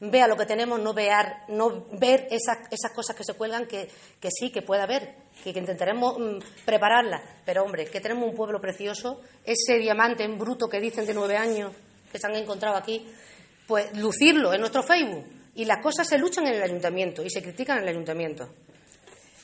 vean 0.00 0.28
lo 0.28 0.36
que 0.36 0.46
tenemos, 0.46 0.80
no, 0.80 0.92
vear, 0.92 1.44
no 1.48 1.86
ver 1.92 2.26
esas, 2.30 2.58
esas 2.70 2.92
cosas 2.92 3.16
que 3.16 3.24
se 3.24 3.34
cuelgan, 3.34 3.66
que, 3.66 3.88
que 4.20 4.28
sí, 4.30 4.50
que 4.50 4.62
puede 4.62 4.82
haber, 4.82 5.14
que, 5.42 5.50
intentaremos 5.50 6.18
mm, 6.18 6.38
prepararlas. 6.64 7.22
Pero 7.44 7.64
hombre, 7.64 7.86
que 7.86 8.00
tenemos 8.00 8.28
un 8.28 8.34
pueblo 8.34 8.60
precioso, 8.60 9.20
ese 9.44 9.78
diamante 9.78 10.24
en 10.24 10.38
bruto 10.38 10.68
que 10.68 10.80
dicen 10.80 11.06
de 11.06 11.14
nueve 11.14 11.36
años 11.36 11.72
que 12.10 12.18
se 12.18 12.26
han 12.26 12.36
encontrado 12.36 12.76
aquí, 12.76 13.06
pues 13.66 13.96
lucirlo 13.96 14.52
en 14.52 14.60
nuestro 14.60 14.82
Facebook. 14.82 15.24
Y 15.54 15.64
las 15.64 15.82
cosas 15.82 16.08
se 16.08 16.18
luchan 16.18 16.46
en 16.46 16.54
el 16.54 16.62
ayuntamiento 16.62 17.22
y 17.22 17.30
se 17.30 17.42
critican 17.42 17.78
en 17.78 17.84
el 17.84 17.90
ayuntamiento. 17.90 18.48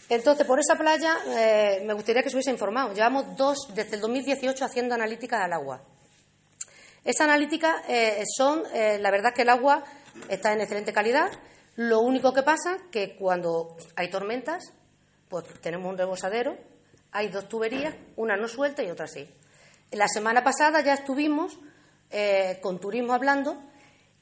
Entonces, 0.09 0.45
por 0.45 0.59
esa 0.59 0.75
playa 0.75 1.19
eh, 1.29 1.85
me 1.87 1.95
gustaría 1.95 2.23
que 2.23 2.31
se 2.31 2.37
hubiese 2.37 2.51
informado. 2.51 2.93
Llevamos 2.93 3.37
dos, 3.37 3.73
desde 3.73 3.95
el 3.95 4.01
2018, 4.01 4.65
haciendo 4.65 4.97
analíticas 4.97 5.41
al 5.41 5.53
agua. 5.53 5.83
Esas 7.05 7.29
analíticas 7.29 7.77
eh, 7.89 8.25
son, 8.37 8.65
eh, 8.75 8.99
la 9.01 9.13
verdad 9.13 9.33
que 9.33 9.43
el 9.43 9.49
agua 9.49 9.85
está 10.29 10.53
en 10.53 10.63
excelente 10.63 10.93
calidad. 10.93 11.31
Lo 11.77 12.01
único 12.01 12.33
que 12.33 12.43
pasa 12.43 12.77
que 12.91 13.15
cuando 13.15 13.77
hay 13.95 14.11
tormentas, 14.11 14.73
pues 15.29 15.45
tenemos 15.61 15.89
un 15.89 15.97
rebosadero, 15.97 16.59
hay 17.13 17.29
dos 17.29 17.49
tuberías, 17.49 17.95
una 18.17 18.37
no 18.37 18.49
suelta 18.49 18.83
y 18.83 18.91
otra 18.91 19.07
sí. 19.07 19.29
La 19.93 20.09
semana 20.09 20.43
pasada 20.43 20.81
ya 20.81 20.95
estuvimos 20.95 21.57
con 22.61 22.81
turismo 22.81 23.13
hablando 23.13 23.70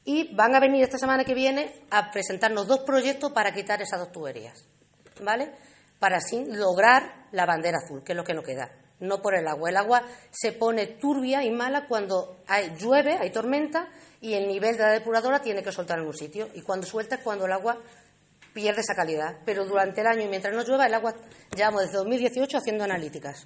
y 0.08 0.34
van 0.34 0.54
a 0.54 0.60
venir 0.60 0.82
esta 0.82 0.96
semana 0.96 1.22
que 1.22 1.34
viene 1.34 1.70
a 1.90 2.10
presentarnos 2.10 2.66
dos 2.66 2.80
proyectos 2.80 3.30
para 3.30 3.52
quitar 3.52 3.82
esas 3.82 4.00
dos 4.00 4.10
tuberías, 4.10 4.64
¿vale? 5.22 5.52
Para 5.98 6.16
así 6.16 6.46
lograr 6.46 7.26
la 7.32 7.44
bandera 7.44 7.76
azul, 7.76 8.02
que 8.02 8.12
es 8.12 8.16
lo 8.16 8.24
que 8.24 8.32
nos 8.32 8.42
queda, 8.42 8.70
no 9.00 9.20
por 9.20 9.34
el 9.34 9.46
agua. 9.46 9.68
El 9.68 9.76
agua 9.76 10.02
se 10.30 10.52
pone 10.52 10.86
turbia 10.86 11.44
y 11.44 11.50
mala 11.50 11.86
cuando 11.86 12.38
hay, 12.46 12.74
llueve, 12.78 13.18
hay 13.20 13.28
tormenta 13.28 13.90
y 14.22 14.32
el 14.32 14.48
nivel 14.48 14.78
de 14.78 14.82
la 14.82 14.92
depuradora 14.92 15.42
tiene 15.42 15.62
que 15.62 15.72
soltar 15.72 15.98
en 15.98 16.06
un 16.06 16.14
sitio. 16.14 16.48
Y 16.54 16.62
cuando 16.62 16.86
suelta 16.86 17.16
es 17.16 17.20
cuando 17.20 17.44
el 17.44 17.52
agua 17.52 17.76
pierde 18.54 18.80
esa 18.80 18.94
calidad. 18.94 19.40
Pero 19.44 19.66
durante 19.66 20.00
el 20.00 20.06
año 20.06 20.22
y 20.22 20.28
mientras 20.28 20.54
no 20.54 20.64
llueva, 20.64 20.86
el 20.86 20.94
agua 20.94 21.14
llevamos 21.54 21.82
desde 21.82 21.98
2018 21.98 22.56
haciendo 22.56 22.84
analíticas. 22.84 23.44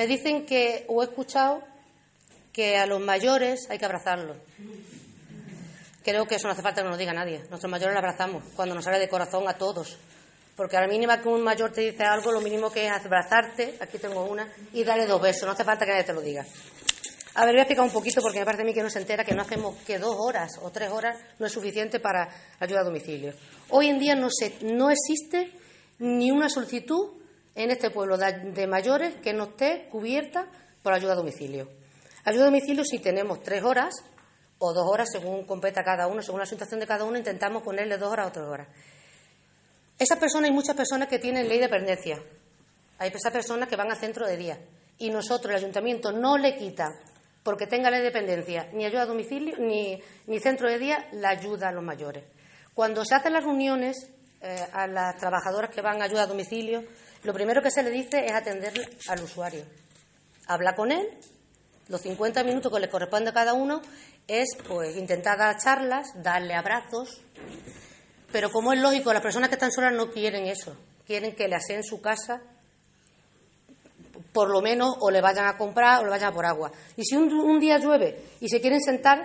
Me 0.00 0.06
dicen 0.06 0.46
que, 0.46 0.86
o 0.88 1.02
he 1.02 1.04
escuchado, 1.04 1.62
que 2.54 2.78
a 2.78 2.86
los 2.86 3.02
mayores 3.02 3.68
hay 3.68 3.78
que 3.78 3.84
abrazarlos. 3.84 4.38
Creo 6.02 6.24
que 6.24 6.36
eso 6.36 6.46
no 6.46 6.54
hace 6.54 6.62
falta 6.62 6.82
que 6.82 6.88
nos 6.88 6.96
diga 6.96 7.12
nadie. 7.12 7.40
Nuestros 7.50 7.70
mayores 7.70 7.92
los 7.92 8.02
abrazamos 8.02 8.44
cuando 8.56 8.74
nos 8.74 8.82
sale 8.82 8.98
de 8.98 9.10
corazón 9.10 9.46
a 9.46 9.58
todos. 9.58 9.98
Porque 10.56 10.78
a 10.78 10.80
la 10.80 10.86
mínima 10.86 11.20
que 11.20 11.28
un 11.28 11.42
mayor 11.42 11.70
te 11.70 11.82
dice 11.82 12.02
algo, 12.02 12.32
lo 12.32 12.40
mínimo 12.40 12.72
que 12.72 12.86
es 12.86 12.90
abrazarte, 12.90 13.76
aquí 13.78 13.98
tengo 13.98 14.24
una, 14.24 14.50
y 14.72 14.84
darle 14.84 15.04
dos 15.04 15.20
besos. 15.20 15.42
No 15.44 15.52
hace 15.52 15.64
falta 15.64 15.84
que 15.84 15.90
nadie 15.90 16.04
te 16.04 16.14
lo 16.14 16.22
diga. 16.22 16.46
A 17.34 17.44
ver, 17.44 17.52
voy 17.52 17.58
a 17.58 17.62
explicar 17.64 17.84
un 17.84 17.92
poquito 17.92 18.22
porque 18.22 18.38
me 18.38 18.46
parece 18.46 18.62
a 18.62 18.64
mí 18.64 18.72
que 18.72 18.82
no 18.82 18.88
se 18.88 19.00
entera 19.00 19.22
que 19.22 19.34
no 19.34 19.42
hacemos 19.42 19.76
que 19.84 19.98
dos 19.98 20.16
horas 20.18 20.52
o 20.62 20.70
tres 20.70 20.88
horas 20.88 21.18
no 21.38 21.44
es 21.44 21.52
suficiente 21.52 22.00
para 22.00 22.26
ayuda 22.58 22.80
a 22.80 22.84
domicilio. 22.84 23.34
Hoy 23.68 23.88
en 23.88 23.98
día 23.98 24.14
no, 24.14 24.30
se, 24.30 24.54
no 24.62 24.88
existe 24.90 25.52
ni 25.98 26.30
una 26.30 26.48
solicitud 26.48 27.19
en 27.64 27.70
este 27.70 27.90
pueblo 27.90 28.16
de 28.16 28.66
mayores 28.66 29.14
que 29.16 29.32
no 29.32 29.44
esté 29.44 29.88
cubierta 29.90 30.46
por 30.82 30.92
ayuda 30.92 31.12
a 31.12 31.16
domicilio. 31.16 31.68
Ayuda 32.24 32.44
a 32.44 32.46
domicilio 32.46 32.84
si 32.84 32.98
tenemos 32.98 33.42
tres 33.42 33.62
horas 33.62 33.94
o 34.58 34.74
dos 34.74 34.86
horas 34.86 35.08
según 35.10 35.44
competa 35.44 35.82
cada 35.82 36.06
uno, 36.06 36.22
según 36.22 36.40
la 36.40 36.46
situación 36.46 36.80
de 36.80 36.86
cada 36.86 37.04
uno, 37.04 37.16
intentamos 37.16 37.62
ponerle 37.62 37.96
dos 37.96 38.12
horas 38.12 38.28
o 38.28 38.32
tres 38.32 38.46
horas. 38.46 38.68
Esas 39.98 40.18
personas, 40.18 40.50
hay 40.50 40.54
muchas 40.54 40.76
personas 40.76 41.08
que 41.08 41.18
tienen 41.18 41.48
ley 41.48 41.58
de 41.58 41.64
dependencia. 41.64 42.22
Hay 42.98 43.10
esas 43.10 43.32
personas 43.32 43.68
que 43.68 43.76
van 43.76 43.90
al 43.90 43.96
centro 43.96 44.26
de 44.26 44.36
día. 44.36 44.58
Y 44.98 45.10
nosotros, 45.10 45.50
el 45.50 45.58
ayuntamiento, 45.58 46.12
no 46.12 46.36
le 46.36 46.56
quita, 46.56 46.88
porque 47.42 47.66
tenga 47.66 47.90
ley 47.90 48.00
de 48.00 48.06
dependencia, 48.06 48.68
ni 48.72 48.84
ayuda 48.84 49.02
a 49.02 49.06
domicilio, 49.06 49.56
ni, 49.58 49.98
ni 50.26 50.40
centro 50.40 50.68
de 50.68 50.78
día, 50.78 51.08
la 51.12 51.30
ayuda 51.30 51.68
a 51.68 51.72
los 51.72 51.82
mayores. 51.82 52.24
Cuando 52.74 53.04
se 53.04 53.14
hacen 53.14 53.32
las 53.32 53.44
reuniones 53.44 54.10
eh, 54.42 54.66
a 54.72 54.86
las 54.86 55.16
trabajadoras 55.16 55.70
que 55.70 55.82
van 55.82 56.00
a 56.00 56.04
ayuda 56.04 56.22
a 56.22 56.26
domicilio, 56.26 56.84
lo 57.22 57.32
primero 57.32 57.62
que 57.62 57.70
se 57.70 57.82
le 57.82 57.90
dice 57.90 58.24
es 58.26 58.32
atender 58.32 58.72
al 59.08 59.22
usuario. 59.22 59.64
Habla 60.46 60.74
con 60.74 60.90
él, 60.90 61.06
los 61.88 62.00
50 62.02 62.44
minutos 62.44 62.72
que 62.72 62.80
le 62.80 62.88
corresponde 62.88 63.30
a 63.30 63.34
cada 63.34 63.52
uno 63.52 63.82
es 64.26 64.56
pues 64.66 64.96
intentar 64.96 65.38
dar 65.38 65.58
charlas, 65.58 66.12
darle 66.22 66.54
abrazos, 66.54 67.20
pero 68.32 68.50
como 68.50 68.72
es 68.72 68.80
lógico, 68.80 69.12
las 69.12 69.22
personas 69.22 69.48
que 69.48 69.56
están 69.56 69.72
solas 69.72 69.92
no 69.92 70.10
quieren 70.10 70.46
eso, 70.46 70.76
quieren 71.06 71.34
que 71.34 71.48
le 71.48 71.56
aseen 71.56 71.82
su 71.82 72.00
casa, 72.00 72.40
por 74.32 74.48
lo 74.48 74.60
menos 74.60 74.94
o 75.00 75.10
le 75.10 75.20
vayan 75.20 75.46
a 75.46 75.58
comprar 75.58 76.00
o 76.00 76.04
le 76.04 76.10
vayan 76.10 76.30
a 76.30 76.34
por 76.34 76.46
agua. 76.46 76.70
Y 76.96 77.04
si 77.04 77.16
un, 77.16 77.58
día 77.58 77.78
llueve 77.78 78.22
y 78.40 78.48
se 78.48 78.60
quieren 78.60 78.80
sentar, 78.80 79.18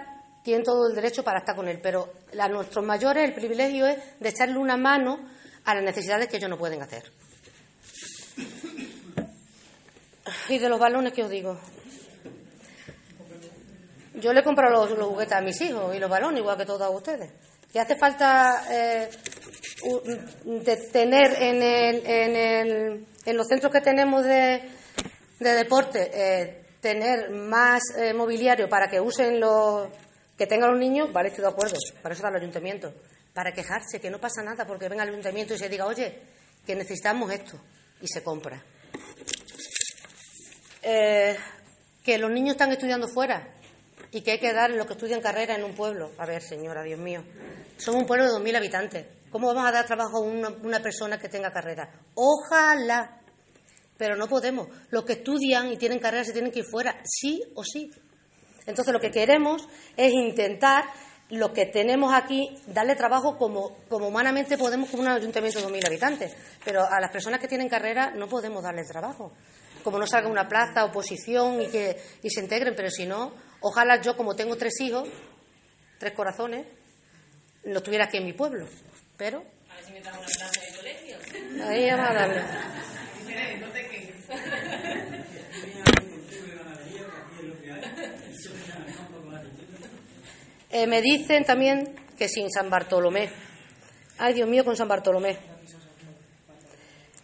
tienen 0.43 0.63
todo 0.63 0.87
el 0.87 0.95
derecho 0.95 1.23
para 1.23 1.39
estar 1.39 1.55
con 1.55 1.67
él, 1.67 1.79
pero 1.81 2.11
a 2.39 2.47
nuestros 2.49 2.83
mayores 2.83 3.23
el 3.23 3.35
privilegio 3.35 3.85
es 3.85 3.97
de 4.19 4.29
echarle 4.29 4.57
una 4.57 4.77
mano 4.77 5.19
a 5.65 5.75
las 5.75 5.83
necesidades 5.83 6.27
que 6.27 6.37
ellos 6.37 6.49
no 6.49 6.57
pueden 6.57 6.81
hacer. 6.81 7.03
Y 10.49 10.59
de 10.59 10.69
los 10.69 10.79
balones, 10.79 11.13
¿qué 11.13 11.23
os 11.23 11.29
digo? 11.29 11.59
Yo 14.15 14.31
le 14.31 14.43
compro 14.43 14.69
los, 14.69 14.91
los, 14.91 15.07
juguetes 15.07 15.33
a 15.33 15.41
mis 15.41 15.59
hijos 15.61 15.95
y 15.95 15.99
los 15.99 16.09
balones, 16.09 16.39
igual 16.39 16.57
que 16.57 16.65
todos 16.65 16.95
ustedes. 16.95 17.31
¿Que 17.71 17.79
hace 17.79 17.95
falta 17.95 18.63
eh, 18.71 19.09
de 20.45 20.77
tener 20.91 21.41
en, 21.41 21.61
el, 21.61 22.05
en, 22.05 22.35
el, 22.35 23.05
en, 23.25 23.37
los 23.37 23.47
centros 23.47 23.71
que 23.71 23.81
tenemos 23.81 24.23
de, 24.23 24.61
de 25.39 25.53
deporte, 25.53 26.09
eh, 26.13 26.65
tener 26.79 27.31
más 27.31 27.81
eh, 27.97 28.13
mobiliario 28.13 28.69
para 28.69 28.87
que 28.87 29.01
usen 29.01 29.39
los 29.39 29.89
que 30.37 30.47
tengan 30.47 30.71
los 30.71 30.79
niños, 30.79 31.11
vale, 31.11 31.29
estoy 31.29 31.43
de 31.43 31.49
acuerdo, 31.49 31.75
para 32.01 32.13
eso 32.13 32.25
está 32.25 32.29
el 32.29 32.41
ayuntamiento, 32.41 32.93
para 33.33 33.51
quejarse, 33.53 33.99
que 33.99 34.09
no 34.09 34.19
pasa 34.19 34.43
nada 34.43 34.65
porque 34.65 34.89
venga 34.89 35.03
el 35.03 35.09
ayuntamiento 35.09 35.53
y 35.53 35.57
se 35.57 35.69
diga, 35.69 35.85
oye, 35.85 36.21
que 36.65 36.75
necesitamos 36.75 37.31
esto, 37.31 37.59
y 38.05 38.07
se 38.07 38.23
compra. 38.23 38.63
Eh, 40.81 41.35
que 42.03 42.17
los 42.19 42.29
niños 42.29 42.51
están 42.51 42.71
estudiando 42.71 43.07
fuera 43.07 43.49
y 44.11 44.21
que 44.21 44.33
hay 44.33 44.39
que 44.39 44.53
dar 44.53 44.69
lo 44.69 44.85
que 44.85 44.93
estudian 44.93 45.21
carrera 45.21 45.55
en 45.55 45.63
un 45.63 45.73
pueblo. 45.73 46.11
A 46.19 46.25
ver, 46.25 46.43
señora, 46.43 46.83
Dios 46.83 46.99
mío, 46.99 47.23
somos 47.77 48.01
un 48.01 48.07
pueblo 48.07 48.25
de 48.25 48.31
2.000 48.39 48.57
habitantes. 48.57 49.07
¿Cómo 49.31 49.47
vamos 49.47 49.67
a 49.67 49.71
dar 49.71 49.87
trabajo 49.87 50.17
a 50.17 50.21
una, 50.21 50.79
persona 50.81 51.17
que 51.17 51.27
tenga 51.27 51.51
carrera? 51.51 51.91
Ojalá, 52.13 53.19
pero 53.97 54.15
no 54.15 54.27
podemos. 54.27 54.67
Los 54.91 55.03
que 55.03 55.13
estudian 55.13 55.73
y 55.73 55.77
tienen 55.77 55.99
carrera 55.99 56.23
se 56.23 56.31
tienen 56.31 56.51
que 56.51 56.59
ir 56.59 56.65
fuera, 56.65 57.01
sí 57.03 57.41
o 57.55 57.63
sí. 57.63 57.89
Entonces, 58.67 58.93
lo 58.93 58.99
que 58.99 59.11
queremos 59.11 59.67
es 59.97 60.13
intentar 60.13 60.85
lo 61.29 61.53
que 61.53 61.65
tenemos 61.65 62.13
aquí, 62.13 62.55
darle 62.67 62.95
trabajo 62.95 63.37
como, 63.37 63.75
como 63.89 64.07
humanamente 64.07 64.57
podemos 64.57 64.89
con 64.89 64.99
un 64.99 65.07
ayuntamiento 65.07 65.59
de 65.59 65.65
2.000 65.65 65.87
habitantes. 65.87 66.35
Pero 66.63 66.81
a 66.81 66.99
las 66.99 67.11
personas 67.11 67.39
que 67.39 67.47
tienen 67.47 67.69
carrera 67.69 68.11
no 68.11 68.27
podemos 68.27 68.63
darle 68.63 68.83
trabajo. 68.83 69.31
Como 69.83 69.99
no 69.99 70.07
salga 70.07 70.29
una 70.29 70.47
plaza, 70.47 70.85
oposición 70.85 71.61
y 71.61 71.67
que 71.67 71.97
y 72.23 72.29
se 72.29 72.41
integren, 72.41 72.75
pero 72.75 72.89
si 72.89 73.05
no, 73.05 73.31
ojalá 73.61 74.01
yo, 74.01 74.15
como 74.15 74.35
tengo 74.35 74.55
tres 74.55 74.79
hijos, 74.81 75.07
tres 75.99 76.13
corazones, 76.13 76.65
lo 77.63 77.81
tuviera 77.81 78.05
aquí 78.05 78.17
en 78.17 78.25
mi 78.25 78.33
pueblo. 78.33 78.67
Pero. 79.17 79.43
A 79.69 79.75
ver 79.75 79.85
si 79.85 79.93
me 79.93 79.99
una 79.99 80.11
clase 80.11 80.61
de 80.61 80.77
colegio. 80.77 81.17
Ahí 81.67 81.89
vamos 81.89 82.09
a 82.09 82.13
darle. 82.13 82.41
Eh, 90.77 90.87
me 90.87 91.01
dicen 91.01 91.45
también 91.45 91.95
que 92.17 92.27
sin 92.27 92.51
San 92.51 92.69
Bartolomé. 92.69 93.29
Ay, 94.17 94.33
Dios 94.33 94.49
mío, 94.49 94.65
con 94.65 94.75
San 94.75 94.89
Bartolomé. 94.89 95.37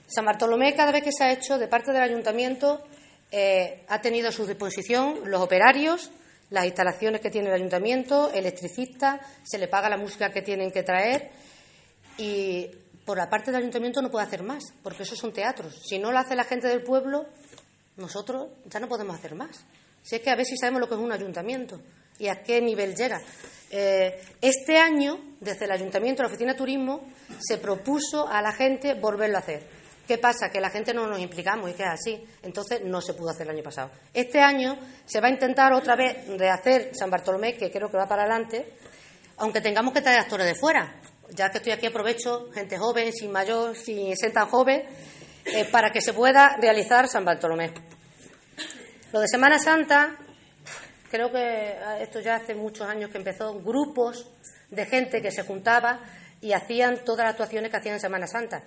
San 0.07 0.23
Bartolomé, 0.23 0.73
cada 0.73 0.93
vez 0.93 1.03
que 1.03 1.11
se 1.11 1.25
ha 1.25 1.33
hecho 1.33 1.57
de 1.57 1.67
parte 1.67 1.91
del 1.91 2.01
ayuntamiento, 2.01 2.81
eh, 3.29 3.83
ha 3.89 3.99
tenido 3.99 4.29
a 4.29 4.31
su 4.31 4.47
disposición 4.47 5.19
los 5.25 5.41
operarios, 5.41 6.11
las 6.49 6.63
instalaciones 6.63 7.19
que 7.19 7.29
tiene 7.29 7.49
el 7.49 7.55
ayuntamiento, 7.55 8.31
electricistas, 8.31 9.19
se 9.43 9.57
le 9.57 9.67
paga 9.67 9.89
la 9.89 9.97
música 9.97 10.29
que 10.29 10.41
tienen 10.41 10.71
que 10.71 10.83
traer 10.83 11.31
y 12.17 12.67
por 13.05 13.17
la 13.17 13.29
parte 13.29 13.51
del 13.51 13.59
ayuntamiento 13.59 14.01
no 14.01 14.09
puede 14.09 14.27
hacer 14.27 14.43
más, 14.43 14.63
porque 14.81 15.03
esos 15.03 15.19
son 15.19 15.33
teatros. 15.33 15.77
Si 15.85 15.99
no 15.99 16.13
lo 16.13 16.19
hace 16.19 16.37
la 16.37 16.45
gente 16.45 16.69
del 16.69 16.83
pueblo, 16.83 17.25
nosotros 17.97 18.47
ya 18.67 18.79
no 18.79 18.87
podemos 18.87 19.17
hacer 19.17 19.35
más. 19.35 19.65
Si 20.03 20.15
es 20.15 20.21
que 20.21 20.29
a 20.29 20.37
ver 20.37 20.45
si 20.45 20.55
sabemos 20.55 20.79
lo 20.79 20.87
que 20.87 20.95
es 20.95 21.01
un 21.01 21.11
ayuntamiento 21.11 21.81
y 22.21 22.27
a 22.27 22.43
qué 22.43 22.61
nivel 22.61 22.95
llega. 22.95 23.19
Eh, 23.71 24.21
este 24.39 24.77
año, 24.77 25.19
desde 25.39 25.65
el 25.65 25.71
ayuntamiento, 25.71 26.21
la 26.21 26.27
oficina 26.29 26.51
de 26.53 26.57
turismo, 26.57 27.01
se 27.39 27.57
propuso 27.57 28.27
a 28.27 28.41
la 28.41 28.51
gente 28.51 28.93
volverlo 28.93 29.37
a 29.37 29.39
hacer. 29.39 29.63
¿Qué 30.07 30.19
pasa? 30.19 30.49
Que 30.51 30.61
la 30.61 30.69
gente 30.69 30.93
no 30.93 31.07
nos 31.07 31.19
implicamos 31.19 31.71
y 31.71 31.73
que 31.73 31.83
es 31.83 31.89
así. 31.89 32.23
Entonces 32.43 32.81
no 32.83 33.01
se 33.01 33.15
pudo 33.15 33.31
hacer 33.31 33.47
el 33.47 33.55
año 33.55 33.63
pasado. 33.63 33.89
Este 34.13 34.39
año 34.39 34.77
se 35.05 35.19
va 35.19 35.29
a 35.29 35.31
intentar 35.31 35.73
otra 35.73 35.95
vez 35.95 36.27
rehacer 36.37 36.91
San 36.93 37.09
Bartolomé, 37.09 37.55
que 37.55 37.71
creo 37.71 37.89
que 37.89 37.97
va 37.97 38.07
para 38.07 38.23
adelante, 38.23 38.73
aunque 39.37 39.61
tengamos 39.61 39.93
que 39.93 40.01
traer 40.01 40.19
actores 40.19 40.45
de 40.45 40.53
fuera. 40.53 41.01
Ya 41.29 41.49
que 41.49 41.57
estoy 41.57 41.71
aquí 41.71 41.87
aprovecho, 41.87 42.51
gente 42.53 42.77
joven, 42.77 43.11
sin 43.13 43.31
mayor, 43.31 43.75
sin 43.75 44.15
ser 44.15 44.31
tan 44.31 44.47
joven, 44.47 44.83
eh, 45.45 45.65
para 45.71 45.91
que 45.91 46.01
se 46.01 46.13
pueda 46.13 46.57
realizar 46.57 47.07
San 47.07 47.25
Bartolomé. 47.25 47.71
Lo 49.11 49.21
de 49.21 49.27
Semana 49.27 49.57
Santa, 49.57 50.17
creo 51.11 51.31
que 51.31 51.77
esto 51.99 52.21
ya 52.21 52.35
hace 52.35 52.55
muchos 52.55 52.87
años 52.87 53.11
que 53.11 53.17
empezó, 53.17 53.59
grupos 53.59 54.25
de 54.69 54.85
gente 54.85 55.21
que 55.21 55.29
se 55.29 55.43
juntaba 55.43 55.99
y 56.39 56.53
hacían 56.53 57.03
todas 57.03 57.25
las 57.25 57.31
actuaciones 57.33 57.69
que 57.69 57.77
hacían 57.77 57.95
en 57.95 57.99
Semana 57.99 58.25
Santa. 58.25 58.63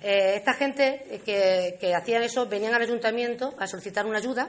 Eh, 0.00 0.34
esta 0.36 0.54
gente 0.54 1.20
que, 1.26 1.76
que 1.78 1.94
hacían 1.94 2.22
eso 2.22 2.46
venían 2.46 2.72
al 2.72 2.82
ayuntamiento 2.82 3.54
a 3.58 3.66
solicitar 3.66 4.06
una 4.06 4.18
ayuda 4.18 4.48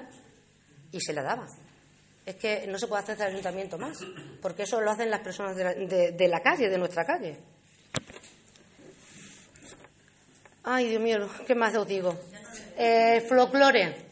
y 0.91 1.01
se 1.01 1.13
la 1.13 1.23
daban. 1.23 1.47
Es 2.25 2.35
que 2.35 2.67
no 2.67 2.77
se 2.77 2.87
puede 2.87 3.01
hacer 3.01 3.17
el 3.17 3.33
ayuntamiento 3.33 3.79
más, 3.79 3.97
porque 4.41 4.63
eso 4.63 4.79
lo 4.79 4.91
hacen 4.91 5.09
las 5.09 5.21
personas 5.21 5.55
de 5.55 5.63
la, 5.63 5.73
de, 5.73 6.27
la 6.27 6.39
calle, 6.41 6.69
de 6.69 6.77
nuestra 6.77 7.03
calle. 7.03 7.35
Ay, 10.63 10.89
Dios 10.89 11.01
mío, 11.01 11.27
¿qué 11.47 11.55
más 11.55 11.75
os 11.75 11.87
digo? 11.87 12.15
Eh, 12.77 13.25
folclore. 13.27 14.10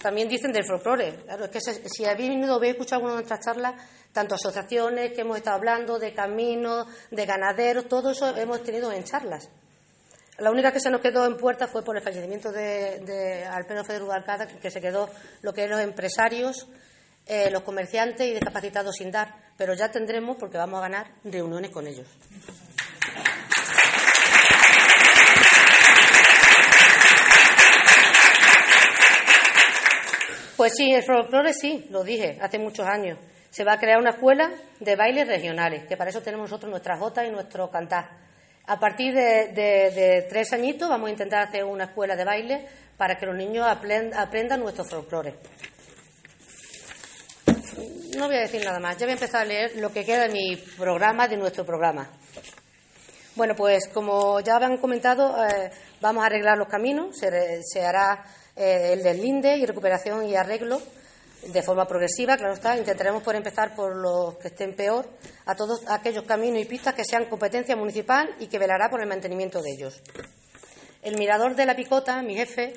También 0.00 0.28
dicen 0.28 0.52
del 0.52 0.64
folclore. 0.64 1.24
Claro, 1.24 1.44
es 1.46 1.50
que 1.50 1.60
si 1.60 2.04
habéis 2.04 2.28
venido, 2.28 2.54
habéis 2.54 2.74
escuchado 2.74 2.96
alguna 2.96 3.14
de 3.14 3.18
nuestras 3.22 3.44
charlas, 3.44 3.74
tanto 4.12 4.34
asociaciones 4.34 5.12
que 5.12 5.22
hemos 5.22 5.38
estado 5.38 5.56
hablando, 5.56 5.98
de 5.98 6.12
caminos, 6.12 6.86
de 7.10 7.26
ganaderos, 7.26 7.88
todo 7.88 8.10
eso 8.10 8.36
hemos 8.36 8.62
tenido 8.62 8.92
en 8.92 9.04
charlas. 9.04 9.48
La 10.38 10.50
única 10.50 10.70
que 10.70 10.80
se 10.80 10.90
nos 10.90 11.00
quedó 11.00 11.24
en 11.24 11.36
puerta 11.38 11.66
fue 11.66 11.82
por 11.82 11.96
el 11.96 12.02
fallecimiento 12.02 12.52
de, 12.52 13.00
de 13.00 13.44
Alfredo 13.46 13.84
Federico 13.84 14.12
Alcada, 14.12 14.46
que 14.46 14.70
se 14.70 14.82
quedó 14.82 15.08
lo 15.40 15.54
que 15.54 15.62
eran 15.62 15.78
los 15.78 15.88
empresarios, 15.88 16.68
eh, 17.26 17.50
los 17.50 17.62
comerciantes 17.62 18.26
y 18.26 18.32
discapacitados 18.32 18.96
sin 18.96 19.10
dar. 19.10 19.34
Pero 19.56 19.72
ya 19.72 19.90
tendremos, 19.90 20.36
porque 20.36 20.58
vamos 20.58 20.78
a 20.78 20.82
ganar, 20.82 21.10
reuniones 21.24 21.70
con 21.70 21.86
ellos. 21.86 22.06
Pues 30.56 30.72
sí, 30.74 30.92
el 30.92 31.02
folclore 31.02 31.52
sí, 31.52 31.86
lo 31.90 32.02
dije 32.02 32.38
hace 32.40 32.58
muchos 32.58 32.86
años. 32.86 33.18
Se 33.50 33.64
va 33.64 33.74
a 33.74 33.78
crear 33.78 33.98
una 33.98 34.10
escuela 34.10 34.50
de 34.80 34.96
bailes 34.96 35.26
regionales, 35.26 35.86
que 35.86 35.96
para 35.96 36.10
eso 36.10 36.22
tenemos 36.22 36.50
nosotros 36.50 36.70
nuestra 36.70 36.96
jota 36.96 37.26
y 37.26 37.30
nuestro 37.30 37.70
cantar. 37.70 38.08
A 38.66 38.80
partir 38.80 39.14
de, 39.14 40.26
tres 40.28 40.52
añitos 40.52 40.88
vamos 40.88 41.08
a 41.08 41.12
intentar 41.12 41.46
hacer 41.46 41.64
una 41.64 41.84
escuela 41.84 42.16
de 42.16 42.24
baile 42.24 42.66
para 42.96 43.16
que 43.16 43.26
los 43.26 43.36
niños 43.36 43.66
aprendan 43.66 44.60
nuestro 44.60 44.84
folclore. 44.84 45.34
No 48.16 48.26
voy 48.26 48.36
a 48.36 48.40
decir 48.40 48.64
nada 48.64 48.80
más, 48.80 48.96
ya 48.96 49.04
voy 49.04 49.10
a 49.10 49.14
empezar 49.14 49.42
a 49.42 49.44
leer 49.44 49.76
lo 49.76 49.92
que 49.92 50.04
queda 50.04 50.22
de 50.22 50.30
mi 50.30 50.56
programa, 50.56 51.28
de 51.28 51.36
nuestro 51.36 51.66
programa. 51.66 52.08
Bueno, 53.36 53.54
pues 53.54 53.88
como 53.88 54.40
ya 54.40 54.56
habían 54.56 54.78
comentado, 54.78 55.36
eh, 55.44 55.70
vamos 56.00 56.24
a 56.24 56.26
arreglar 56.26 56.56
los 56.56 56.68
caminos, 56.68 57.18
se, 57.18 57.84
hará 57.84 58.24
eh, 58.56 58.92
el 58.94 59.02
deslinde 59.02 59.56
y 59.58 59.66
recuperación 59.66 60.26
y 60.26 60.34
arreglo 60.34 60.80
de 61.52 61.62
forma 61.62 61.86
progresiva, 61.86 62.36
claro 62.36 62.54
está, 62.54 62.76
intentaremos 62.76 63.22
por 63.22 63.36
empezar 63.36 63.74
por 63.74 63.94
los 63.94 64.36
que 64.38 64.48
estén 64.48 64.74
peor, 64.74 65.08
a 65.44 65.54
todos 65.54 65.82
aquellos 65.88 66.24
caminos 66.24 66.60
y 66.60 66.64
pistas 66.64 66.94
que 66.94 67.04
sean 67.04 67.26
competencia 67.26 67.76
municipal 67.76 68.34
y 68.40 68.46
que 68.46 68.58
velará 68.58 68.88
por 68.90 69.00
el 69.00 69.08
mantenimiento 69.08 69.62
de 69.62 69.72
ellos. 69.72 70.02
El 71.02 71.16
mirador 71.18 71.54
de 71.54 71.66
la 71.66 71.76
picota, 71.76 72.20
mi 72.22 72.34
jefe, 72.34 72.74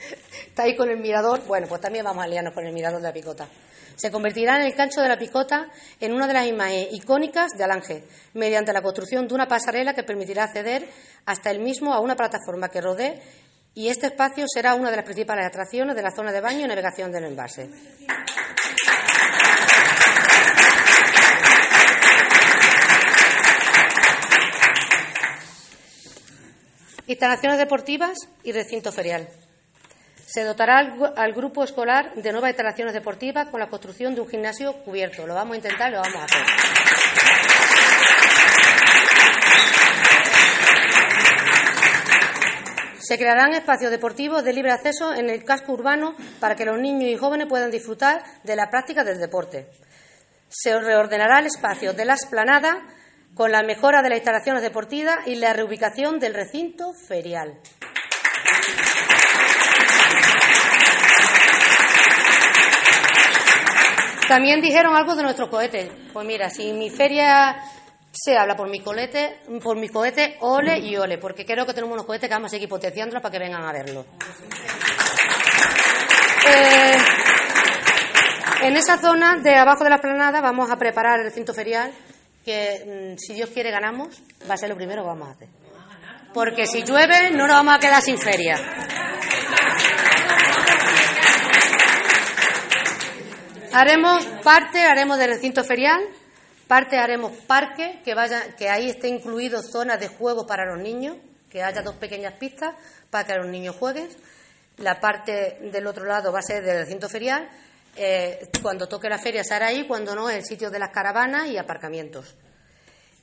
está 0.48 0.64
ahí 0.64 0.74
con 0.74 0.90
el 0.90 0.98
mirador, 0.98 1.44
bueno, 1.46 1.68
pues 1.68 1.80
también 1.80 2.04
vamos 2.04 2.24
a 2.24 2.26
liarnos 2.26 2.54
con 2.54 2.66
el 2.66 2.72
mirador 2.72 3.00
de 3.00 3.06
la 3.06 3.12
picota. 3.12 3.46
Se 3.94 4.10
convertirá 4.10 4.56
en 4.56 4.62
el 4.62 4.74
cancho 4.74 5.00
de 5.00 5.08
la 5.08 5.18
picota 5.18 5.68
en 6.00 6.12
una 6.12 6.26
de 6.26 6.32
las 6.32 6.46
imágenes 6.46 6.88
icónicas 6.92 7.50
de 7.56 7.64
Alange, 7.64 8.04
mediante 8.34 8.72
la 8.72 8.82
construcción 8.82 9.26
de 9.28 9.34
una 9.34 9.48
pasarela 9.48 9.94
que 9.94 10.04
permitirá 10.04 10.44
acceder 10.44 10.88
hasta 11.26 11.50
el 11.50 11.60
mismo 11.60 11.92
a 11.92 12.00
una 12.00 12.16
plataforma 12.16 12.68
que 12.68 12.80
rodee 12.80 13.20
y 13.78 13.88
este 13.90 14.08
espacio 14.08 14.44
será 14.52 14.74
una 14.74 14.90
de 14.90 14.96
las 14.96 15.04
principales 15.04 15.46
atracciones 15.46 15.94
de 15.94 16.02
la 16.02 16.10
zona 16.10 16.32
de 16.32 16.40
baño 16.40 16.64
y 16.64 16.66
navegación 16.66 17.12
del 17.12 17.26
embalse. 17.26 17.70
Instalaciones 27.06 27.58
deportivas 27.58 28.18
y 28.42 28.50
recinto 28.50 28.90
ferial. 28.90 29.28
Se 30.26 30.42
dotará 30.42 30.80
al, 31.14 31.32
grupo 31.32 31.62
escolar 31.62 32.14
de 32.16 32.32
nuevas 32.32 32.50
instalaciones 32.50 32.94
deportivas 32.94 33.48
con 33.48 33.60
la 33.60 33.68
construcción 33.68 34.12
de 34.16 34.22
un 34.22 34.28
gimnasio 34.28 34.72
cubierto. 34.82 35.24
Lo 35.24 35.34
vamos 35.34 35.54
a 35.54 35.56
intentar 35.58 35.92
lo 35.92 36.00
vamos 36.00 36.16
a 36.16 36.24
hacer. 36.24 36.97
Se 43.08 43.16
crearán 43.16 43.54
espacios 43.54 43.90
deportivos 43.90 44.44
de 44.44 44.52
libre 44.52 44.70
acceso 44.70 45.14
en 45.14 45.30
el 45.30 45.42
casco 45.42 45.72
urbano 45.72 46.14
para 46.40 46.56
que 46.56 46.66
los 46.66 46.78
niños 46.78 47.08
y 47.08 47.16
jóvenes 47.16 47.46
puedan 47.48 47.70
disfrutar 47.70 48.22
de 48.44 48.54
la 48.54 48.68
práctica 48.68 49.02
del 49.02 49.18
deporte. 49.18 49.70
Se 50.50 50.78
reordenará 50.78 51.38
el 51.38 51.46
espacio 51.46 51.94
de 51.94 52.04
la 52.04 52.12
esplanada 52.12 52.86
con 53.34 53.50
la 53.50 53.62
mejora 53.62 54.02
de 54.02 54.10
las 54.10 54.18
instalaciones 54.18 54.60
deportivas 54.60 55.26
y 55.26 55.36
la 55.36 55.54
reubicación 55.54 56.18
del 56.18 56.34
recinto 56.34 56.92
ferial. 56.92 57.58
También 64.28 64.60
dijeron 64.60 64.94
algo 64.94 65.16
de 65.16 65.22
nuestros 65.22 65.48
cohetes. 65.48 65.90
Pues 66.12 66.26
mira, 66.26 66.50
si 66.50 66.74
mi 66.74 66.90
feria 66.90 67.56
se 68.20 68.36
habla 68.36 68.56
por 68.56 68.68
mi 68.68 68.80
colete, 68.80 69.40
por 69.62 69.76
mi 69.76 69.88
cohete, 69.88 70.36
ole 70.40 70.78
y 70.78 70.96
ole, 70.96 71.18
porque 71.18 71.44
creo 71.44 71.64
que 71.64 71.72
tenemos 71.72 71.94
unos 71.94 72.06
cohetes 72.06 72.28
que 72.28 72.34
vamos 72.34 72.50
a 72.52 72.56
seguir 72.56 72.68
para 72.68 73.30
que 73.30 73.38
vengan 73.38 73.64
a 73.64 73.72
verlo. 73.72 74.04
Eh, 76.48 76.96
en 78.62 78.76
esa 78.76 78.98
zona 78.98 79.36
de 79.36 79.54
abajo 79.54 79.84
de 79.84 79.90
la 79.90 79.96
esplanada 79.96 80.40
vamos 80.40 80.70
a 80.70 80.76
preparar 80.76 81.20
el 81.20 81.26
recinto 81.26 81.54
ferial, 81.54 81.92
que 82.44 83.14
mm, 83.14 83.18
si 83.18 83.34
Dios 83.34 83.50
quiere 83.50 83.70
ganamos, 83.70 84.20
va 84.50 84.54
a 84.54 84.56
ser 84.56 84.68
lo 84.68 84.76
primero 84.76 85.02
que 85.02 85.08
vamos 85.08 85.28
a 85.28 85.32
hacer. 85.32 85.48
Porque 86.34 86.66
si 86.66 86.82
llueve 86.82 87.30
no 87.30 87.46
nos 87.46 87.56
vamos 87.56 87.76
a 87.76 87.78
quedar 87.78 88.02
sin 88.02 88.18
feria. 88.18 88.56
Haremos 93.72 94.24
parte, 94.42 94.80
haremos 94.80 95.18
del 95.18 95.30
recinto 95.30 95.62
ferial, 95.62 96.00
parte 96.68 96.98
haremos 96.98 97.32
parque, 97.32 98.00
que 98.04 98.14
vaya, 98.14 98.54
que 98.56 98.68
ahí 98.68 98.90
esté 98.90 99.08
incluido 99.08 99.60
zonas 99.62 99.98
de 99.98 100.08
juego 100.08 100.46
para 100.46 100.66
los 100.66 100.80
niños, 100.80 101.16
que 101.50 101.62
haya 101.62 101.82
dos 101.82 101.96
pequeñas 101.96 102.34
pistas 102.34 102.74
para 103.10 103.26
que 103.26 103.34
los 103.34 103.46
niños 103.46 103.74
jueguen. 103.74 104.08
La 104.76 105.00
parte 105.00 105.58
del 105.72 105.86
otro 105.86 106.04
lado 106.04 106.30
va 106.30 106.38
a 106.38 106.42
ser 106.42 106.62
del 106.62 106.84
recinto 106.84 107.08
ferial. 107.08 107.48
Eh, 107.96 108.48
cuando 108.62 108.86
toque 108.86 109.08
la 109.08 109.18
feria 109.18 109.42
será 109.42 109.68
ahí, 109.68 109.86
cuando 109.88 110.14
no, 110.14 110.30
el 110.30 110.44
sitio 110.44 110.70
de 110.70 110.78
las 110.78 110.90
caravanas 110.90 111.48
y 111.48 111.56
aparcamientos. 111.56 112.36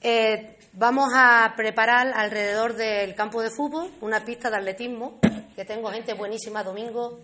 Eh, 0.02 0.58
vamos 0.74 1.12
a 1.16 1.54
preparar 1.56 2.12
alrededor 2.14 2.76
del 2.76 3.16
campo 3.16 3.42
de 3.42 3.50
fútbol 3.50 3.90
una 4.02 4.26
pista 4.26 4.50
de 4.50 4.58
atletismo, 4.58 5.20
que 5.56 5.64
tengo 5.64 5.92
gente 5.92 6.14
buenísima 6.14 6.64
domingo 6.64 7.22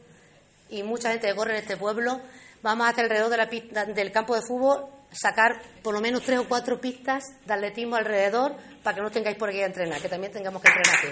y 0.70 0.84
mucha 0.84 1.10
gente 1.10 1.28
que 1.28 1.36
corre 1.36 1.58
en 1.58 1.64
este 1.64 1.78
pueblo 1.78 2.22
vamos 2.62 2.88
a 2.88 2.90
hacer 2.92 3.04
alrededor 3.06 3.30
de 3.30 3.38
la 3.38 3.50
pista, 3.50 3.86
del 3.86 4.12
campo 4.12 4.36
de 4.36 4.42
fútbol 4.42 4.86
sacar 5.12 5.62
por 5.84 5.94
lo 5.94 6.02
menos 6.02 6.24
tres 6.24 6.40
o 6.40 6.48
cuatro 6.48 6.80
pistas 6.80 7.24
de 7.46 7.54
atletismo 7.54 7.96
alrededor 7.96 8.56
para 8.84 8.96
que 8.96 9.02
no 9.02 9.12
tengáis 9.12 9.38
por 9.38 9.50
aquí 9.50 9.62
a 9.62 9.66
entrenar, 9.66 10.02
que 10.02 10.10
también 10.10 10.32
tengamos 10.32 10.62
que 10.62 10.70
entrenar 10.70 10.98
aquí. 10.98 11.08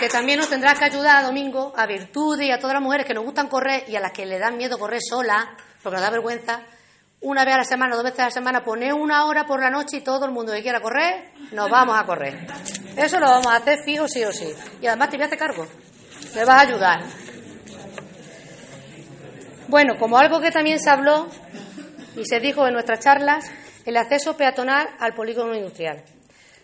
Que 0.00 0.08
también 0.10 0.38
nos 0.38 0.50
tendrás 0.50 0.78
que 0.78 0.84
ayudar, 0.84 1.24
Domingo, 1.24 1.72
a 1.74 1.86
Virtud 1.86 2.38
y 2.40 2.50
a 2.50 2.58
todas 2.58 2.74
las 2.74 2.82
mujeres 2.82 3.06
que 3.06 3.14
nos 3.14 3.24
gustan 3.24 3.48
correr 3.48 3.84
y 3.88 3.96
a 3.96 4.00
las 4.00 4.12
que 4.12 4.26
le 4.26 4.38
dan 4.38 4.56
miedo 4.58 4.78
correr 4.78 5.00
sola, 5.00 5.56
porque 5.82 5.96
nos 5.96 6.02
da 6.02 6.10
vergüenza, 6.10 6.60
una 7.22 7.44
vez 7.46 7.54
a 7.54 7.58
la 7.58 7.64
semana, 7.64 7.94
dos 7.94 8.04
veces 8.04 8.20
a 8.20 8.24
la 8.24 8.30
semana, 8.30 8.62
poner 8.62 8.92
una 8.92 9.24
hora 9.24 9.46
por 9.46 9.60
la 9.60 9.70
noche 9.70 9.98
y 9.98 10.00
todo 10.02 10.26
el 10.26 10.32
mundo 10.32 10.52
que 10.52 10.62
quiera 10.62 10.80
correr, 10.80 11.32
nos 11.52 11.70
vamos 11.70 11.98
a 11.98 12.04
correr. 12.04 12.46
Eso 12.94 13.18
lo 13.18 13.26
vamos 13.26 13.46
a 13.46 13.56
hacer 13.56 13.78
fijo, 13.84 14.06
sí 14.06 14.22
o 14.22 14.32
sí. 14.32 14.52
Y 14.82 14.86
además 14.86 15.08
te 15.08 15.16
voy 15.16 15.24
a 15.24 15.26
hacer 15.26 15.38
cargo. 15.38 15.66
Me 16.34 16.44
vas 16.44 16.56
a 16.56 16.60
ayudar. 16.60 17.25
Bueno, 19.68 19.96
como 19.98 20.16
algo 20.16 20.40
que 20.40 20.52
también 20.52 20.78
se 20.78 20.90
habló 20.90 21.26
y 22.14 22.24
se 22.24 22.38
dijo 22.38 22.66
en 22.66 22.74
nuestras 22.74 23.00
charlas, 23.00 23.50
el 23.84 23.96
acceso 23.96 24.36
peatonal 24.36 24.88
al 25.00 25.12
polígono 25.12 25.56
industrial. 25.56 26.04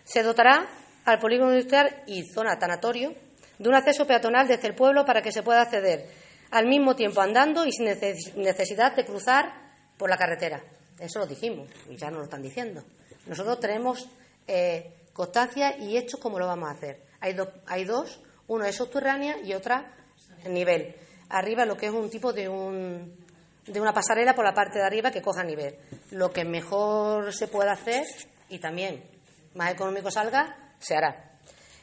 Se 0.05 0.23
dotará 0.23 0.67
al 1.03 1.19
polígono 1.19 1.51
industrial 1.51 2.03
y 2.07 2.23
zona 2.23 2.57
tanatorio 2.57 3.13
de 3.59 3.69
un 3.69 3.75
acceso 3.75 4.07
peatonal 4.07 4.47
desde 4.47 4.67
el 4.67 4.75
pueblo 4.75 5.05
para 5.05 5.21
que 5.21 5.33
se 5.33 5.43
pueda 5.43 5.63
acceder 5.63 6.07
al 6.51 6.65
mismo 6.67 6.95
tiempo 6.95 7.19
andando 7.19 7.65
y 7.65 7.73
sin 7.73 7.85
necesidad 7.85 8.95
de 8.95 9.05
cruzar 9.05 9.51
por 9.97 10.09
la 10.09 10.17
carretera. 10.17 10.63
Eso 10.97 11.19
lo 11.19 11.25
dijimos 11.25 11.69
y 11.89 11.97
ya 11.97 12.09
nos 12.09 12.19
lo 12.19 12.23
están 12.23 12.41
diciendo. 12.41 12.83
Nosotros 13.25 13.59
tenemos 13.59 14.07
eh, 14.47 14.93
constancia 15.11 15.77
y 15.77 15.97
hechos 15.97 16.21
cómo 16.21 16.39
lo 16.39 16.47
vamos 16.47 16.69
a 16.69 16.73
hacer. 16.73 17.01
Hay, 17.19 17.35
hay 17.67 17.83
dos, 17.83 18.21
uno 18.47 18.63
es 18.63 18.75
subterránea 18.75 19.39
y 19.43 19.53
otra 19.53 19.93
nivel. 20.47 20.95
Arriba 21.33 21.65
lo 21.65 21.75
que 21.75 21.87
es 21.87 21.91
un 21.91 22.09
tipo 22.09 22.31
de, 22.31 22.47
un, 22.47 23.15
de 23.65 23.81
una 23.81 23.93
pasarela 23.93 24.35
por 24.35 24.45
la 24.45 24.53
parte 24.53 24.79
de 24.79 24.85
arriba 24.85 25.11
que 25.11 25.21
coja 25.21 25.43
nivel. 25.43 25.75
Lo 26.11 26.31
que 26.31 26.45
mejor 26.45 27.33
se 27.33 27.47
pueda 27.47 27.73
hacer 27.73 28.05
y 28.49 28.59
también 28.59 29.03
más 29.55 29.71
económico 29.71 30.11
salga, 30.11 30.55
se 30.79 30.95
hará. 30.95 31.31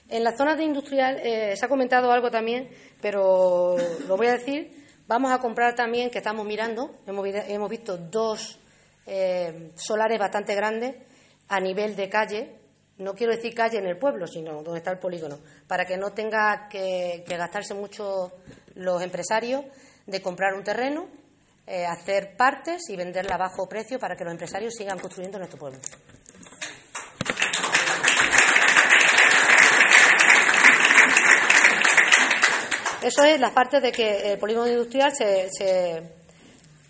En 0.08 0.24
la 0.24 0.36
zona 0.36 0.56
de 0.56 0.64
industrial 0.64 1.20
eh, 1.22 1.56
se 1.56 1.64
ha 1.64 1.68
comentado 1.68 2.10
algo 2.10 2.30
también, 2.30 2.68
pero 3.00 3.76
lo 4.06 4.16
voy 4.16 4.28
a 4.28 4.32
decir. 4.32 4.70
Vamos 5.06 5.32
a 5.32 5.38
comprar 5.38 5.74
también, 5.74 6.10
que 6.10 6.18
estamos 6.18 6.46
mirando, 6.46 6.92
hemos, 7.04 7.68
visto 7.70 7.96
dos 7.96 8.60
eh, 9.06 9.72
solares 9.74 10.20
bastante 10.20 10.54
grandes 10.54 10.94
a 11.48 11.58
nivel 11.58 11.96
de 11.96 12.08
calle, 12.08 12.60
no 12.98 13.14
quiero 13.14 13.34
decir 13.34 13.54
calle 13.54 13.78
en 13.78 13.86
el 13.86 13.98
pueblo, 13.98 14.26
sino 14.26 14.62
donde 14.62 14.78
está 14.78 14.92
el 14.92 14.98
polígono, 14.98 15.40
para 15.66 15.84
que 15.84 15.96
no 15.96 16.12
tenga 16.12 16.68
que, 16.68 17.24
gastarse 17.26 17.74
mucho 17.74 18.30
los 18.74 19.02
empresarios 19.02 19.64
de 20.06 20.22
comprar 20.22 20.54
un 20.54 20.64
terreno, 20.64 21.08
eh, 21.66 21.86
hacer 21.86 22.36
partes 22.36 22.88
y 22.88 22.96
venderla 22.96 23.36
a 23.36 23.38
bajo 23.38 23.68
precio 23.68 23.98
para 23.98 24.16
que 24.16 24.24
los 24.24 24.32
empresarios 24.32 24.74
sigan 24.74 24.98
construyendo 24.98 25.38
nuestro 25.38 25.58
pueblo. 25.58 25.78
Eso 33.02 33.24
es 33.24 33.40
la 33.40 33.54
parte 33.54 33.80
de 33.80 33.92
que 33.92 34.32
el 34.32 34.38
polígono 34.38 34.68
industrial 34.68 35.12
se, 35.14 36.02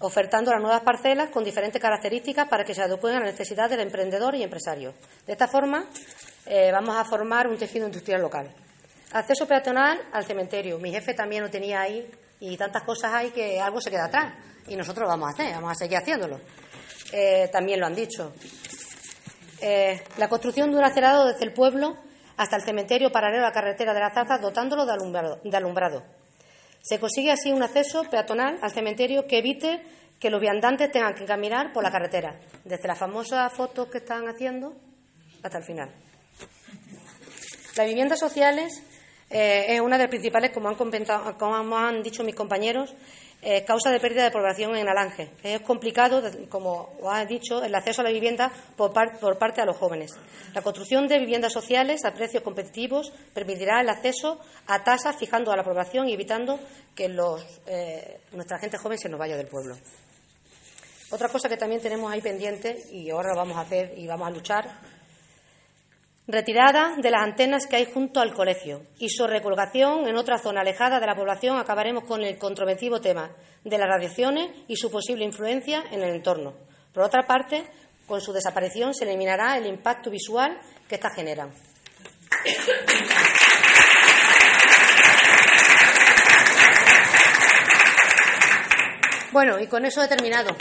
ofertando 0.01 0.51
las 0.51 0.61
nuevas 0.61 0.81
parcelas 0.81 1.31
con 1.31 1.45
diferentes 1.45 1.81
características 1.81 2.49
para 2.49 2.65
que 2.65 2.75
se 2.75 2.83
adecuen 2.83 3.17
a 3.17 3.21
la 3.21 3.27
necesidad 3.27 3.71
del 3.71 3.81
emprendedor 3.81 4.35
y 4.35 4.43
empresario. 4.43 4.93
De 5.25 5.33
esta 5.33 5.47
forma, 5.47 5.85
eh, 6.47 6.73
vamos 6.73 6.97
a 6.97 7.05
formar 7.05 7.47
un 7.47 7.57
tejido 7.59 7.87
industrial 7.87 8.23
local. 8.23 8.53
Acceso 9.13 9.47
peatonal 9.47 10.01
al 10.13 10.25
cementerio. 10.25 10.79
Mi 10.79 10.93
jefe 10.93 11.15
también 11.15 11.43
lo 11.43 11.51
tenía 11.51 11.81
ahí 11.81 12.09
y 12.39 12.57
tantas 12.57 12.85
cosas 12.85 13.13
hay 13.13 13.31
que 13.31 13.61
algo 13.61 13.81
se 13.81 13.91
queda 13.91 14.05
atrás 14.05 14.35
y 14.69 14.77
nosotros 14.77 15.03
lo 15.03 15.09
vamos 15.09 15.29
a 15.29 15.33
hacer, 15.33 15.55
vamos 15.55 15.73
a 15.73 15.75
seguir 15.75 15.99
haciéndolo. 15.99 16.41
Eh, 17.13 17.49
también 17.53 17.81
lo 17.81 17.87
han 17.87 17.95
dicho. 17.95 18.33
Eh, 19.61 20.03
la 20.17 20.29
construcción 20.29 20.71
de 20.71 20.79
un 20.79 20.85
acerado 20.85 21.27
desde 21.27 21.45
el 21.45 21.53
pueblo 21.53 21.97
hasta 22.37 22.57
el 22.57 22.63
cementerio 22.63 23.11
paralelo 23.13 23.45
a 23.45 23.49
la 23.49 23.53
carretera 23.53 23.93
de 23.93 24.01
la 24.01 24.11
Zarza, 24.15 24.39
dotándolo 24.39 24.87
de 24.87 25.57
alumbrado, 25.57 26.03
Se 26.81 26.99
consigue 26.99 27.33
así 27.33 27.53
un 27.53 27.63
acceso 27.63 28.05
peatonal 28.05 28.59
al 28.63 28.71
cementerio 28.71 29.27
que 29.27 29.39
evite 29.39 29.83
que 30.19 30.31
los 30.31 30.41
viandantes 30.41 30.91
tengan 30.91 31.15
que 31.15 31.27
caminar 31.27 31.73
por 31.73 31.83
la 31.83 31.91
carretera, 31.91 32.41
desde 32.65 32.89
las 32.89 32.99
famosas 32.99 33.53
fotos 33.53 33.89
que 33.89 33.99
están 33.99 34.29
haciendo 34.29 34.75
hasta 35.43 35.59
el 35.59 35.65
final. 35.65 35.91
Las 37.77 37.87
viviendas 37.87 38.19
sociales 38.19 38.83
eh, 39.31 39.77
es 39.77 39.81
una 39.81 39.97
de 39.97 40.05
las 40.05 40.11
principales, 40.11 40.51
como 40.51 40.69
han, 40.69 40.75
como 40.75 41.77
han 41.79 42.03
dicho 42.03 42.25
mis 42.25 42.35
compañeros, 42.35 42.95
eh, 43.43 43.65
causa 43.65 43.91
de 43.91 44.01
pérdida 44.01 44.25
de 44.25 44.31
población 44.31 44.77
en 44.77 44.87
Alange. 44.87 45.31
Es 45.43 45.63
complicado, 45.63 46.23
como 46.51 46.93
os 47.01 47.11
ha 47.11 47.25
dicho, 47.25 47.63
el 47.63 47.75
acceso 47.75 48.03
a 48.03 48.05
la 48.05 48.11
vivienda 48.11 48.53
por, 48.77 48.93
parte 48.93 49.61
de 49.63 49.67
los 49.67 49.77
jóvenes. 49.79 50.11
La 50.53 50.61
construcción 50.61 51.09
de 51.09 51.19
viviendas 51.19 51.53
sociales 51.53 52.05
a 52.05 52.13
precios 52.13 52.43
competitivos 52.43 53.13
permitirá 53.33 53.81
el 53.81 53.89
acceso 53.89 54.39
a 54.67 54.85
tasas 54.85 55.17
fijando 55.17 55.53
a 55.53 55.57
la 55.57 55.65
población 55.65 56.09
y 56.09 56.13
evitando 56.13 56.61
que 56.95 57.07
eh, 57.67 58.21
nuestra 58.33 58.59
gente 58.59 58.77
joven 58.77 58.99
se 58.99 59.09
nos 59.09 59.19
vaya 59.19 59.39
del 59.39 59.47
pueblo. 59.47 59.75
Otra 61.11 61.29
cosa 61.29 61.49
que 61.49 61.57
también 61.57 61.81
tenemos 61.81 62.13
ahí 62.13 62.21
pendiente, 62.21 62.77
y 62.93 63.11
ahora 63.11 63.31
lo 63.31 63.37
vamos 63.37 63.57
a 63.57 63.63
hacer 63.63 63.95
y 63.97 64.07
vamos 64.07 64.29
a 64.29 64.31
luchar, 64.31 64.71
retirada 66.33 66.97
de 66.97 67.11
las 67.11 67.23
antenas 67.23 67.67
que 67.67 67.77
hay 67.77 67.85
junto 67.87 68.21
al 68.21 68.35
colegio 68.35 68.83
y 68.99 69.09
su 69.09 69.27
recolgación 69.27 70.09
en 70.09 70.17
otra 70.17 70.39
zona 70.39 70.61
alejada 70.61 71.01
de 71.01 71.07
la 71.07 71.15
población, 71.15 71.59
acabaremos 71.59 72.05
con 72.05 72.23
el 72.23 72.39
controvertido 72.39 73.01
tema 73.01 73.31
de 73.65 73.79
las 73.79 73.89
radiaciones 73.89 74.51
y 74.69 74.77
su 74.77 74.91
posible 74.91 75.25
influencia 75.25 75.85
en 75.91 76.03
el 76.03 76.15
entorno. 76.15 76.55
Por 76.93 77.05
otra 77.05 77.27
parte, 77.27 77.65
con 78.07 78.21
su 78.21 78.33
desaparición 78.33 78.95
se 78.95 79.05
eliminará 79.05 79.57
el 79.57 79.67
impacto 79.67 80.11
visual 80.11 80.59
que 80.89 80.97
éstas 80.97 81.15
generan. 81.15 81.53
Bueno, 89.33 89.61
y 89.61 89.69
con 89.69 89.85
eso 89.85 90.03
he 90.03 90.09
terminado. 90.09 90.57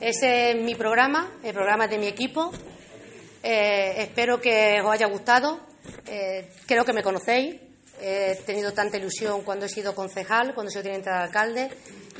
Ese 0.00 0.50
es 0.50 0.62
mi 0.62 0.74
programa, 0.74 1.30
el 1.42 1.52
programa 1.52 1.86
de 1.86 1.98
mi 1.98 2.06
equipo. 2.06 2.50
Eh, 3.48 4.02
espero 4.02 4.40
que 4.40 4.80
os 4.82 4.92
haya 4.92 5.06
gustado. 5.06 5.60
Eh, 6.08 6.50
creo 6.66 6.84
que 6.84 6.92
me 6.92 7.04
conocéis. 7.04 7.54
He 8.00 8.34
tenido 8.44 8.72
tanta 8.72 8.96
ilusión 8.96 9.42
cuando 9.42 9.66
he 9.66 9.68
sido 9.68 9.94
concejal, 9.94 10.52
cuando 10.52 10.68
he 10.68 10.72
sido 10.72 10.82
teniente 10.82 11.10
de 11.10 11.16
alcalde 11.16 11.70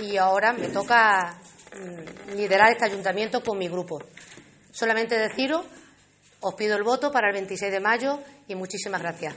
y 0.01 0.17
ahora 0.19 0.53
me 0.53 0.69
toca 0.69 1.37
mm, 1.75 2.37
liderar 2.37 2.71
este 2.71 2.85
ayuntamiento 2.85 3.43
con 3.43 3.59
mi 3.59 3.69
grupo. 3.69 3.99
Solamente 4.71 5.19
deciros, 5.19 5.67
os 6.41 6.55
pido 6.55 6.77
el 6.77 6.85
voto 6.85 7.11
para 7.11 7.27
el 7.27 7.35
26 7.35 7.73
de 7.73 7.81
mayo 7.81 8.21
y 8.47 8.55
muchísimas 8.55 9.03
gracias. 9.03 9.35